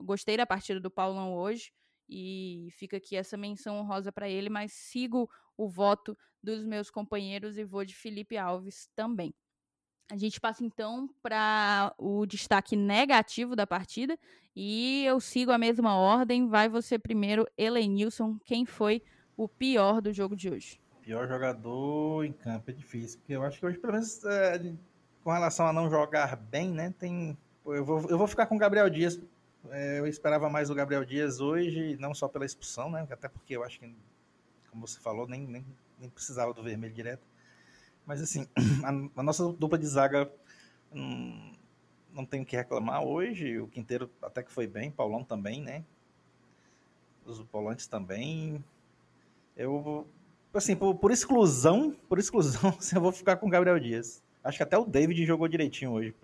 Gostei 0.00 0.36
da 0.36 0.46
partida 0.46 0.80
do 0.80 0.90
Paulão 0.90 1.34
hoje 1.34 1.70
e 2.08 2.68
fica 2.72 2.96
aqui 2.96 3.16
essa 3.16 3.36
menção 3.36 3.78
honrosa 3.78 4.12
para 4.12 4.28
ele, 4.28 4.48
mas 4.48 4.72
sigo 4.72 5.30
o 5.56 5.68
voto 5.68 6.16
dos 6.42 6.64
meus 6.64 6.90
companheiros 6.90 7.56
e 7.56 7.64
vou 7.64 7.84
de 7.84 7.94
Felipe 7.94 8.36
Alves 8.36 8.88
também. 8.94 9.34
A 10.10 10.16
gente 10.16 10.40
passa 10.40 10.62
então 10.64 11.08
para 11.22 11.94
o 11.96 12.26
destaque 12.26 12.76
negativo 12.76 13.56
da 13.56 13.66
partida 13.66 14.18
e 14.54 15.04
eu 15.06 15.18
sigo 15.20 15.50
a 15.52 15.56
mesma 15.56 15.96
ordem. 15.96 16.48
Vai 16.48 16.68
você 16.68 16.98
primeiro, 16.98 17.46
Elenilson. 17.56 18.38
Quem 18.44 18.66
foi 18.66 19.02
o 19.36 19.48
pior 19.48 20.02
do 20.02 20.12
jogo 20.12 20.36
de 20.36 20.50
hoje? 20.50 20.80
Pior 21.00 21.26
jogador 21.26 22.24
em 22.24 22.32
campo 22.32 22.70
é 22.70 22.74
difícil, 22.74 23.18
porque 23.20 23.32
eu 23.32 23.42
acho 23.42 23.58
que 23.58 23.64
hoje, 23.64 23.78
pelo 23.78 23.94
menos, 23.94 24.22
é, 24.24 24.74
com 25.24 25.32
relação 25.32 25.66
a 25.66 25.72
não 25.72 25.88
jogar 25.88 26.36
bem, 26.36 26.70
né? 26.70 26.94
Tem. 26.98 27.36
Eu 27.64 27.84
vou, 27.84 28.06
eu 28.10 28.18
vou 28.18 28.26
ficar 28.26 28.46
com 28.46 28.56
o 28.56 28.58
Gabriel 28.58 28.90
Dias 28.90 29.18
é, 29.70 29.98
eu 29.98 30.06
esperava 30.06 30.48
mais 30.50 30.70
o 30.70 30.74
Gabriel 30.74 31.04
Dias 31.04 31.40
hoje, 31.40 31.96
não 31.98 32.14
só 32.14 32.28
pela 32.28 32.44
expulsão, 32.44 32.90
né? 32.90 33.06
Até 33.10 33.28
porque 33.28 33.56
eu 33.56 33.62
acho 33.62 33.78
que, 33.78 33.94
como 34.70 34.86
você 34.86 34.98
falou, 35.00 35.26
nem, 35.26 35.46
nem, 35.46 35.64
nem 35.98 36.10
precisava 36.10 36.52
do 36.52 36.62
vermelho 36.62 36.92
direto. 36.92 37.26
Mas 38.04 38.20
assim, 38.20 38.46
a, 38.84 39.20
a 39.20 39.22
nossa 39.22 39.52
dupla 39.52 39.78
de 39.78 39.86
zaga 39.86 40.30
hum, 40.92 41.54
não 42.12 42.26
tem 42.26 42.42
o 42.42 42.44
que 42.44 42.56
reclamar 42.56 43.02
hoje. 43.02 43.60
O 43.60 43.68
Quinteiro 43.68 44.10
até 44.20 44.42
que 44.42 44.52
foi 44.52 44.66
bem, 44.66 44.90
Paulão 44.90 45.22
também, 45.22 45.62
né? 45.62 45.84
Os 47.24 47.38
volantes 47.38 47.86
também. 47.86 48.62
Eu 49.56 50.06
assim, 50.52 50.76
por, 50.76 50.94
por, 50.96 51.10
exclusão, 51.10 51.96
por 52.08 52.18
exclusão, 52.18 52.70
assim, 52.78 52.96
eu 52.96 53.02
vou 53.02 53.12
ficar 53.12 53.36
com 53.36 53.46
o 53.46 53.50
Gabriel 53.50 53.78
Dias. 53.78 54.22
Acho 54.42 54.58
que 54.58 54.62
até 54.62 54.76
o 54.76 54.84
David 54.84 55.24
jogou 55.24 55.46
direitinho 55.46 55.92
hoje, 55.92 56.14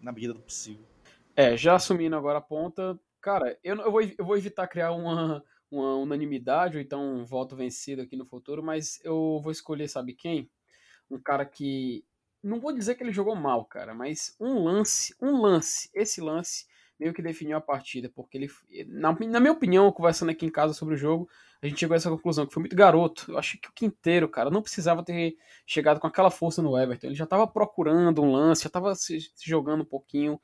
na 0.00 0.12
medida 0.12 0.32
do 0.32 0.40
possível. 0.40 0.91
É, 1.34 1.56
já 1.56 1.74
assumindo 1.74 2.16
agora 2.16 2.38
a 2.38 2.42
ponta, 2.42 2.98
cara, 3.20 3.58
eu, 3.64 3.76
eu, 3.76 3.90
vou, 3.90 4.02
eu 4.02 4.24
vou 4.24 4.36
evitar 4.36 4.66
criar 4.66 4.92
uma, 4.92 5.42
uma 5.70 5.96
unanimidade 5.96 6.76
ou 6.76 6.82
então 6.82 7.02
um 7.02 7.24
voto 7.24 7.56
vencido 7.56 8.02
aqui 8.02 8.16
no 8.16 8.26
futuro, 8.26 8.62
mas 8.62 9.00
eu 9.02 9.40
vou 9.42 9.50
escolher, 9.50 9.88
sabe 9.88 10.14
quem? 10.14 10.50
Um 11.10 11.18
cara 11.18 11.44
que. 11.44 12.04
Não 12.42 12.60
vou 12.60 12.72
dizer 12.72 12.96
que 12.96 13.02
ele 13.04 13.12
jogou 13.12 13.36
mal, 13.36 13.64
cara, 13.64 13.94
mas 13.94 14.36
um 14.40 14.64
lance, 14.64 15.14
um 15.22 15.40
lance, 15.40 15.88
esse 15.94 16.20
lance 16.20 16.66
meio 16.98 17.14
que 17.14 17.22
definiu 17.22 17.56
a 17.56 17.60
partida, 17.60 18.10
porque 18.14 18.36
ele, 18.38 18.48
na, 18.86 19.12
na 19.12 19.40
minha 19.40 19.52
opinião, 19.52 19.90
conversando 19.90 20.30
aqui 20.30 20.46
em 20.46 20.50
casa 20.50 20.72
sobre 20.72 20.94
o 20.94 20.98
jogo, 20.98 21.28
a 21.60 21.66
gente 21.66 21.78
chegou 21.78 21.94
a 21.94 21.96
essa 21.96 22.10
conclusão 22.10 22.46
que 22.46 22.52
foi 22.52 22.62
muito 22.62 22.76
garoto. 22.76 23.30
Eu 23.30 23.38
acho 23.38 23.58
que 23.58 23.68
o 23.68 23.72
Quinteiro, 23.72 24.28
cara, 24.28 24.50
não 24.50 24.62
precisava 24.62 25.04
ter 25.04 25.36
chegado 25.66 25.98
com 25.98 26.06
aquela 26.06 26.30
força 26.30 26.62
no 26.62 26.78
Everton. 26.78 27.08
Ele 27.08 27.16
já 27.16 27.24
estava 27.24 27.46
procurando 27.46 28.22
um 28.22 28.32
lance, 28.32 28.62
já 28.62 28.68
estava 28.68 28.94
se, 28.94 29.20
se, 29.20 29.48
jogando 29.48 29.82
um 29.82 29.86
pouquinho 29.86 30.40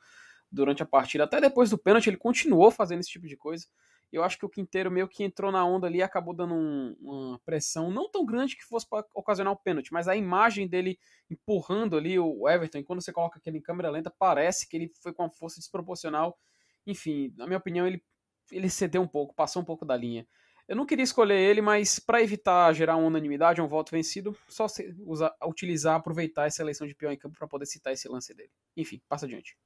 durante 0.51 0.83
a 0.83 0.87
partida. 0.87 1.25
Até 1.25 1.41
depois 1.41 1.71
do 1.71 1.79
pênalti, 1.79 2.09
ele 2.09 2.17
continuou 2.17 2.71
fazendo 2.71 3.01
esse 3.01 3.11
tipo 3.11 3.27
de 3.27 3.37
coisa. 3.37 3.67
Eu 4.11 4.25
acho 4.25 4.39
que 4.39 4.47
o 4.47 4.49
Quinteiro 4.49 4.91
meio 4.91 5.07
que 5.07 5.23
entrou 5.23 5.53
na 5.53 5.65
onda 5.65 5.87
ali 5.87 5.99
e 5.99 6.03
acabou 6.03 6.35
dando 6.35 6.55
um, 6.55 6.97
uma 6.99 7.39
pressão 7.45 7.91
não 7.91 8.11
tão 8.11 8.25
grande 8.25 8.57
que 8.57 8.65
fosse 8.65 8.89
para 8.89 9.05
ocasionar 9.15 9.53
o 9.53 9.57
pênalti, 9.57 9.93
mas 9.93 10.09
a 10.09 10.17
imagem 10.17 10.67
dele 10.67 10.99
empurrando 11.31 11.97
ali 11.97 12.19
o 12.19 12.49
Everton, 12.49 12.79
e 12.79 12.85
quando 12.85 13.03
você 13.03 13.13
coloca 13.13 13.39
aquele 13.39 13.59
em 13.59 13.63
câmera 13.63 13.91
lenta, 13.91 14.11
parece 14.19 14.67
que 14.67 14.77
ele 14.77 14.91
foi 15.03 15.13
com 15.13 15.25
uma 15.25 15.31
força 15.31 15.61
desproporcional. 15.61 16.39
Enfim, 16.87 17.35
na 17.37 17.47
minha 17.47 17.59
opinião, 17.59 17.87
ele, 17.87 18.03
ele 18.51 18.71
cedeu 18.71 19.03
um 19.03 19.09
pouco, 19.09 19.35
passou 19.35 19.61
um 19.61 19.65
pouco 19.65 19.85
da 19.85 19.95
linha. 19.95 20.27
Eu 20.67 20.77
não 20.77 20.87
queria 20.87 21.03
escolher 21.03 21.39
ele, 21.39 21.61
mas 21.61 21.99
para 21.99 22.23
evitar 22.23 22.73
gerar 22.75 22.97
uma 22.97 23.07
unanimidade, 23.07 23.61
um 23.61 23.69
voto 23.69 23.91
vencido, 23.91 24.37
só 24.49 24.67
usar, 25.07 25.35
utilizar, 25.45 25.97
aproveitar 25.97 26.47
essa 26.47 26.63
eleição 26.63 26.87
de 26.87 26.95
pior 26.95 27.11
em 27.11 27.17
campo 27.17 27.39
para 27.39 27.49
poder 27.49 27.67
citar 27.67 27.93
esse 27.93 28.09
lance 28.09 28.35
dele. 28.35 28.51
Enfim, 28.77 29.03
passa 29.07 29.27
adiante. 29.27 29.57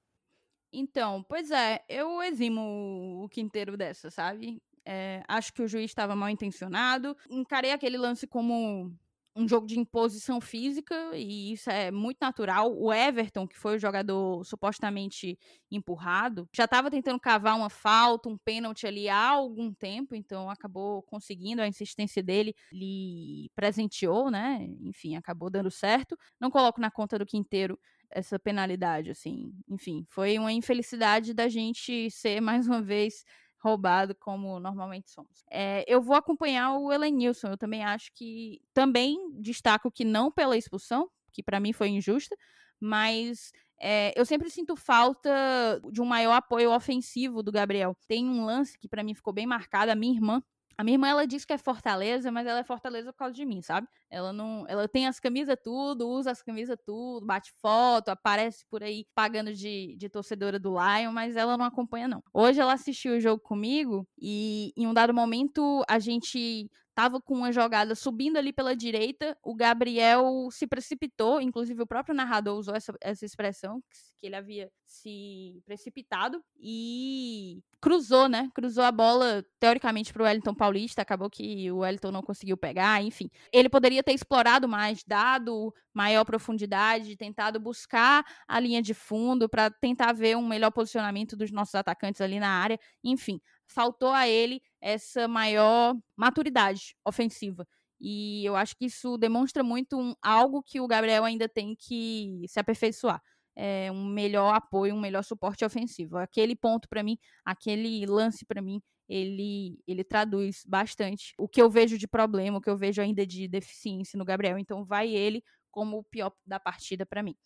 Então, 0.73 1.23
pois 1.23 1.51
é, 1.51 1.85
eu 1.89 2.23
eximo 2.23 3.23
o 3.25 3.29
Quinteiro 3.29 3.77
dessa, 3.77 4.11
sabe? 4.11 4.63
É, 4.85 5.23
acho 5.29 5.53
que 5.53 5.63
o 5.63 5.69
juiz 5.69 5.91
estava 5.91 6.17
mal 6.17 6.31
intencionado. 6.31 7.17
Encarei 7.29 7.73
aquele 7.73 7.99
lance 7.99 8.27
como 8.27 8.91
um 9.35 9.49
jogo 9.49 9.67
de 9.67 9.79
imposição 9.79 10.43
física, 10.43 10.95
e 11.15 11.53
isso 11.55 11.71
é 11.71 11.91
muito 11.91 12.19
natural. 12.21 12.71
O 12.77 12.93
Everton, 12.93 13.47
que 13.49 13.57
foi 13.59 13.77
o 13.77 13.79
jogador 13.79 14.45
supostamente 14.45 15.39
empurrado, 15.71 16.47
já 16.55 16.65
estava 16.65 16.91
tentando 16.91 17.19
cavar 17.19 17.57
uma 17.57 17.71
falta, 17.71 18.29
um 18.29 18.37
pênalti 18.37 18.87
ali 18.87 19.09
há 19.09 19.29
algum 19.31 19.73
tempo, 19.73 20.15
então 20.15 20.51
acabou 20.51 21.03
conseguindo 21.05 21.63
a 21.63 21.69
insistência 21.69 22.23
dele, 22.23 22.55
lhe 22.71 23.51
presenteou, 23.55 24.31
né? 24.31 24.67
Enfim, 24.83 25.17
acabou 25.17 25.49
dando 25.49 25.71
certo. 25.71 26.15
Não 26.39 26.51
coloco 26.51 26.79
na 26.81 26.91
conta 26.91 27.19
do 27.19 27.25
Quinteiro 27.25 27.79
essa 28.13 28.39
penalidade, 28.39 29.11
assim. 29.11 29.53
Enfim, 29.69 30.05
foi 30.09 30.39
uma 30.39 30.53
infelicidade 30.53 31.35
da 31.35 31.49
gente 31.49 32.11
ser 32.11 32.41
mais 32.41 32.67
uma 32.67 32.83
vez 32.83 33.25
roubado 33.63 34.15
como 34.17 34.59
normalmente 34.59 35.11
somos. 35.11 35.45
É, 35.51 35.85
eu 35.87 36.03
vou 36.03 36.17
acompanhar 36.17 36.77
o 36.77 36.93
Elenilson. 36.93 37.49
Eu 37.49 37.59
também 37.59 37.85
acho 37.85 38.11
que 38.15 38.61
também 38.75 39.17
destaco 39.41 39.91
que 39.91 40.05
não 40.05 40.31
pela 40.31 40.57
expulsão, 40.57 41.09
que 41.33 41.43
para 41.43 41.61
mim 41.61 41.73
foi 41.73 41.89
injusta, 41.89 42.37
mas 42.81 43.53
é, 43.81 44.13
eu 44.17 44.27
sempre 44.27 44.51
sinto 44.51 44.77
falta 44.77 45.81
de 45.93 46.03
um 46.03 46.05
maior 46.05 46.35
apoio 46.35 46.73
ofensivo 46.73 47.43
do 47.43 47.53
Gabriel. 47.53 47.97
Tem 48.09 48.29
um 48.29 48.45
lance 48.45 48.77
que 48.79 48.89
para 48.89 49.03
mim 49.03 49.15
ficou 49.15 49.33
bem 49.33 49.47
marcado. 49.47 49.91
A 49.93 49.95
minha 49.95 50.15
irmã 50.15 50.43
a 50.77 50.85
minha 50.85 50.95
irmã, 50.95 51.09
ela 51.09 51.27
diz 51.27 51.45
que 51.45 51.53
é 51.53 51.59
Fortaleza, 51.59 52.31
mas 52.31 52.47
ela 52.47 52.61
é 52.61 52.65
Fortaleza 52.65 53.13
por 53.13 53.19
causa 53.19 53.35
de 53.35 53.45
mim, 53.45 53.63
sabe? 53.63 53.87
Ela 54.11 54.33
não, 54.33 54.65
ela 54.69 54.89
tem 54.89 55.07
as 55.07 55.21
camisas 55.21 55.57
tudo, 55.63 56.09
usa 56.09 56.31
as 56.31 56.43
camisas 56.43 56.77
tudo, 56.85 57.27
bate 57.27 57.53
foto, 57.61 58.09
aparece 58.09 58.65
por 58.71 58.83
aí 58.83 59.07
pagando 59.15 59.53
de, 59.53 59.97
de 59.97 60.09
torcedora 60.09 60.59
do 60.59 60.71
Lion, 60.73 61.13
mas 61.13 61.37
ela 61.37 61.57
não 61.57 61.65
acompanha 61.65 62.09
não. 62.09 62.23
Hoje 62.33 62.61
ela 62.61 62.73
assistiu 62.75 63.15
o 63.17 63.21
jogo 63.21 63.43
comigo 63.43 64.07
e 64.21 64.73
em 64.77 64.87
um 64.87 64.95
dado 64.95 65.15
momento 65.15 65.83
a 65.89 65.99
gente 65.99 66.71
tava 66.95 67.21
com 67.21 67.35
uma 67.35 67.53
jogada 67.53 67.95
subindo 67.95 68.37
ali 68.37 68.53
pela 68.53 68.77
direita, 68.77 69.37
o 69.43 69.55
Gabriel 69.55 70.49
se 70.51 70.67
precipitou, 70.67 71.41
inclusive 71.41 71.83
o 71.83 71.87
próprio 71.87 72.15
narrador 72.15 72.59
usou 72.59 72.75
essa, 72.75 72.93
essa 73.01 73.25
expressão, 73.25 73.83
que 74.21 74.27
ele 74.27 74.37
havia 74.37 74.71
se 74.87 75.61
precipitado 75.65 76.43
e 76.57 77.61
cruzou, 77.81 78.29
né? 78.29 78.49
Cruzou 78.55 78.85
a 78.85 78.93
bola, 78.93 79.45
teoricamente, 79.59 80.13
para 80.13 80.23
o 80.23 80.27
Wellington 80.27 80.55
Paulista, 80.55 81.03
acabou 81.03 81.29
que 81.29 81.71
o 81.73 81.79
Wellington 81.79 82.13
não 82.13 82.23
conseguiu 82.23 82.57
pegar, 82.57 83.03
enfim. 83.03 83.29
Ele 83.53 83.69
poderia 83.69 84.03
ter 84.03 84.13
explorado 84.13 84.69
mais, 84.69 85.03
dado 85.05 85.75
maior 85.93 86.25
profundidade, 86.25 87.17
tentado 87.17 87.59
buscar 87.59 88.25
a 88.47 88.61
linha 88.61 88.81
de 88.81 88.95
fundo 88.95 89.49
para 89.49 89.71
tentar 89.71 90.13
ver 90.13 90.37
um 90.37 90.47
melhor 90.47 90.71
posicionamento 90.71 91.37
dos 91.37 91.51
nossos 91.51 91.75
atacantes 91.75 92.21
ali 92.21 92.39
na 92.39 92.49
área, 92.49 92.79
enfim 93.03 93.41
faltou 93.67 94.11
a 94.11 94.29
ele 94.29 94.61
essa 94.81 95.27
maior 95.29 95.95
maturidade 96.17 96.97
ofensiva. 97.05 97.67
E 98.01 98.45
eu 98.45 98.57
acho 98.57 98.77
que 98.77 98.87
isso 98.87 99.17
demonstra 99.17 99.63
muito 99.63 99.97
um, 99.99 100.15
algo 100.21 100.61
que 100.63 100.81
o 100.81 100.89
Gabriel 100.89 101.25
ainda 101.25 101.49
tem 101.49 101.77
que 101.77 102.45
se 102.49 102.59
aperfeiçoar. 102.59 103.23
É, 103.55 103.93
um 103.93 104.07
melhor 104.07 104.55
apoio, 104.55 104.95
um 104.95 105.01
melhor 105.01 105.23
suporte 105.23 105.65
ofensivo. 105.65 106.17
Aquele 106.17 106.57
ponto 106.57 106.89
para 106.89 107.03
mim, 107.03 107.17
aquele 107.45 108.05
lance 108.07 108.45
para 108.45 108.61
mim, 108.61 108.83
ele, 109.09 109.79
ele 109.87 110.03
traduz 110.03 110.65
bastante 110.67 111.35
o 111.39 111.47
que 111.47 111.63
eu 111.63 111.71
vejo 111.71 111.97
de 111.97 112.09
problema, 112.09 112.59
o 112.59 112.61
que 112.61 112.71
eu 112.71 112.77
vejo 112.77 113.01
ainda 113.01 113.25
de 113.27 113.47
deficiência 113.47 114.19
no 114.19 114.25
Gabriel. 114.25 114.59
Então 114.59 114.85
vai 114.85 115.09
ele 115.09 115.45
como 115.71 115.99
o 115.99 116.05
pior 116.05 116.33
da 116.45 116.59
partida 116.59 117.07
para 117.07 117.23
mim. 117.23 117.37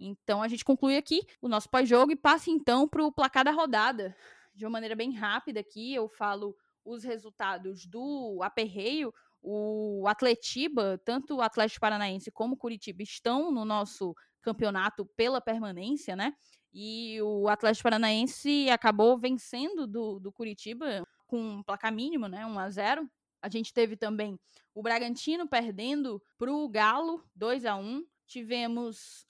Então 0.00 0.42
a 0.42 0.48
gente 0.48 0.64
conclui 0.64 0.96
aqui 0.96 1.20
o 1.42 1.48
nosso 1.48 1.68
pós-jogo 1.68 2.12
e 2.12 2.16
passa 2.16 2.50
então 2.50 2.88
para 2.88 3.04
o 3.04 3.12
placar 3.12 3.44
da 3.44 3.50
rodada 3.50 4.16
de 4.56 4.64
uma 4.64 4.70
maneira 4.70 4.96
bem 4.96 5.12
rápida 5.12 5.60
aqui, 5.60 5.94
eu 5.94 6.08
falo 6.08 6.56
os 6.84 7.04
resultados 7.04 7.86
do 7.86 8.40
aperreio. 8.42 9.12
O 9.42 10.04
Atletiba, 10.08 11.00
tanto 11.04 11.36
o 11.36 11.42
Atlético 11.42 11.80
Paranaense 11.80 12.30
como 12.30 12.54
o 12.54 12.56
Curitiba 12.56 13.02
estão 13.02 13.52
no 13.52 13.64
nosso 13.64 14.14
campeonato 14.40 15.04
pela 15.16 15.40
permanência, 15.40 16.16
né? 16.16 16.32
E 16.72 17.20
o 17.22 17.48
Atlético 17.48 17.84
Paranaense 17.84 18.68
acabou 18.70 19.18
vencendo 19.18 19.86
do, 19.86 20.18
do 20.18 20.32
Curitiba 20.32 21.06
com 21.26 21.38
um 21.38 21.62
placar 21.62 21.92
mínimo, 21.92 22.26
né? 22.28 22.46
1 22.46 22.58
a 22.58 22.70
0 22.70 23.10
A 23.42 23.48
gente 23.48 23.72
teve 23.72 23.96
também 23.96 24.38
o 24.74 24.82
Bragantino 24.82 25.48
perdendo 25.48 26.22
para 26.38 26.52
o 26.52 26.68
Galo, 26.68 27.24
2 27.34 27.64
a 27.66 27.76
1 27.76 28.04
Tivemos 28.26 29.26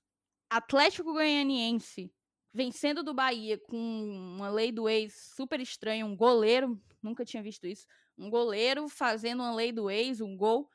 Atlético 0.49 1.13
Goianiense 1.13 2.11
vencendo 2.57 3.03
do 3.03 3.13
Bahia 3.13 3.59
com 3.59 3.77
uma 3.77 4.49
lei 4.49 4.73
do 4.73 4.89
ex 4.89 5.31
super 5.37 5.61
estranha, 5.61 6.07
um 6.07 6.17
goleiro, 6.17 6.81
nunca 7.03 7.23
tinha 7.23 7.43
visto 7.43 7.67
isso, 7.67 7.87
um 8.17 8.31
goleiro 8.31 8.89
fazendo 8.89 9.43
uma 9.43 9.55
lei 9.55 9.71
do 9.71 9.91
ex, 9.91 10.23
um 10.23 10.35
gol, 10.35 10.67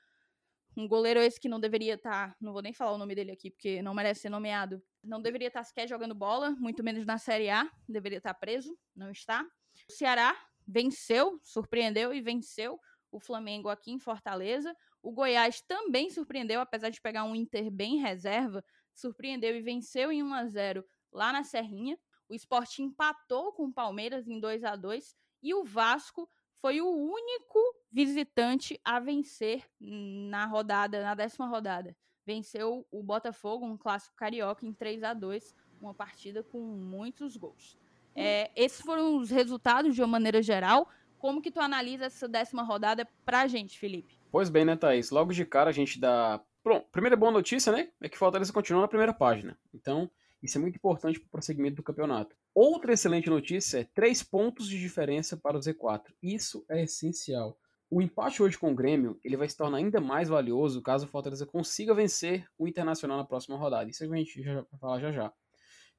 um 0.77 0.87
goleiro 0.87 1.19
esse 1.19 1.39
que 1.39 1.49
não 1.49 1.59
deveria 1.59 1.95
estar, 1.95 2.29
tá, 2.29 2.35
não 2.39 2.53
vou 2.53 2.61
nem 2.61 2.71
falar 2.71 2.91
o 2.91 2.99
nome 2.99 3.15
dele 3.15 3.31
aqui 3.31 3.49
porque 3.49 3.81
não 3.81 3.95
merece 3.95 4.21
ser 4.21 4.29
nomeado, 4.29 4.79
não 5.03 5.19
deveria 5.19 5.47
estar 5.47 5.61
tá 5.61 5.63
sequer 5.63 5.89
jogando 5.89 6.13
bola, 6.13 6.51
muito 6.51 6.83
menos 6.83 7.03
na 7.03 7.17
Série 7.17 7.49
A, 7.49 7.67
deveria 7.89 8.19
estar 8.19 8.35
tá 8.35 8.39
preso, 8.39 8.77
não 8.95 9.09
está. 9.09 9.43
O 9.89 9.91
Ceará 9.91 10.37
venceu, 10.67 11.39
surpreendeu 11.41 12.13
e 12.13 12.21
venceu 12.21 12.79
o 13.11 13.19
Flamengo 13.19 13.69
aqui 13.69 13.91
em 13.91 13.97
Fortaleza. 13.97 14.71
O 15.01 15.11
Goiás 15.11 15.61
também 15.61 16.11
surpreendeu, 16.11 16.61
apesar 16.61 16.91
de 16.91 17.01
pegar 17.01 17.23
um 17.23 17.35
Inter 17.35 17.71
bem 17.71 17.97
reserva, 17.97 18.63
surpreendeu 18.93 19.55
e 19.55 19.61
venceu 19.61 20.11
em 20.11 20.21
1 20.21 20.33
a 20.35 20.45
0 20.45 20.85
lá 21.11 21.31
na 21.31 21.43
Serrinha. 21.43 21.97
O 22.29 22.33
esporte 22.33 22.81
empatou 22.81 23.51
com 23.51 23.65
o 23.65 23.73
Palmeiras 23.73 24.27
em 24.27 24.39
2 24.39 24.63
a 24.63 24.75
2 24.75 25.15
e 25.43 25.53
o 25.53 25.63
Vasco 25.63 26.29
foi 26.61 26.79
o 26.79 26.87
único 26.87 27.59
visitante 27.91 28.79
a 28.85 28.99
vencer 28.99 29.65
na 29.79 30.45
rodada, 30.45 31.03
na 31.03 31.15
décima 31.15 31.47
rodada. 31.47 31.95
Venceu 32.25 32.85
o 32.91 33.01
Botafogo, 33.01 33.65
um 33.65 33.75
clássico 33.75 34.15
carioca, 34.15 34.65
em 34.65 34.71
3 34.71 35.03
a 35.03 35.13
2 35.13 35.55
uma 35.81 35.93
partida 35.93 36.43
com 36.43 36.59
muitos 36.59 37.35
gols. 37.35 37.77
É, 38.15 38.51
esses 38.55 38.81
foram 38.81 39.17
os 39.17 39.29
resultados 39.29 39.95
de 39.95 40.01
uma 40.01 40.07
maneira 40.07 40.41
geral. 40.41 40.87
Como 41.17 41.41
que 41.41 41.51
tu 41.51 41.59
analisa 41.59 42.05
essa 42.05 42.27
décima 42.27 42.61
rodada 42.63 43.07
pra 43.25 43.47
gente, 43.47 43.77
Felipe? 43.77 44.19
Pois 44.31 44.49
bem, 44.49 44.65
né, 44.65 44.75
Thaís? 44.75 45.11
Logo 45.11 45.33
de 45.33 45.45
cara 45.45 45.69
a 45.69 45.73
gente 45.73 45.99
dá. 45.99 46.41
Pronto, 46.63 46.87
primeira 46.91 47.15
boa 47.15 47.31
notícia, 47.31 47.71
né? 47.71 47.89
É 47.99 48.07
que 48.07 48.17
Fortaleza 48.17 48.53
continua 48.53 48.81
na 48.81 48.87
primeira 48.87 49.13
página. 49.13 49.57
Então, 49.73 50.09
isso 50.41 50.57
é 50.57 50.61
muito 50.61 50.75
importante 50.75 51.19
para 51.19 51.27
o 51.27 51.31
prosseguimento 51.31 51.77
do 51.77 51.83
campeonato. 51.83 52.35
Outra 52.53 52.93
excelente 52.93 53.29
notícia 53.29 53.79
é 53.79 53.83
três 53.83 54.23
pontos 54.23 54.67
de 54.67 54.79
diferença 54.79 55.37
para 55.37 55.57
o 55.57 55.59
Z4. 55.59 56.05
Isso 56.21 56.65
é 56.69 56.83
essencial. 56.83 57.57
O 57.89 58.01
empate 58.01 58.41
hoje 58.41 58.57
com 58.57 58.71
o 58.71 58.75
Grêmio 58.75 59.19
ele 59.23 59.37
vai 59.37 59.47
se 59.49 59.57
tornar 59.57 59.77
ainda 59.77 59.99
mais 59.99 60.29
valioso 60.29 60.81
caso 60.81 61.05
o 61.05 61.09
Fortaleza 61.09 61.45
consiga 61.45 61.93
vencer 61.93 62.47
o 62.57 62.67
Internacional 62.67 63.17
na 63.17 63.25
próxima 63.25 63.57
rodada. 63.57 63.89
Isso 63.89 64.03
a 64.03 64.15
gente 64.15 64.41
já 64.41 64.61
vai 64.61 64.79
falar 64.79 64.99
já 64.99 65.11
já. 65.11 65.33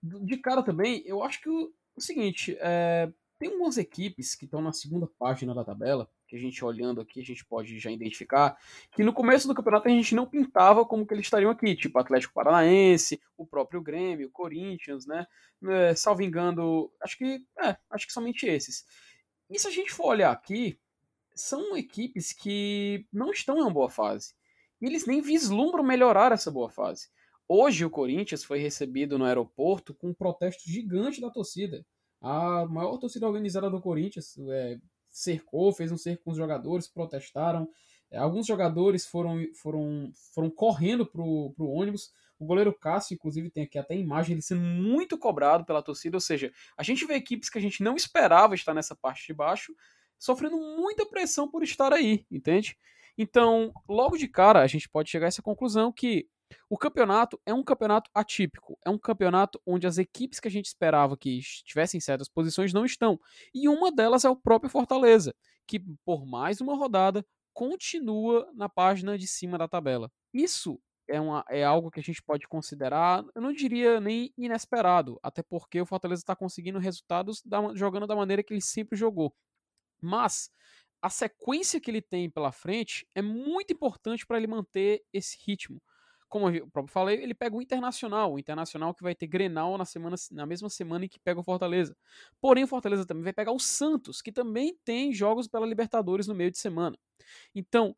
De 0.03 0.37
cara 0.39 0.63
também, 0.63 1.03
eu 1.07 1.23
acho 1.23 1.41
que 1.41 1.49
o, 1.49 1.73
o 1.95 2.01
seguinte, 2.01 2.57
é, 2.61 3.13
tem 3.39 3.51
algumas 3.51 3.77
equipes 3.77 4.35
que 4.35 4.47
estão 4.47 4.61
na 4.61 4.73
segunda 4.73 5.07
página 5.19 5.55
da 5.55 5.65
tabela 5.65 6.09
que 6.33 6.37
a 6.37 6.41
gente 6.41 6.65
olhando 6.65 6.99
aqui, 6.99 7.21
a 7.21 7.25
gente 7.25 7.45
pode 7.45 7.79
já 7.79 7.91
identificar, 7.91 8.57
que 8.91 9.05
no 9.05 9.13
começo 9.13 9.47
do 9.47 9.55
campeonato 9.55 9.87
a 9.87 9.91
gente 9.91 10.15
não 10.15 10.27
pintava 10.27 10.83
como 10.83 11.07
que 11.07 11.13
eles 11.13 11.27
estariam 11.27 11.51
aqui, 11.51 11.77
tipo 11.77 11.99
Atlético 11.99 12.33
Paranaense, 12.33 13.21
o 13.37 13.47
próprio 13.47 13.83
Grêmio, 13.83 14.31
Corinthians, 14.31 15.07
né? 15.07 15.27
É, 15.69 15.95
salvo 15.95 16.23
engano, 16.23 16.91
acho 17.03 17.19
que, 17.19 17.45
é, 17.63 17.77
acho 17.91 18.07
que 18.07 18.13
somente 18.15 18.47
esses. 18.47 18.87
E 19.51 19.59
se 19.59 19.69
a 19.69 19.71
gente 19.71 19.93
for 19.93 20.07
olhar 20.07 20.33
aqui, 20.33 20.81
são 21.35 21.77
equipes 21.77 22.33
que 22.33 23.07
não 23.13 23.31
estão 23.31 23.59
em 23.59 23.61
uma 23.61 23.71
boa 23.71 23.91
fase. 23.91 24.33
E 24.81 24.87
eles 24.87 25.07
nem 25.07 25.21
vislumbram 25.21 25.85
melhorar 25.85 26.33
essa 26.33 26.51
boa 26.51 26.71
fase. 26.71 27.09
Hoje 27.47 27.85
o 27.85 27.91
Corinthians 27.91 28.43
foi 28.43 28.59
recebido 28.59 29.19
no 29.19 29.27
aeroporto 29.27 29.93
com 29.93 30.09
um 30.09 30.15
protesto 30.15 30.63
gigante 30.65 31.21
da 31.21 31.29
torcida. 31.29 31.85
A 32.23 32.65
maior 32.65 32.97
torcida 32.97 33.27
organizada 33.27 33.69
do 33.69 33.83
Corinthians, 33.83 34.39
é, 34.49 34.79
cercou, 35.13 35.73
fez 35.73 35.93
um 35.93 35.99
cerco 35.99 36.25
com 36.25 36.31
os 36.31 36.37
jogadores, 36.37 36.89
protestaram. 36.89 37.69
É, 38.11 38.19
alguns 38.19 38.47
jogadores 38.47 39.07
foram, 39.07 39.47
foram, 39.55 40.11
foram 40.35 40.51
correndo 40.51 41.07
para 41.07 41.23
o 41.23 41.55
ônibus. 41.59 42.11
O 42.39 42.45
goleiro 42.45 42.73
Cássio, 42.73 43.15
inclusive, 43.15 43.51
tem 43.51 43.63
aqui 43.65 43.79
até 43.79 43.95
imagem 43.95 44.33
ele 44.35 44.43
sendo 44.43 44.63
muito 44.63 45.17
cobrado 45.17 45.65
pela 45.65 45.83
torcida, 45.83 46.17
ou 46.17 46.21
seja, 46.21 46.53
a 46.77 46.83
gente 46.83 47.07
vê 47.07 47.15
equipes 47.15 47.49
que 47.49 47.59
a 47.59 47.61
gente 47.61 47.83
não 47.83 47.95
esperava 47.95 48.55
estar 48.55 48.75
nessa 48.75 48.97
parte 48.97 49.25
de 49.27 49.33
baixo, 49.33 49.73
sofrendo 50.19 50.57
muita 50.57 51.07
pressão 51.07 51.49
por 51.49 51.63
estar 51.63 51.93
aí, 51.93 52.27
entende? 52.31 52.77
Então, 53.17 53.73
logo 53.89 54.17
de 54.17 54.27
cara, 54.27 54.61
a 54.61 54.67
gente 54.67 54.89
pode 54.89 55.11
chegar 55.11 55.27
a 55.27 55.29
essa 55.29 55.43
conclusão 55.43 55.93
que 55.93 56.29
o 56.69 56.79
campeonato 56.79 57.41
é 57.47 57.53
um 57.53 57.63
campeonato 57.63 58.11
atípico, 58.15 58.79
é 58.85 58.91
um 58.91 58.99
campeonato 58.99 59.61
onde 59.67 59.87
as 59.87 59.99
equipes 59.99 60.41
que 60.41 60.49
a 60.49 60.51
gente 60.51 60.67
esperava 60.67 61.17
que 61.17 61.39
estivessem 61.39 61.99
em 61.99 62.01
certas 62.01 62.29
posições 62.29 62.73
não 62.73 62.85
estão. 62.85 63.19
E 63.55 63.69
uma 63.69 63.91
delas 63.91 64.25
é 64.25 64.31
o 64.31 64.37
próprio 64.37 64.71
Fortaleza, 64.71 65.35
que 65.67 65.81
por 66.05 66.27
mais 66.27 66.61
uma 66.61 66.77
rodada 66.77 67.25
continua 67.53 68.51
na 68.55 68.69
página 68.69 69.19
de 69.19 69.27
cima 69.27 69.59
da 69.59 69.69
tabela. 69.69 70.11
Isso 70.33 70.81
é, 71.09 71.21
uma, 71.21 71.45
é 71.49 71.63
algo 71.63 71.91
que 71.91 72.01
a 72.01 72.03
gente 72.03 72.23
pode 72.23 72.47
considerar, 72.49 73.25
eu 73.35 73.43
não 73.43 73.53
diria 73.53 74.01
nem 74.01 74.33
inesperado, 74.37 75.19
até 75.23 75.43
porque 75.43 75.81
o 75.81 75.87
Fortaleza 75.87 76.23
está 76.23 76.35
conseguindo 76.35 76.79
resultados 76.79 77.43
da, 77.45 77.75
jogando 77.75 78.07
da 78.07 78.17
maneira 78.17 78.43
que 78.43 78.53
ele 78.53 78.63
sempre 78.63 78.97
jogou. 78.97 79.35
Mas 80.01 80.51
a 81.03 81.11
sequência 81.11 81.81
que 81.81 81.91
ele 81.91 82.01
tem 82.01 82.31
pela 82.31 82.53
frente 82.53 83.07
é 83.15 83.21
muito 83.21 83.73
importante 83.73 84.27
para 84.27 84.39
ele 84.39 84.47
manter 84.47 85.03
esse 85.13 85.37
ritmo. 85.45 85.83
Como 86.33 86.49
eu 86.49 86.67
próprio 86.71 86.91
falei, 86.91 87.23
ele 87.23 87.35
pega 87.35 87.55
o 87.55 87.61
Internacional, 87.61 88.33
o 88.33 88.39
Internacional 88.39 88.95
que 88.95 89.03
vai 89.03 89.15
ter 89.15 89.27
Grenal 89.27 89.77
na, 89.77 89.85
semana, 89.85 90.17
na 90.31 90.47
mesma 90.47 90.71
semana 90.71 91.05
em 91.05 91.09
que 91.09 91.21
pega 91.21 91.39
o 91.39 91.43
Fortaleza. 91.43 91.95
Porém, 92.41 92.65
o 92.65 92.67
Fortaleza 92.67 93.05
também 93.05 93.23
vai 93.23 93.35
pegar 93.35 93.53
o 93.53 93.59
Santos, 93.59 94.23
que 94.23 94.33
também 94.33 94.75
tem 94.83 95.13
jogos 95.13 95.47
pela 95.47 95.67
Libertadores 95.67 96.27
no 96.27 96.35
meio 96.35 96.51
de 96.51 96.57
semana. 96.57 96.97
Então, 97.55 97.95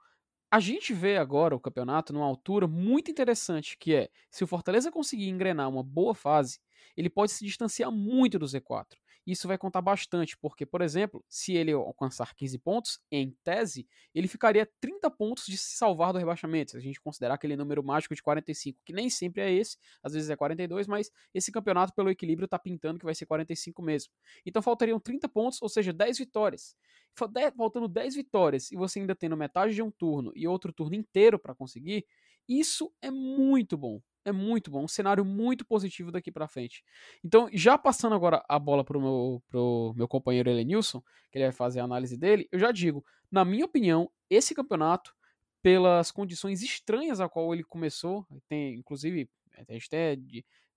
a 0.50 0.58
gente 0.58 0.92
vê 0.92 1.16
agora 1.16 1.54
o 1.54 1.60
campeonato 1.60 2.12
numa 2.12 2.26
altura 2.26 2.66
muito 2.66 3.08
interessante, 3.08 3.78
que 3.78 3.94
é, 3.94 4.08
se 4.28 4.42
o 4.42 4.48
Fortaleza 4.48 4.90
conseguir 4.90 5.28
engrenar 5.28 5.68
uma 5.68 5.84
boa 5.84 6.12
fase, 6.12 6.58
ele 6.96 7.08
pode 7.08 7.30
se 7.30 7.44
distanciar 7.44 7.92
muito 7.92 8.36
do 8.36 8.46
Z4. 8.46 8.96
Isso 9.26 9.48
vai 9.48 9.56
contar 9.56 9.80
bastante, 9.80 10.36
porque, 10.36 10.66
por 10.66 10.82
exemplo, 10.82 11.24
se 11.28 11.54
ele 11.54 11.72
alcançar 11.72 12.34
15 12.34 12.58
pontos, 12.58 13.00
em 13.10 13.34
tese, 13.42 13.88
ele 14.14 14.28
ficaria 14.28 14.70
30 14.80 15.10
pontos 15.10 15.46
de 15.46 15.56
se 15.56 15.76
salvar 15.76 16.12
do 16.12 16.18
rebaixamento. 16.18 16.72
Se 16.72 16.76
a 16.76 16.80
gente 16.80 17.00
considerar 17.00 17.34
aquele 17.34 17.56
número 17.56 17.82
mágico 17.82 18.14
de 18.14 18.22
45, 18.22 18.80
que 18.84 18.92
nem 18.92 19.08
sempre 19.08 19.42
é 19.42 19.50
esse, 19.50 19.78
às 20.02 20.12
vezes 20.12 20.28
é 20.28 20.36
42, 20.36 20.86
mas 20.86 21.10
esse 21.32 21.50
campeonato, 21.50 21.94
pelo 21.94 22.10
equilíbrio, 22.10 22.46
tá 22.46 22.58
pintando 22.58 22.98
que 22.98 23.04
vai 23.04 23.14
ser 23.14 23.24
45 23.24 23.82
mesmo. 23.82 24.12
Então 24.44 24.60
faltariam 24.60 25.00
30 25.00 25.28
pontos, 25.28 25.60
ou 25.62 25.68
seja, 25.68 25.92
10 25.92 26.18
vitórias. 26.18 26.76
Faltando 27.16 27.88
10 27.88 28.14
vitórias 28.16 28.72
e 28.72 28.76
você 28.76 28.98
ainda 28.98 29.14
tendo 29.14 29.36
metade 29.36 29.72
de 29.72 29.80
um 29.80 29.90
turno 29.90 30.32
e 30.34 30.48
outro 30.48 30.72
turno 30.72 30.96
inteiro 30.96 31.38
para 31.38 31.54
conseguir, 31.54 32.04
isso 32.48 32.92
é 33.02 33.10
muito 33.10 33.76
bom 33.76 34.00
é 34.24 34.32
muito 34.32 34.70
bom, 34.70 34.84
um 34.84 34.88
cenário 34.88 35.24
muito 35.24 35.64
positivo 35.64 36.10
daqui 36.10 36.32
para 36.32 36.48
frente. 36.48 36.82
Então, 37.22 37.48
já 37.52 37.76
passando 37.76 38.14
agora 38.14 38.42
a 38.48 38.58
bola 38.58 38.82
pro 38.82 39.00
meu, 39.00 39.42
pro 39.48 39.92
meu 39.94 40.08
companheiro 40.08 40.48
Elenilson, 40.48 41.02
que 41.30 41.38
ele 41.38 41.44
vai 41.44 41.52
fazer 41.52 41.80
a 41.80 41.84
análise 41.84 42.16
dele, 42.16 42.48
eu 42.50 42.58
já 42.58 42.72
digo, 42.72 43.04
na 43.30 43.44
minha 43.44 43.66
opinião, 43.66 44.10
esse 44.30 44.54
campeonato, 44.54 45.14
pelas 45.62 46.10
condições 46.10 46.62
estranhas 46.62 47.20
a 47.20 47.28
qual 47.28 47.52
ele 47.52 47.64
começou, 47.64 48.26
tem 48.48 48.74
inclusive, 48.74 49.28
a 49.56 49.72
gente 49.72 49.86
até 49.86 50.16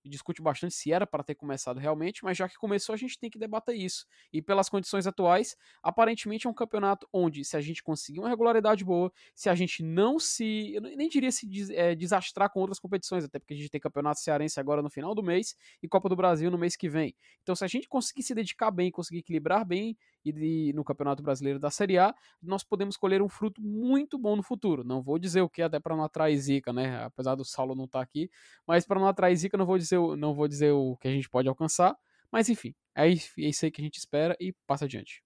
discute 0.08 0.42
bastante 0.42 0.74
se 0.74 0.92
era 0.92 1.06
para 1.06 1.22
ter 1.22 1.34
começado 1.34 1.78
realmente, 1.78 2.24
mas 2.24 2.36
já 2.36 2.48
que 2.48 2.56
começou, 2.56 2.94
a 2.94 2.96
gente 2.96 3.18
tem 3.18 3.30
que 3.30 3.38
debater 3.38 3.76
isso. 3.76 4.06
E 4.32 4.40
pelas 4.42 4.68
condições 4.68 5.06
atuais, 5.06 5.56
aparentemente 5.82 6.46
é 6.46 6.50
um 6.50 6.54
campeonato 6.54 7.08
onde, 7.12 7.44
se 7.44 7.56
a 7.56 7.60
gente 7.60 7.82
conseguir 7.82 8.20
uma 8.20 8.28
regularidade 8.28 8.84
boa, 8.84 9.12
se 9.34 9.48
a 9.48 9.54
gente 9.54 9.82
não 9.82 10.18
se. 10.18 10.74
Eu 10.74 10.80
nem 10.82 11.08
diria 11.08 11.30
se 11.30 11.46
des, 11.46 11.70
é, 11.70 11.94
desastrar 11.94 12.50
com 12.50 12.60
outras 12.60 12.78
competições, 12.78 13.24
até 13.24 13.38
porque 13.38 13.54
a 13.54 13.56
gente 13.56 13.70
tem 13.70 13.80
campeonato 13.80 14.20
cearense 14.20 14.58
agora 14.58 14.82
no 14.82 14.90
final 14.90 15.14
do 15.14 15.22
mês 15.22 15.54
e 15.82 15.88
Copa 15.88 16.08
do 16.08 16.16
Brasil 16.16 16.50
no 16.50 16.58
mês 16.58 16.76
que 16.76 16.88
vem. 16.88 17.14
Então, 17.42 17.54
se 17.54 17.64
a 17.64 17.68
gente 17.68 17.88
conseguir 17.88 18.22
se 18.22 18.34
dedicar 18.34 18.70
bem, 18.70 18.90
conseguir 18.90 19.18
equilibrar 19.18 19.64
bem 19.64 19.96
e 20.24 20.32
de, 20.32 20.72
no 20.74 20.84
Campeonato 20.84 21.22
Brasileiro 21.22 21.58
da 21.58 21.70
Série 21.70 21.98
A, 21.98 22.14
nós 22.42 22.62
podemos 22.62 22.96
colher 22.96 23.22
um 23.22 23.28
fruto 23.28 23.60
muito 23.62 24.18
bom 24.18 24.36
no 24.36 24.42
futuro. 24.42 24.84
Não 24.84 25.02
vou 25.02 25.18
dizer 25.18 25.40
o 25.40 25.48
que, 25.48 25.62
até 25.62 25.78
para 25.78 25.96
não 25.96 26.04
atrair 26.04 26.36
zica, 26.36 26.72
né? 26.72 27.04
Apesar 27.04 27.34
do 27.34 27.44
Saulo 27.44 27.74
não 27.74 27.84
estar 27.84 28.00
tá 28.00 28.02
aqui, 28.02 28.30
mas 28.66 28.86
para 28.86 29.00
não 29.00 29.08
atrair 29.08 29.36
zica, 29.36 29.56
não 29.56 29.66
vou 29.66 29.78
dizer, 29.78 29.98
não 30.16 30.34
vou 30.34 30.48
dizer 30.48 30.72
o 30.72 30.96
que 30.96 31.08
a 31.08 31.10
gente 31.10 31.28
pode 31.28 31.48
alcançar. 31.48 31.96
Mas 32.30 32.48
enfim, 32.48 32.74
é 32.96 33.08
isso 33.08 33.64
aí 33.64 33.70
que 33.70 33.80
a 33.80 33.84
gente 33.84 33.98
espera 33.98 34.36
e 34.40 34.52
passa 34.66 34.84
adiante. 34.84 35.22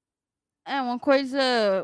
É 0.65 0.81
uma 0.81 0.99
coisa 0.99 1.41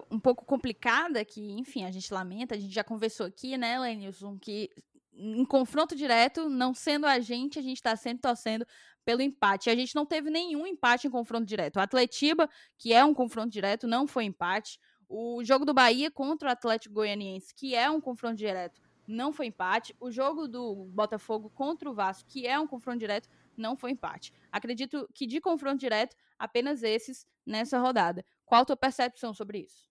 um 0.09 0.21
pouco 0.21 0.45
complicada 0.45 1.25
que, 1.25 1.41
enfim, 1.59 1.85
a 1.85 1.91
gente 1.91 2.15
lamenta, 2.15 2.55
a 2.55 2.59
gente 2.59 2.73
já 2.73 2.85
conversou 2.85 3.27
aqui, 3.27 3.59
né, 3.59 3.77
Lenilson, 3.79 4.39
que 4.39 4.71
em 5.19 5.45
confronto 5.45 5.97
direto, 5.97 6.49
não 6.49 6.73
sendo 6.73 7.05
a 7.05 7.19
gente, 7.19 7.59
a 7.59 7.63
gente 7.63 7.79
está 7.79 7.97
sempre 7.97 8.21
torcendo 8.21 8.65
pelo 9.09 9.23
empate. 9.23 9.71
A 9.71 9.75
gente 9.75 9.95
não 9.95 10.05
teve 10.05 10.29
nenhum 10.29 10.67
empate 10.67 11.07
em 11.07 11.11
confronto 11.11 11.47
direto. 11.47 11.77
O 11.77 11.81
Atletiba, 11.81 12.47
que 12.77 12.93
é 12.93 13.03
um 13.03 13.15
confronto 13.15 13.49
direto, 13.49 13.87
não 13.87 14.07
foi 14.07 14.25
empate. 14.25 14.79
O 15.09 15.43
jogo 15.43 15.65
do 15.65 15.73
Bahia 15.73 16.11
contra 16.11 16.51
o 16.51 16.53
Atlético 16.53 16.97
Goianiense, 16.97 17.55
que 17.55 17.75
é 17.75 17.91
um 17.91 18.03
confronto 18.03 18.37
direto, 18.37 18.83
não 19.07 19.33
foi 19.33 19.47
empate. 19.47 19.97
O 19.99 20.11
jogo 20.11 20.47
do 20.47 20.85
Botafogo 20.93 21.49
contra 21.49 21.89
o 21.89 21.95
Vasco, 21.95 22.29
que 22.29 22.47
é 22.47 22.61
um 22.61 22.67
confronto 22.67 22.99
direto, 22.99 23.31
não 23.57 23.79
foi 23.79 23.93
empate. 23.93 24.31
Acredito 24.53 25.09
que 25.15 25.27
de 25.27 25.41
confronto 25.41 25.79
direto, 25.79 26.15
apenas 26.39 26.83
esses 26.83 27.27
nessa 27.47 27.79
rodada. 27.79 28.23
Qual 28.45 28.61
a 28.61 28.65
tua 28.67 28.77
percepção 28.77 29.33
sobre 29.33 29.61
isso? 29.61 29.89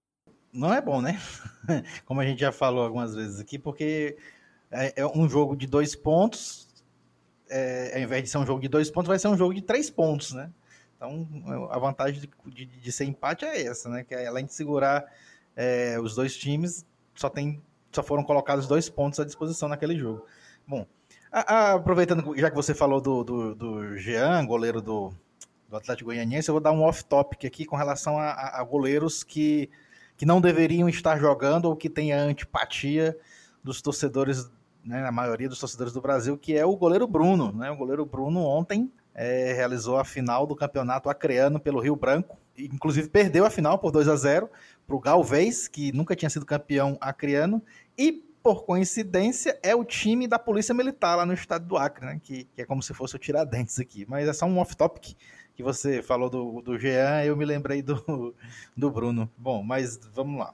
Não 0.54 0.72
é 0.72 0.80
bom, 0.80 1.02
né? 1.02 1.20
Como 2.06 2.22
a 2.22 2.24
gente 2.24 2.40
já 2.40 2.52
falou 2.52 2.84
algumas 2.84 3.16
vezes 3.16 3.40
aqui, 3.40 3.58
porque 3.58 4.16
é, 4.70 5.02
é 5.02 5.08
um 5.08 5.28
jogo 5.28 5.56
de 5.56 5.66
dois 5.66 5.96
pontos, 5.96 6.67
é, 7.50 7.94
ao 7.96 8.02
invés 8.02 8.24
de 8.24 8.30
ser 8.30 8.38
um 8.38 8.46
jogo 8.46 8.62
de 8.62 8.68
dois 8.68 8.90
pontos, 8.90 9.08
vai 9.08 9.20
ser 9.20 9.28
um 9.28 9.38
jogo 9.38 9.54
de 9.54 9.62
três 9.62 9.90
pontos, 9.90 10.34
né? 10.34 10.50
Então, 10.96 11.28
a 11.70 11.78
vantagem 11.78 12.20
de, 12.20 12.30
de, 12.52 12.66
de 12.66 12.92
ser 12.92 13.06
empate 13.06 13.46
é 13.46 13.64
essa, 13.64 13.88
né? 13.90 14.04
Que 14.04 14.16
é, 14.16 14.28
além 14.28 14.46
de 14.46 14.54
segurar 14.54 15.06
é, 15.56 16.00
os 16.00 16.16
dois 16.16 16.36
times, 16.36 16.86
só, 17.16 17.30
tem, 17.30 17.62
só 17.92 18.02
foram 18.02 18.24
colocados 18.24 18.68
dois 18.68 18.90
pontos 18.90 19.20
à 19.20 19.26
disposição 19.26 19.70
naquele 19.70 19.98
jogo. 19.98 20.26
Bom, 20.68 20.86
a, 21.32 21.54
a, 21.54 21.74
aproveitando, 21.74 22.36
já 22.38 22.50
que 22.50 22.56
você 22.56 22.74
falou 22.74 23.00
do, 23.00 23.24
do, 23.24 23.56
do 23.56 23.98
Jean, 23.98 24.46
goleiro 24.46 24.82
do, 24.82 25.14
do 25.70 25.78
Atlético 25.78 26.10
Goianiense, 26.10 26.50
eu 26.50 26.54
vou 26.54 26.62
dar 26.62 26.72
um 26.72 26.82
off-topic 26.82 27.46
aqui 27.46 27.66
com 27.66 27.76
relação 27.76 28.18
a, 28.18 28.32
a, 28.32 28.62
a 28.62 28.64
goleiros 28.64 29.24
que, 29.24 29.70
que 30.16 30.26
não 30.26 30.42
deveriam 30.42 30.90
estar 30.90 31.20
jogando 31.20 31.66
ou 31.66 31.76
que 31.76 31.90
têm 31.90 32.12
a 32.12 32.22
antipatia 32.22 33.18
dos 33.64 33.82
torcedores 33.82 34.50
né, 34.88 35.06
a 35.06 35.12
maioria 35.12 35.50
dos 35.50 35.60
torcedores 35.60 35.92
do 35.92 36.02
Brasil, 36.02 36.38
que 36.38 36.58
é 36.58 36.66
o 36.66 36.76
goleiro 36.76 37.06
Bruno. 37.06 37.52
Né? 37.52 37.70
O 37.70 37.76
goleiro 37.76 38.06
Bruno 38.06 38.40
ontem 38.40 38.92
é, 39.14 39.52
realizou 39.54 39.98
a 39.98 40.06
final 40.06 40.48
do 40.48 40.56
campeonato 40.56 41.10
acreano 41.10 41.60
pelo 41.60 41.82
Rio 41.82 41.96
Branco, 41.96 42.38
inclusive 42.58 43.10
perdeu 43.10 43.46
a 43.46 43.50
final 43.50 43.78
por 43.78 43.92
2 43.92 44.08
a 44.08 44.16
0 44.16 44.50
para 44.86 44.96
o 44.96 45.00
Galvez, 45.00 45.68
que 45.68 45.92
nunca 45.92 46.16
tinha 46.16 46.30
sido 46.30 46.46
campeão 46.46 46.98
acreano, 47.02 47.62
e 47.98 48.24
por 48.42 48.64
coincidência 48.64 49.60
é 49.62 49.76
o 49.76 49.84
time 49.84 50.26
da 50.26 50.40
Polícia 50.40 50.74
Militar 50.74 51.18
lá 51.18 51.26
no 51.26 51.34
estado 51.34 51.66
do 51.66 51.76
Acre, 51.76 52.06
né? 52.06 52.22
que, 52.24 52.46
que 52.46 52.62
é 52.62 52.66
como 52.66 52.82
se 52.82 52.94
fosse 52.94 53.16
o 53.16 53.20
Tiradentes 53.20 53.78
aqui. 53.78 54.06
Mas 54.08 54.28
é 54.28 54.32
só 54.32 54.46
um 54.46 54.58
off-topic 54.60 55.16
que 55.54 55.62
você 55.62 56.02
falou 56.02 56.30
do, 56.30 56.62
do 56.62 56.80
Jean, 56.80 57.24
eu 57.26 57.36
me 57.36 57.44
lembrei 57.44 57.82
do, 57.82 58.34
do 58.78 58.90
Bruno. 58.90 59.30
Bom, 59.36 59.62
mas 59.64 60.00
vamos 60.14 60.40
lá. 60.40 60.54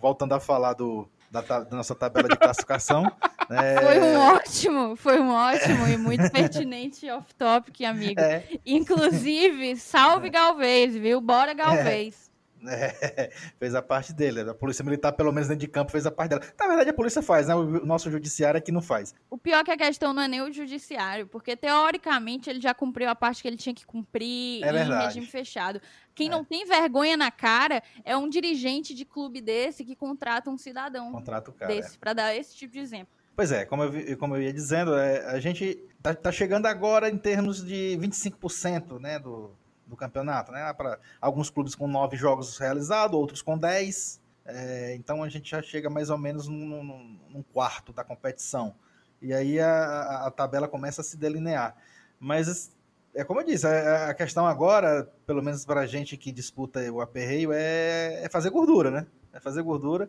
Voltando 0.00 0.32
a 0.32 0.40
falar 0.40 0.72
do, 0.72 1.06
da, 1.30 1.40
da, 1.40 1.76
nossa 1.76 1.94
tabela 1.94 2.28
de 2.28 2.36
classificação. 2.36 3.04
é... 3.50 3.80
Foi 3.80 4.00
um 4.00 4.18
ótimo, 4.18 4.96
foi 4.96 5.20
um 5.20 5.30
ótimo 5.30 5.86
e 5.86 5.96
muito 5.96 6.30
pertinente 6.30 7.08
off-topic, 7.10 7.82
amigo. 7.84 8.20
É. 8.20 8.44
Inclusive, 8.66 9.76
salve. 9.76 10.30
Galvez, 10.30 10.94
viu? 10.94 11.20
Bora 11.20 11.54
Galvez. 11.54 12.29
É, 12.70 13.30
fez 13.58 13.74
a 13.74 13.82
parte 13.82 14.12
dele. 14.12 14.40
A 14.42 14.54
polícia 14.54 14.84
militar, 14.84 15.12
pelo 15.12 15.32
menos 15.32 15.48
dentro 15.48 15.60
de 15.60 15.68
campo, 15.68 15.90
fez 15.90 16.06
a 16.06 16.10
parte 16.10 16.30
dela. 16.30 16.42
Na 16.58 16.66
verdade, 16.66 16.90
a 16.90 16.92
polícia 16.92 17.22
faz, 17.22 17.48
né? 17.48 17.54
O 17.54 17.84
nosso 17.84 18.10
judiciário 18.10 18.58
é 18.58 18.60
que 18.60 18.70
não 18.70 18.82
faz. 18.82 19.14
O 19.28 19.38
pior 19.38 19.60
é 19.60 19.64
que 19.64 19.70
a 19.70 19.76
questão 19.76 20.12
não 20.12 20.22
é 20.22 20.28
nem 20.28 20.42
o 20.42 20.52
judiciário, 20.52 21.26
porque 21.26 21.56
teoricamente 21.56 22.48
ele 22.50 22.60
já 22.60 22.74
cumpriu 22.74 23.08
a 23.08 23.14
parte 23.14 23.42
que 23.42 23.48
ele 23.48 23.56
tinha 23.56 23.74
que 23.74 23.86
cumprir 23.86 24.62
é 24.62 24.70
em 24.70 25.06
regime 25.06 25.26
fechado. 25.26 25.80
Quem 26.14 26.28
é. 26.28 26.30
não 26.30 26.44
tem 26.44 26.66
vergonha 26.66 27.16
na 27.16 27.30
cara 27.30 27.82
é 28.04 28.16
um 28.16 28.28
dirigente 28.28 28.94
de 28.94 29.04
clube 29.04 29.40
desse 29.40 29.84
que 29.84 29.96
contrata 29.96 30.50
um 30.50 30.58
cidadão 30.58 31.12
contrata 31.12 31.50
o 31.50 31.54
cara, 31.54 31.74
desse, 31.74 31.96
é. 31.96 31.98
para 31.98 32.12
dar 32.12 32.34
esse 32.34 32.54
tipo 32.54 32.72
de 32.72 32.78
exemplo. 32.78 33.08
Pois 33.34 33.52
é, 33.52 33.64
como 33.64 33.84
eu, 33.84 34.18
como 34.18 34.36
eu 34.36 34.42
ia 34.42 34.52
dizendo, 34.52 34.94
é, 34.94 35.24
a 35.26 35.40
gente 35.40 35.82
tá, 36.02 36.14
tá 36.14 36.30
chegando 36.30 36.66
agora 36.66 37.08
em 37.08 37.16
termos 37.16 37.64
de 37.64 37.96
25% 37.98 39.00
né, 39.00 39.18
do, 39.18 39.50
do 39.90 39.96
campeonato, 39.96 40.52
né? 40.52 40.72
Para 40.72 40.98
alguns 41.20 41.50
clubes 41.50 41.74
com 41.74 41.86
nove 41.86 42.16
jogos 42.16 42.56
realizados, 42.56 43.18
outros 43.18 43.42
com 43.42 43.58
dez. 43.58 44.20
É, 44.46 44.94
então 44.94 45.22
a 45.22 45.28
gente 45.28 45.50
já 45.50 45.60
chega 45.60 45.90
mais 45.90 46.08
ou 46.08 46.16
menos 46.16 46.48
num, 46.48 47.44
quarto 47.52 47.92
da 47.92 48.02
competição. 48.02 48.74
E 49.20 49.34
aí 49.34 49.60
a, 49.60 50.26
a, 50.26 50.30
tabela 50.30 50.66
começa 50.66 51.02
a 51.02 51.04
se 51.04 51.16
delinear. 51.16 51.76
Mas 52.18 52.72
é 53.14 53.24
como 53.24 53.40
eu 53.40 53.44
disse, 53.44 53.66
a, 53.66 54.10
a 54.10 54.14
questão 54.14 54.46
agora, 54.46 55.10
pelo 55.26 55.42
menos 55.42 55.64
para 55.64 55.80
a 55.80 55.86
gente 55.86 56.16
que 56.16 56.32
disputa 56.32 56.80
o 56.90 57.00
aperreio, 57.00 57.52
é, 57.52 58.24
é, 58.24 58.28
fazer 58.28 58.50
gordura, 58.50 58.90
né? 58.90 59.06
É 59.32 59.40
fazer 59.40 59.62
gordura, 59.62 60.08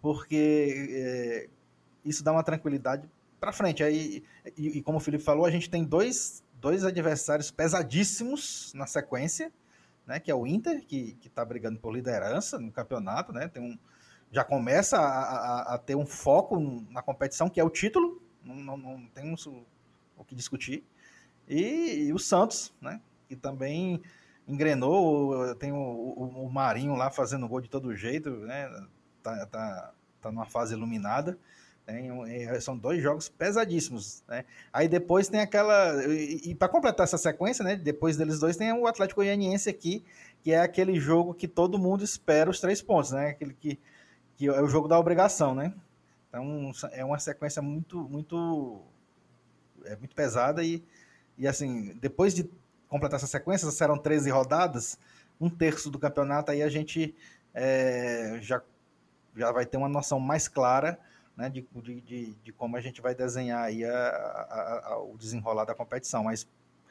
porque 0.00 0.90
é, 0.90 1.48
isso 2.04 2.22
dá 2.22 2.32
uma 2.32 2.42
tranquilidade 2.42 3.08
para 3.40 3.52
frente. 3.52 3.82
Aí, 3.82 4.22
e, 4.56 4.78
e, 4.78 4.82
como 4.82 4.98
o 4.98 5.00
Felipe 5.00 5.24
falou, 5.24 5.44
a 5.44 5.50
gente 5.50 5.68
tem 5.70 5.82
dois, 5.84 6.41
dois 6.62 6.84
adversários 6.84 7.50
pesadíssimos 7.50 8.72
na 8.72 8.86
sequência, 8.86 9.52
né? 10.06 10.20
Que 10.20 10.30
é 10.30 10.34
o 10.34 10.46
Inter, 10.46 10.86
que 10.86 11.18
está 11.24 11.44
brigando 11.44 11.80
por 11.80 11.92
liderança 11.92 12.56
no 12.56 12.70
campeonato, 12.70 13.32
né? 13.32 13.48
Tem 13.48 13.60
um, 13.60 13.76
já 14.30 14.44
começa 14.44 14.96
a, 14.96 15.72
a, 15.72 15.74
a 15.74 15.78
ter 15.78 15.96
um 15.96 16.06
foco 16.06 16.60
na 16.88 17.02
competição, 17.02 17.50
que 17.50 17.58
é 17.58 17.64
o 17.64 17.68
título, 17.68 18.22
não, 18.44 18.54
não, 18.54 18.76
não 18.76 19.06
temos 19.08 19.44
o, 19.44 19.66
o 20.16 20.24
que 20.24 20.36
discutir. 20.36 20.84
E, 21.48 22.06
e, 22.06 22.12
o 22.12 22.18
Santos, 22.18 22.72
né? 22.80 23.00
Que 23.28 23.34
também 23.34 24.00
engrenou, 24.46 25.56
tem 25.56 25.72
o, 25.72 25.76
o, 25.76 26.44
o, 26.46 26.50
Marinho 26.50 26.94
lá 26.94 27.10
fazendo 27.10 27.48
gol 27.48 27.60
de 27.60 27.68
todo 27.68 27.94
jeito, 27.96 28.30
né? 28.30 28.70
Tá, 29.20 29.46
tá, 29.46 29.92
tá 30.20 30.30
numa 30.30 30.46
fase 30.46 30.74
iluminada. 30.74 31.36
É, 31.84 32.60
são 32.60 32.78
dois 32.78 33.02
jogos 33.02 33.28
pesadíssimos, 33.28 34.22
né? 34.28 34.44
Aí 34.72 34.86
depois 34.86 35.28
tem 35.28 35.40
aquela 35.40 36.04
e, 36.06 36.50
e 36.50 36.54
para 36.54 36.68
completar 36.68 37.04
essa 37.04 37.18
sequência, 37.18 37.64
né? 37.64 37.74
Depois 37.74 38.16
deles 38.16 38.38
dois 38.38 38.56
tem 38.56 38.72
o 38.72 38.86
Atlético 38.86 39.20
Goianiense 39.20 39.68
aqui, 39.68 40.04
que 40.42 40.52
é 40.52 40.60
aquele 40.60 41.00
jogo 41.00 41.34
que 41.34 41.48
todo 41.48 41.78
mundo 41.78 42.04
espera 42.04 42.48
os 42.48 42.60
três 42.60 42.80
pontos, 42.80 43.10
né? 43.10 43.30
Aquele 43.30 43.52
que, 43.52 43.80
que 44.36 44.46
é 44.46 44.62
o 44.62 44.68
jogo 44.68 44.86
da 44.86 44.98
obrigação, 44.98 45.56
né? 45.56 45.74
Então 46.28 46.70
é 46.92 47.04
uma 47.04 47.18
sequência 47.18 47.60
muito 47.60 47.98
muito 48.08 48.80
é 49.84 49.96
muito 49.96 50.14
pesada 50.14 50.62
e, 50.62 50.84
e 51.36 51.48
assim 51.48 51.96
depois 52.00 52.32
de 52.32 52.48
completar 52.88 53.16
essa 53.16 53.26
sequência, 53.26 53.68
serão 53.72 53.98
13 53.98 54.30
rodadas, 54.30 54.98
um 55.40 55.50
terço 55.50 55.90
do 55.90 55.98
campeonato 55.98 56.52
aí 56.52 56.62
a 56.62 56.68
gente 56.68 57.12
é, 57.52 58.38
já 58.40 58.62
já 59.36 59.50
vai 59.50 59.66
ter 59.66 59.78
uma 59.78 59.88
noção 59.88 60.20
mais 60.20 60.46
clara 60.46 60.98
né, 61.36 61.48
de, 61.48 61.66
de, 61.82 62.34
de, 62.34 62.52
como 62.52 62.76
a 62.76 62.80
gente 62.80 63.00
vai 63.00 63.14
desenhar 63.14 63.64
aí 63.64 63.84
a, 63.84 63.90
a, 63.90 64.92
a, 64.92 65.02
o 65.02 65.16
desenrolar 65.16 65.64
da 65.64 65.74
competição. 65.74 66.24
Mas 66.24 66.46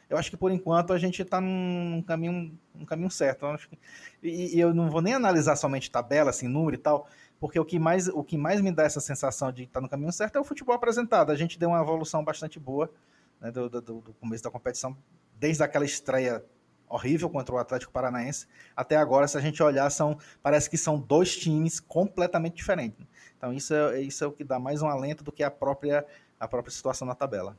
eu 0.09 0.17
acho 0.17 0.29
que 0.29 0.37
por 0.37 0.51
enquanto 0.51 0.93
a 0.93 0.97
gente 0.97 1.21
está 1.21 1.39
num 1.39 2.03
caminho, 2.05 2.57
um 2.75 2.85
caminho 2.85 3.09
certo. 3.09 3.45
Eu 3.45 3.57
que, 3.57 3.79
e, 4.21 4.57
e, 4.57 4.59
eu 4.59 4.73
não 4.73 4.89
vou 4.89 5.01
nem 5.01 5.13
analisar 5.13 5.55
somente 5.55 5.89
tabela, 5.89 6.29
assim, 6.31 6.47
número 6.47 6.75
e 6.75 6.79
tal, 6.79 7.07
porque 7.39 7.59
o 7.59 7.65
que 7.65 7.79
mais, 7.79 8.07
o 8.07 8.23
que 8.23 8.37
mais 8.37 8.61
me 8.61 8.71
dá 8.71 8.83
essa 8.83 8.99
sensação 8.99 9.51
de 9.51 9.63
estar 9.63 9.79
tá 9.79 9.81
no 9.81 9.89
caminho 9.89 10.11
certo 10.11 10.37
é 10.37 10.39
o 10.41 10.43
futebol 10.43 10.75
apresentado. 10.75 11.31
A 11.31 11.35
gente 11.35 11.57
deu 11.57 11.69
uma 11.69 11.81
evolução 11.81 12.23
bastante 12.23 12.59
boa 12.59 12.91
né, 13.39 13.51
do, 13.51 13.69
do, 13.69 13.81
do 13.81 14.13
começo 14.19 14.43
da 14.43 14.51
competição, 14.51 14.95
desde 15.39 15.63
aquela 15.63 15.85
estreia 15.85 16.43
horrível 16.91 17.29
contra 17.29 17.55
o 17.55 17.57
Atlético 17.57 17.91
Paranaense. 17.91 18.47
Até 18.75 18.97
agora, 18.97 19.27
se 19.27 19.37
a 19.37 19.41
gente 19.41 19.61
olhar, 19.63 19.89
são, 19.89 20.17
parece 20.43 20.69
que 20.69 20.77
são 20.77 20.99
dois 20.99 21.35
times 21.35 21.79
completamente 21.79 22.55
diferentes. 22.55 23.07
Então 23.37 23.53
isso 23.53 23.73
é, 23.73 24.01
isso 24.01 24.23
é 24.23 24.27
o 24.27 24.31
que 24.31 24.43
dá 24.43 24.59
mais 24.59 24.81
um 24.81 24.87
alento 24.87 25.23
do 25.23 25.31
que 25.31 25.43
a 25.43 25.49
própria, 25.49 26.05
a 26.39 26.47
própria 26.47 26.71
situação 26.71 27.07
na 27.07 27.15
tabela. 27.15 27.57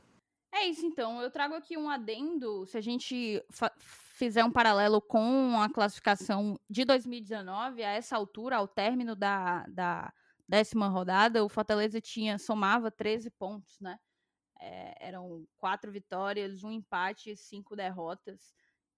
É 0.53 0.65
isso, 0.67 0.85
então. 0.85 1.21
Eu 1.21 1.31
trago 1.31 1.55
aqui 1.55 1.75
um 1.75 1.89
adendo. 1.89 2.65
Se 2.67 2.77
a 2.77 2.81
gente 2.81 3.43
fizer 3.79 4.45
um 4.45 4.51
paralelo 4.51 5.01
com 5.01 5.59
a 5.59 5.67
classificação 5.67 6.59
de 6.69 6.85
2019, 6.85 7.83
a 7.83 7.89
essa 7.89 8.15
altura, 8.15 8.57
ao 8.57 8.67
término 8.67 9.15
da, 9.15 9.65
da 9.67 10.13
décima 10.47 10.87
rodada, 10.87 11.43
o 11.43 11.49
Fortaleza 11.49 11.99
tinha 11.99 12.37
somava 12.37 12.91
13 12.91 13.31
pontos, 13.31 13.79
né? 13.81 13.97
É, 14.61 15.07
eram 15.07 15.45
quatro 15.57 15.91
vitórias, 15.91 16.63
um 16.63 16.71
empate 16.71 17.31
e 17.31 17.35
cinco 17.35 17.75
derrotas. 17.75 18.53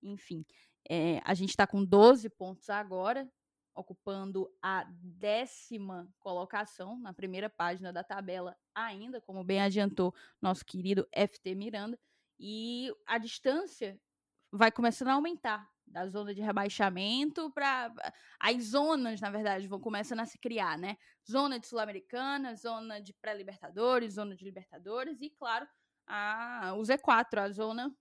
Enfim, 0.05 0.45
é, 0.89 1.19
a 1.23 1.33
gente 1.33 1.49
está 1.49 1.65
com 1.65 1.83
12 1.83 2.29
pontos 2.29 2.69
agora, 2.69 3.27
ocupando 3.73 4.49
a 4.61 4.85
décima 5.01 6.07
colocação 6.19 6.97
na 6.99 7.13
primeira 7.13 7.49
página 7.49 7.91
da 7.91 8.03
tabela, 8.03 8.55
ainda, 8.73 9.19
como 9.19 9.43
bem 9.43 9.61
adiantou 9.61 10.13
nosso 10.41 10.63
querido 10.63 11.07
FT 11.11 11.55
Miranda, 11.55 11.99
e 12.39 12.93
a 13.05 13.17
distância 13.17 13.99
vai 14.51 14.71
começando 14.71 15.09
a 15.09 15.13
aumentar 15.13 15.69
da 15.85 16.07
zona 16.07 16.33
de 16.33 16.41
rebaixamento 16.41 17.51
para 17.51 17.93
as 18.39 18.63
zonas, 18.63 19.21
na 19.21 19.29
verdade, 19.29 19.67
vão 19.67 19.79
começando 19.79 20.21
a 20.21 20.25
se 20.25 20.37
criar, 20.37 20.77
né? 20.77 20.97
Zona 21.29 21.59
de 21.59 21.67
Sul-Americana, 21.67 22.55
zona 22.55 22.99
de 22.99 23.13
pré-libertadores, 23.13 24.13
zona 24.13 24.35
de 24.35 24.43
Libertadores 24.43 25.21
e, 25.21 25.29
claro, 25.29 25.67
a, 26.07 26.73
o 26.75 26.81
Z4, 26.81 27.37
a 27.39 27.49
zona 27.49 27.95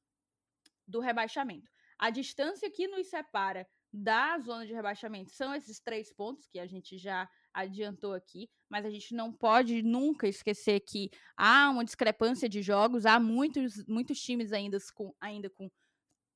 do 0.87 1.01
rebaixamento. 1.01 1.74
A 1.99 2.11
distância 2.11 2.71
que 2.71 2.89
nos 2.89 3.09
separa 3.09 3.67
da 3.93 4.39
zona 4.41 4.67
de 4.67 4.73
rebaixamento 4.73 5.31
são 5.31 5.55
esses 5.55 5.79
três 5.79 6.13
pontos 6.13 6.49
que 6.49 6.59
a 6.59 6.67
gente 6.67 6.99
já 6.99 7.29
adiantou 7.53 8.13
aqui, 8.13 8.51
mas 8.69 8.85
a 8.85 8.91
gente 8.91 9.15
não 9.15 9.33
pode 9.33 9.83
nunca 9.83 10.27
esquecer 10.27 10.81
que 10.81 11.11
há 11.37 11.71
uma 11.71 11.85
discrepância 11.85 12.49
de 12.49 12.61
jogos, 12.61 13.07
há 13.07 13.21
muitos, 13.21 13.87
muitos 13.87 14.21
times 14.21 14.53
ainda 14.53 14.79
com, 14.93 15.15
ainda 15.21 15.49
com 15.49 15.71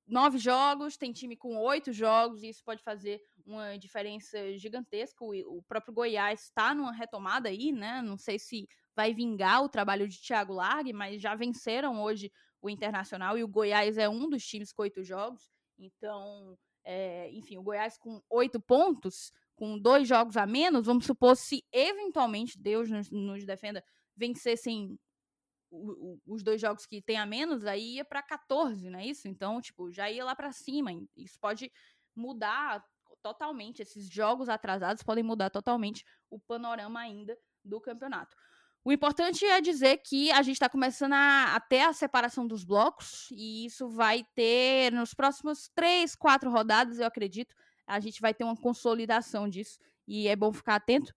nove 0.07 0.39
jogos, 0.39 0.97
tem 0.97 1.13
time 1.13 1.37
com 1.37 1.57
oito 1.59 1.93
jogos, 1.93 2.43
e 2.43 2.49
isso 2.49 2.63
pode 2.65 2.83
fazer 2.83 3.21
uma 3.45 3.77
diferença 3.77 4.57
gigantesca. 4.57 5.25
O, 5.25 5.59
o 5.59 5.63
próprio 5.65 5.93
Goiás 5.93 6.45
está 6.45 6.75
numa 6.75 6.93
retomada 6.93 7.49
aí, 7.49 7.73
né? 7.73 8.01
Não 8.01 8.17
sei 8.17 8.39
se 8.39 8.69
vai 8.97 9.13
vingar 9.13 9.63
o 9.63 9.69
trabalho 9.69 10.09
de 10.09 10.21
Thiago 10.21 10.55
Largue, 10.55 10.93
mas 10.93 11.21
já 11.21 11.35
venceram 11.35 12.03
hoje 12.03 12.33
o 12.61 12.71
Internacional 12.71 13.37
e 13.39 13.45
o 13.45 13.49
Goiás 13.49 13.99
é 13.99 14.09
um 14.09 14.29
dos 14.29 14.45
times 14.45 14.73
com 14.73 14.83
oito 14.83 15.03
jogos. 15.03 15.51
Então, 15.79 16.59
é, 16.85 17.31
enfim, 17.33 17.57
o 17.59 17.63
Goiás 17.63 17.97
com 17.99 18.21
oito 18.31 18.61
pontos, 18.61 19.33
com 19.55 19.79
dois 19.79 20.09
jogos 20.09 20.37
a 20.37 20.47
menos, 20.47 20.87
vamos 20.87 21.07
supor, 21.07 21.37
se 21.37 21.65
eventualmente 21.73 22.59
Deus 22.59 22.91
nos, 22.91 23.11
nos 23.11 23.45
defenda, 23.45 23.85
vencessem 24.17 24.99
os 26.27 26.43
dois 26.43 26.61
jogos 26.61 26.87
que 26.87 27.03
tem 27.03 27.19
a 27.19 27.27
menos, 27.27 27.67
aí 27.67 27.97
ia 27.97 28.05
para 28.05 28.23
14, 28.23 28.89
não 28.89 28.99
é 28.99 29.07
isso? 29.07 29.29
Então, 29.29 29.61
tipo, 29.61 29.91
já 29.91 30.11
ia 30.11 30.25
lá 30.25 30.35
para 30.35 30.51
cima. 30.51 30.91
Isso 31.17 31.39
pode 31.39 31.71
mudar 32.17 32.83
totalmente, 33.23 33.83
esses 33.83 34.09
jogos 34.09 34.49
atrasados 34.49 35.03
podem 35.03 35.25
mudar 35.25 35.51
totalmente 35.51 36.05
o 36.31 36.39
panorama 36.39 37.01
ainda 37.01 37.37
do 37.65 37.81
campeonato. 37.81 38.35
O 38.89 38.93
importante 38.93 39.45
é 39.45 39.61
dizer 39.61 39.99
que 39.99 40.31
a 40.31 40.41
gente 40.41 40.55
está 40.55 40.67
começando 40.67 41.13
a, 41.13 41.55
a, 41.55 41.61
ter 41.61 41.81
a 41.81 41.93
separação 41.93 42.47
dos 42.47 42.65
blocos, 42.65 43.29
e 43.31 43.67
isso 43.67 43.87
vai 43.87 44.25
ter 44.35 44.91
nos 44.95 45.13
próximos 45.13 45.69
três, 45.75 46.17
quatro 46.17 46.51
rodadas, 46.51 46.99
eu 46.99 47.07
acredito, 47.07 47.55
a 47.87 48.01
gente 48.01 48.19
vai 48.19 48.33
ter 48.33 48.45
uma 48.45 48.57
consolidação 48.57 49.47
disso, 49.47 49.79
e 50.07 50.27
é 50.27 50.35
bom 50.35 50.51
ficar 50.55 50.77
atento. 50.77 51.15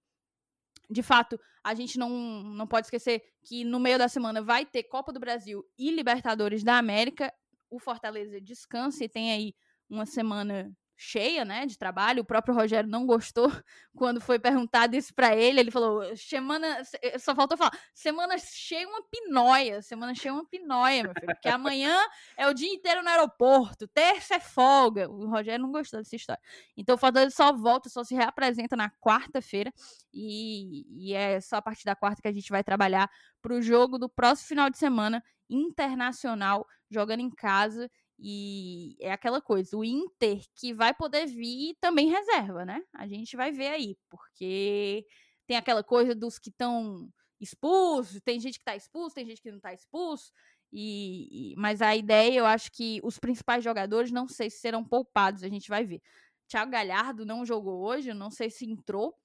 De 0.90 1.02
fato, 1.02 1.40
a 1.64 1.74
gente 1.74 1.98
não, 1.98 2.10
não 2.10 2.68
pode 2.68 2.88
esquecer 2.88 3.24
que 3.42 3.64
no 3.64 3.80
meio 3.80 3.98
da 3.98 4.10
semana 4.10 4.42
vai 4.42 4.66
ter 4.66 4.84
Copa 4.84 5.14
do 5.14 5.20
Brasil 5.22 5.66
e 5.80 5.92
Libertadores 5.92 6.66
da 6.66 6.78
América. 6.78 7.34
O 7.70 7.80
Fortaleza 7.80 8.42
descansa 8.42 9.06
e 9.06 9.08
tem 9.08 9.32
aí 9.32 9.56
uma 9.90 10.06
semana 10.06 10.70
cheia, 11.02 11.44
né, 11.44 11.66
de 11.66 11.78
trabalho. 11.78 12.22
O 12.22 12.26
próprio 12.26 12.54
Rogério 12.54 12.88
não 12.90 13.08
gostou 13.08 13.48
quando 13.96 14.22
foi 14.22 14.38
perguntado 14.38 14.96
isso 14.96 15.14
para 15.14 15.36
ele. 15.36 15.60
Ele 15.60 15.72
falou: 15.72 16.16
"Semana, 16.16 16.82
eh, 17.02 17.18
só 17.18 17.34
faltou 17.34 17.58
falar, 17.58 17.72
semana 17.94 18.38
cheia 18.38 18.88
uma 18.88 19.02
pinóia, 19.10 19.82
semana 19.82 20.14
cheia 20.14 20.34
uma 20.34 20.46
pinóia, 20.46 21.04
meu 21.04 21.14
filho, 21.14 21.34
porque 21.34 21.50
amanhã 21.50 21.98
é 22.38 22.48
o 22.48 22.54
dia 22.54 22.72
inteiro 22.72 23.02
no 23.02 23.10
aeroporto, 23.10 23.88
terça 23.88 24.36
é 24.36 24.40
folga". 24.40 25.10
O 25.10 25.28
Rogério 25.28 25.64
não 25.64 25.72
gostou 25.72 26.00
dessa 26.00 26.16
história. 26.16 26.42
Então 26.78 26.96
o 26.96 26.98
Fortaleza 26.98 27.36
só 27.36 27.52
volta, 27.52 27.90
só 27.90 28.04
se 28.04 28.14
reapresenta 28.14 28.76
na 28.76 28.90
quarta-feira 28.90 29.74
e, 30.14 30.86
e 31.10 31.14
é 31.16 31.42
só 31.42 31.58
a 31.58 31.62
partir 31.62 31.86
da 31.86 31.96
quarta 31.96 32.22
que 32.22 32.28
a 32.28 32.32
gente 32.34 32.50
vai 32.52 32.64
trabalhar 32.64 33.10
para 33.42 33.54
o 33.56 33.62
jogo 33.62 33.98
do 33.98 34.08
próximo 34.08 34.50
final 34.50 34.70
de 34.70 34.78
semana 34.78 35.24
internacional 35.50 36.66
jogando 36.90 37.22
em 37.22 37.30
casa 37.30 37.90
e 38.24 38.96
é 39.00 39.12
aquela 39.12 39.42
coisa, 39.42 39.76
o 39.76 39.84
Inter 39.84 40.44
que 40.56 40.74
vai 40.74 40.94
poder 40.94 41.26
vir 41.26 41.76
também 41.82 42.08
reserva, 42.08 42.64
né? 42.64 42.84
A 42.94 43.08
gente 43.08 43.36
vai 43.36 43.52
ver 43.52 43.70
aí, 43.70 43.98
porque 44.10 45.06
tem 45.48 45.58
aquela 45.58 45.84
coisa 45.84 46.14
dos 46.14 46.38
que 46.38 46.50
estão 46.50 47.10
expulsos, 47.40 48.22
tem 48.22 48.40
gente 48.40 48.60
que 48.60 48.62
está 48.62 48.76
expulso, 48.76 49.16
tem 49.16 49.26
gente 49.26 49.42
que 49.42 49.50
não 49.50 49.58
está 49.58 49.74
expulso. 49.74 50.32
E, 50.72 51.54
e, 51.54 51.56
mas 51.58 51.82
a 51.82 51.96
ideia, 51.96 52.38
eu 52.38 52.46
acho 52.46 52.72
que 52.72 53.02
os 53.04 53.18
principais 53.18 53.64
jogadores, 53.64 54.12
não 54.12 54.28
sei 54.28 54.52
se 54.52 54.60
serão 54.60 54.84
poupados, 54.84 55.44
a 55.44 55.50
gente 55.50 55.68
vai 55.68 55.84
ver. 55.84 56.02
Thiago 56.48 56.72
Galhardo 56.72 57.26
não 57.26 57.44
jogou 57.44 57.82
hoje, 57.82 58.14
não 58.14 58.30
sei 58.30 58.52
se 58.52 58.66
entrou 58.66 59.18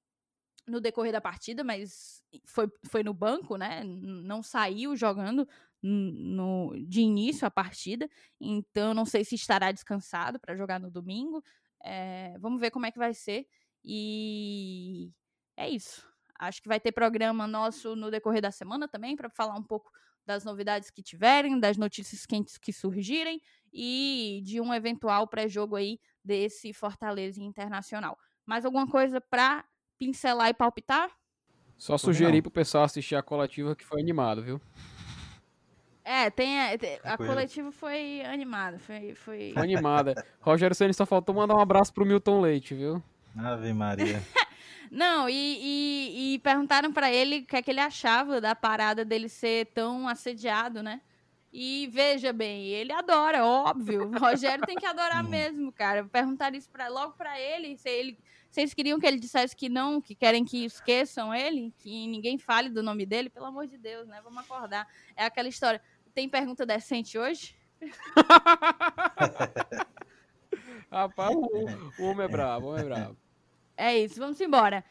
no 0.67 0.81
decorrer 0.81 1.13
da 1.13 1.21
partida, 1.21 1.63
mas 1.63 2.23
foi, 2.45 2.69
foi 2.91 3.03
no 3.03 3.15
banco, 3.15 3.57
né? 3.57 3.85
Não 3.85 4.43
saiu 4.43 4.97
jogando 4.97 5.47
no, 5.89 6.75
de 6.87 7.01
início 7.01 7.47
a 7.47 7.51
partida, 7.51 8.09
então 8.41 8.93
não 8.93 9.05
sei 9.05 9.25
se 9.25 9.35
estará 9.35 9.71
descansado 9.71 10.41
para 10.41 10.57
jogar 10.57 10.81
no 10.81 10.91
domingo. 10.91 11.43
É, 11.85 12.37
vamos 12.39 12.61
ver 12.61 12.71
como 12.71 12.87
é 12.87 12.91
que 12.91 12.99
vai 12.99 13.15
ser. 13.15 13.47
E 13.85 15.13
é 15.57 15.69
isso. 15.69 16.07
Acho 16.39 16.61
que 16.61 16.69
vai 16.69 16.81
ter 16.81 16.93
programa 16.93 17.47
nosso 17.47 17.95
no 17.95 18.11
decorrer 18.11 18.43
da 18.43 18.51
semana 18.51 18.89
também 18.89 19.17
para 19.17 19.31
falar 19.31 19.55
um 19.55 19.63
pouco 19.63 19.91
das 20.27 20.45
novidades 20.45 20.91
que 20.91 21.03
tiverem, 21.03 21.59
das 21.61 21.77
notícias 21.77 22.27
quentes 22.27 22.59
que 22.59 22.73
surgirem 22.73 23.41
e 23.73 24.43
de 24.45 24.61
um 24.61 24.75
eventual 24.75 25.29
pré-jogo 25.29 25.77
aí 25.77 26.01
desse 26.25 26.73
Fortaleza 26.73 27.41
Internacional. 27.41 28.19
Mais 28.45 28.65
alguma 28.65 28.89
coisa 28.89 29.21
para 29.21 29.65
pincelar 29.97 30.49
e 30.49 30.55
palpitar? 30.55 31.11
Só 31.79 31.97
sugerir 31.97 32.43
para 32.43 32.49
o 32.49 32.53
pessoal 32.53 32.85
assistir 32.85 33.15
a 33.15 33.23
coletiva 33.23 33.77
que 33.77 33.85
foi 33.85 34.01
animado, 34.01 34.43
viu? 34.43 34.61
É, 36.09 36.31
tem 36.31 36.57
a, 36.61 36.69
a 37.03 37.17
coletiva 37.17 37.73
foi 37.73 38.23
animada, 38.25 38.79
foi, 38.79 39.13
foi... 39.17 39.51
Foi 39.53 39.63
animada. 39.63 40.25
Rogério 40.41 40.73
Ceni 40.77 40.95
só 40.95 41.05
faltou 41.05 41.35
mandar 41.35 41.57
um 41.57 41.61
abraço 41.61 41.93
pro 41.93 42.07
Milton 42.07 42.41
Leite, 42.41 42.75
viu? 42.77 43.03
Ave 43.37 43.73
Maria. 43.73 44.23
Não, 44.89 45.29
e, 45.29 45.35
e- 45.35 46.35
e 46.35 46.39
perguntaram 46.39 46.93
pra 46.93 47.11
ele 47.13 47.39
o 47.41 47.45
que 47.45 47.57
é 47.57 47.61
que 47.63 47.73
ele 47.73 47.81
achava 47.81 48.41
da 48.41 48.55
parada 48.55 49.05
dele 49.05 49.29
ser 49.29 49.67
tão 49.75 50.07
assediado, 50.09 50.81
né? 50.81 51.01
E 51.53 51.89
veja 51.93 52.33
bem, 52.33 52.67
ele 52.69 52.93
adora, 52.93 53.45
óbvio. 53.45 54.09
O 54.11 54.19
Rogério 54.19 54.65
tem 54.65 54.77
que 54.77 54.87
adorar 54.87 55.25
Hum. 55.25 55.29
mesmo, 55.29 55.73
cara. 55.73 56.05
Perguntaram 56.05 56.55
isso 56.57 56.71
pra, 56.71 56.87
logo 56.89 57.15
pra 57.15 57.41
ele, 57.41 57.77
se 57.77 57.89
ele. 57.89 58.17
Vocês 58.51 58.73
queriam 58.73 58.99
que 59.01 59.07
ele 59.07 59.19
dissesse 59.19 59.57
que 59.57 59.69
não, 59.69 60.01
que 60.01 60.15
querem 60.15 60.45
que 60.45 60.65
esqueçam 60.65 61.35
ele, 61.35 61.75
que 61.79 62.07
ninguém 62.07 62.39
fale 62.39 62.69
do 62.71 62.83
nome 62.83 63.05
dele? 63.05 63.29
Pelo 63.29 63.47
amor 63.47 63.67
de 63.67 63.77
Deus, 63.77 64.07
né? 64.07 64.21
Vamos 64.23 64.39
acordar. 64.39 64.87
É 65.17 65.25
aquela 65.25 65.49
história. 65.49 65.81
Tem 66.17 66.29
pergunta 66.31 66.65
decente 66.65 67.19
hoje? 67.19 67.55
Rapaz, 70.91 71.37
o, 71.37 72.03
o 72.03 72.07
homem 72.07 72.25
é 72.25 72.29
brabo, 72.29 72.69
o 72.69 72.71
homem 72.71 72.81
é 72.81 72.85
brabo. 72.87 73.17
É 73.77 73.99
isso, 73.99 74.19
vamos 74.19 74.41
embora. 74.41 74.83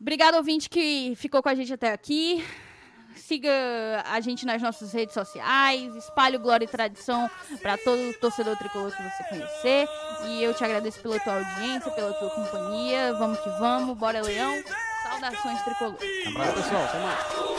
Obrigado, 0.00 0.36
ouvinte, 0.36 0.70
que 0.70 1.12
ficou 1.16 1.42
com 1.42 1.50
a 1.50 1.54
gente 1.54 1.70
até 1.74 1.92
aqui. 1.92 2.42
Siga 3.14 3.50
a 4.06 4.18
gente 4.20 4.46
nas 4.46 4.62
nossas 4.62 4.90
redes 4.90 5.12
sociais, 5.12 5.94
espalhe 5.96 6.38
o 6.38 6.40
Glória 6.40 6.64
e 6.64 6.68
Tradição 6.68 7.30
para 7.60 7.76
todo 7.76 8.14
torcedor 8.14 8.56
tricolor 8.56 8.90
que 8.90 9.02
você 9.02 9.24
conhecer. 9.24 9.86
E 10.28 10.42
eu 10.42 10.54
te 10.54 10.64
agradeço 10.64 10.98
pela 11.02 11.20
tua 11.20 11.34
audiência, 11.34 11.90
pela 11.90 12.14
tua 12.14 12.30
companhia. 12.30 13.12
Vamos 13.18 13.38
que 13.40 13.50
vamos, 13.58 13.98
bora 13.98 14.22
Leão. 14.22 14.54
Saudações 15.02 15.60
tricolor. 15.60 15.98
Abraço, 16.26 16.54
pessoal. 16.54 16.84
Até 16.84 17.00
mais. 17.02 17.57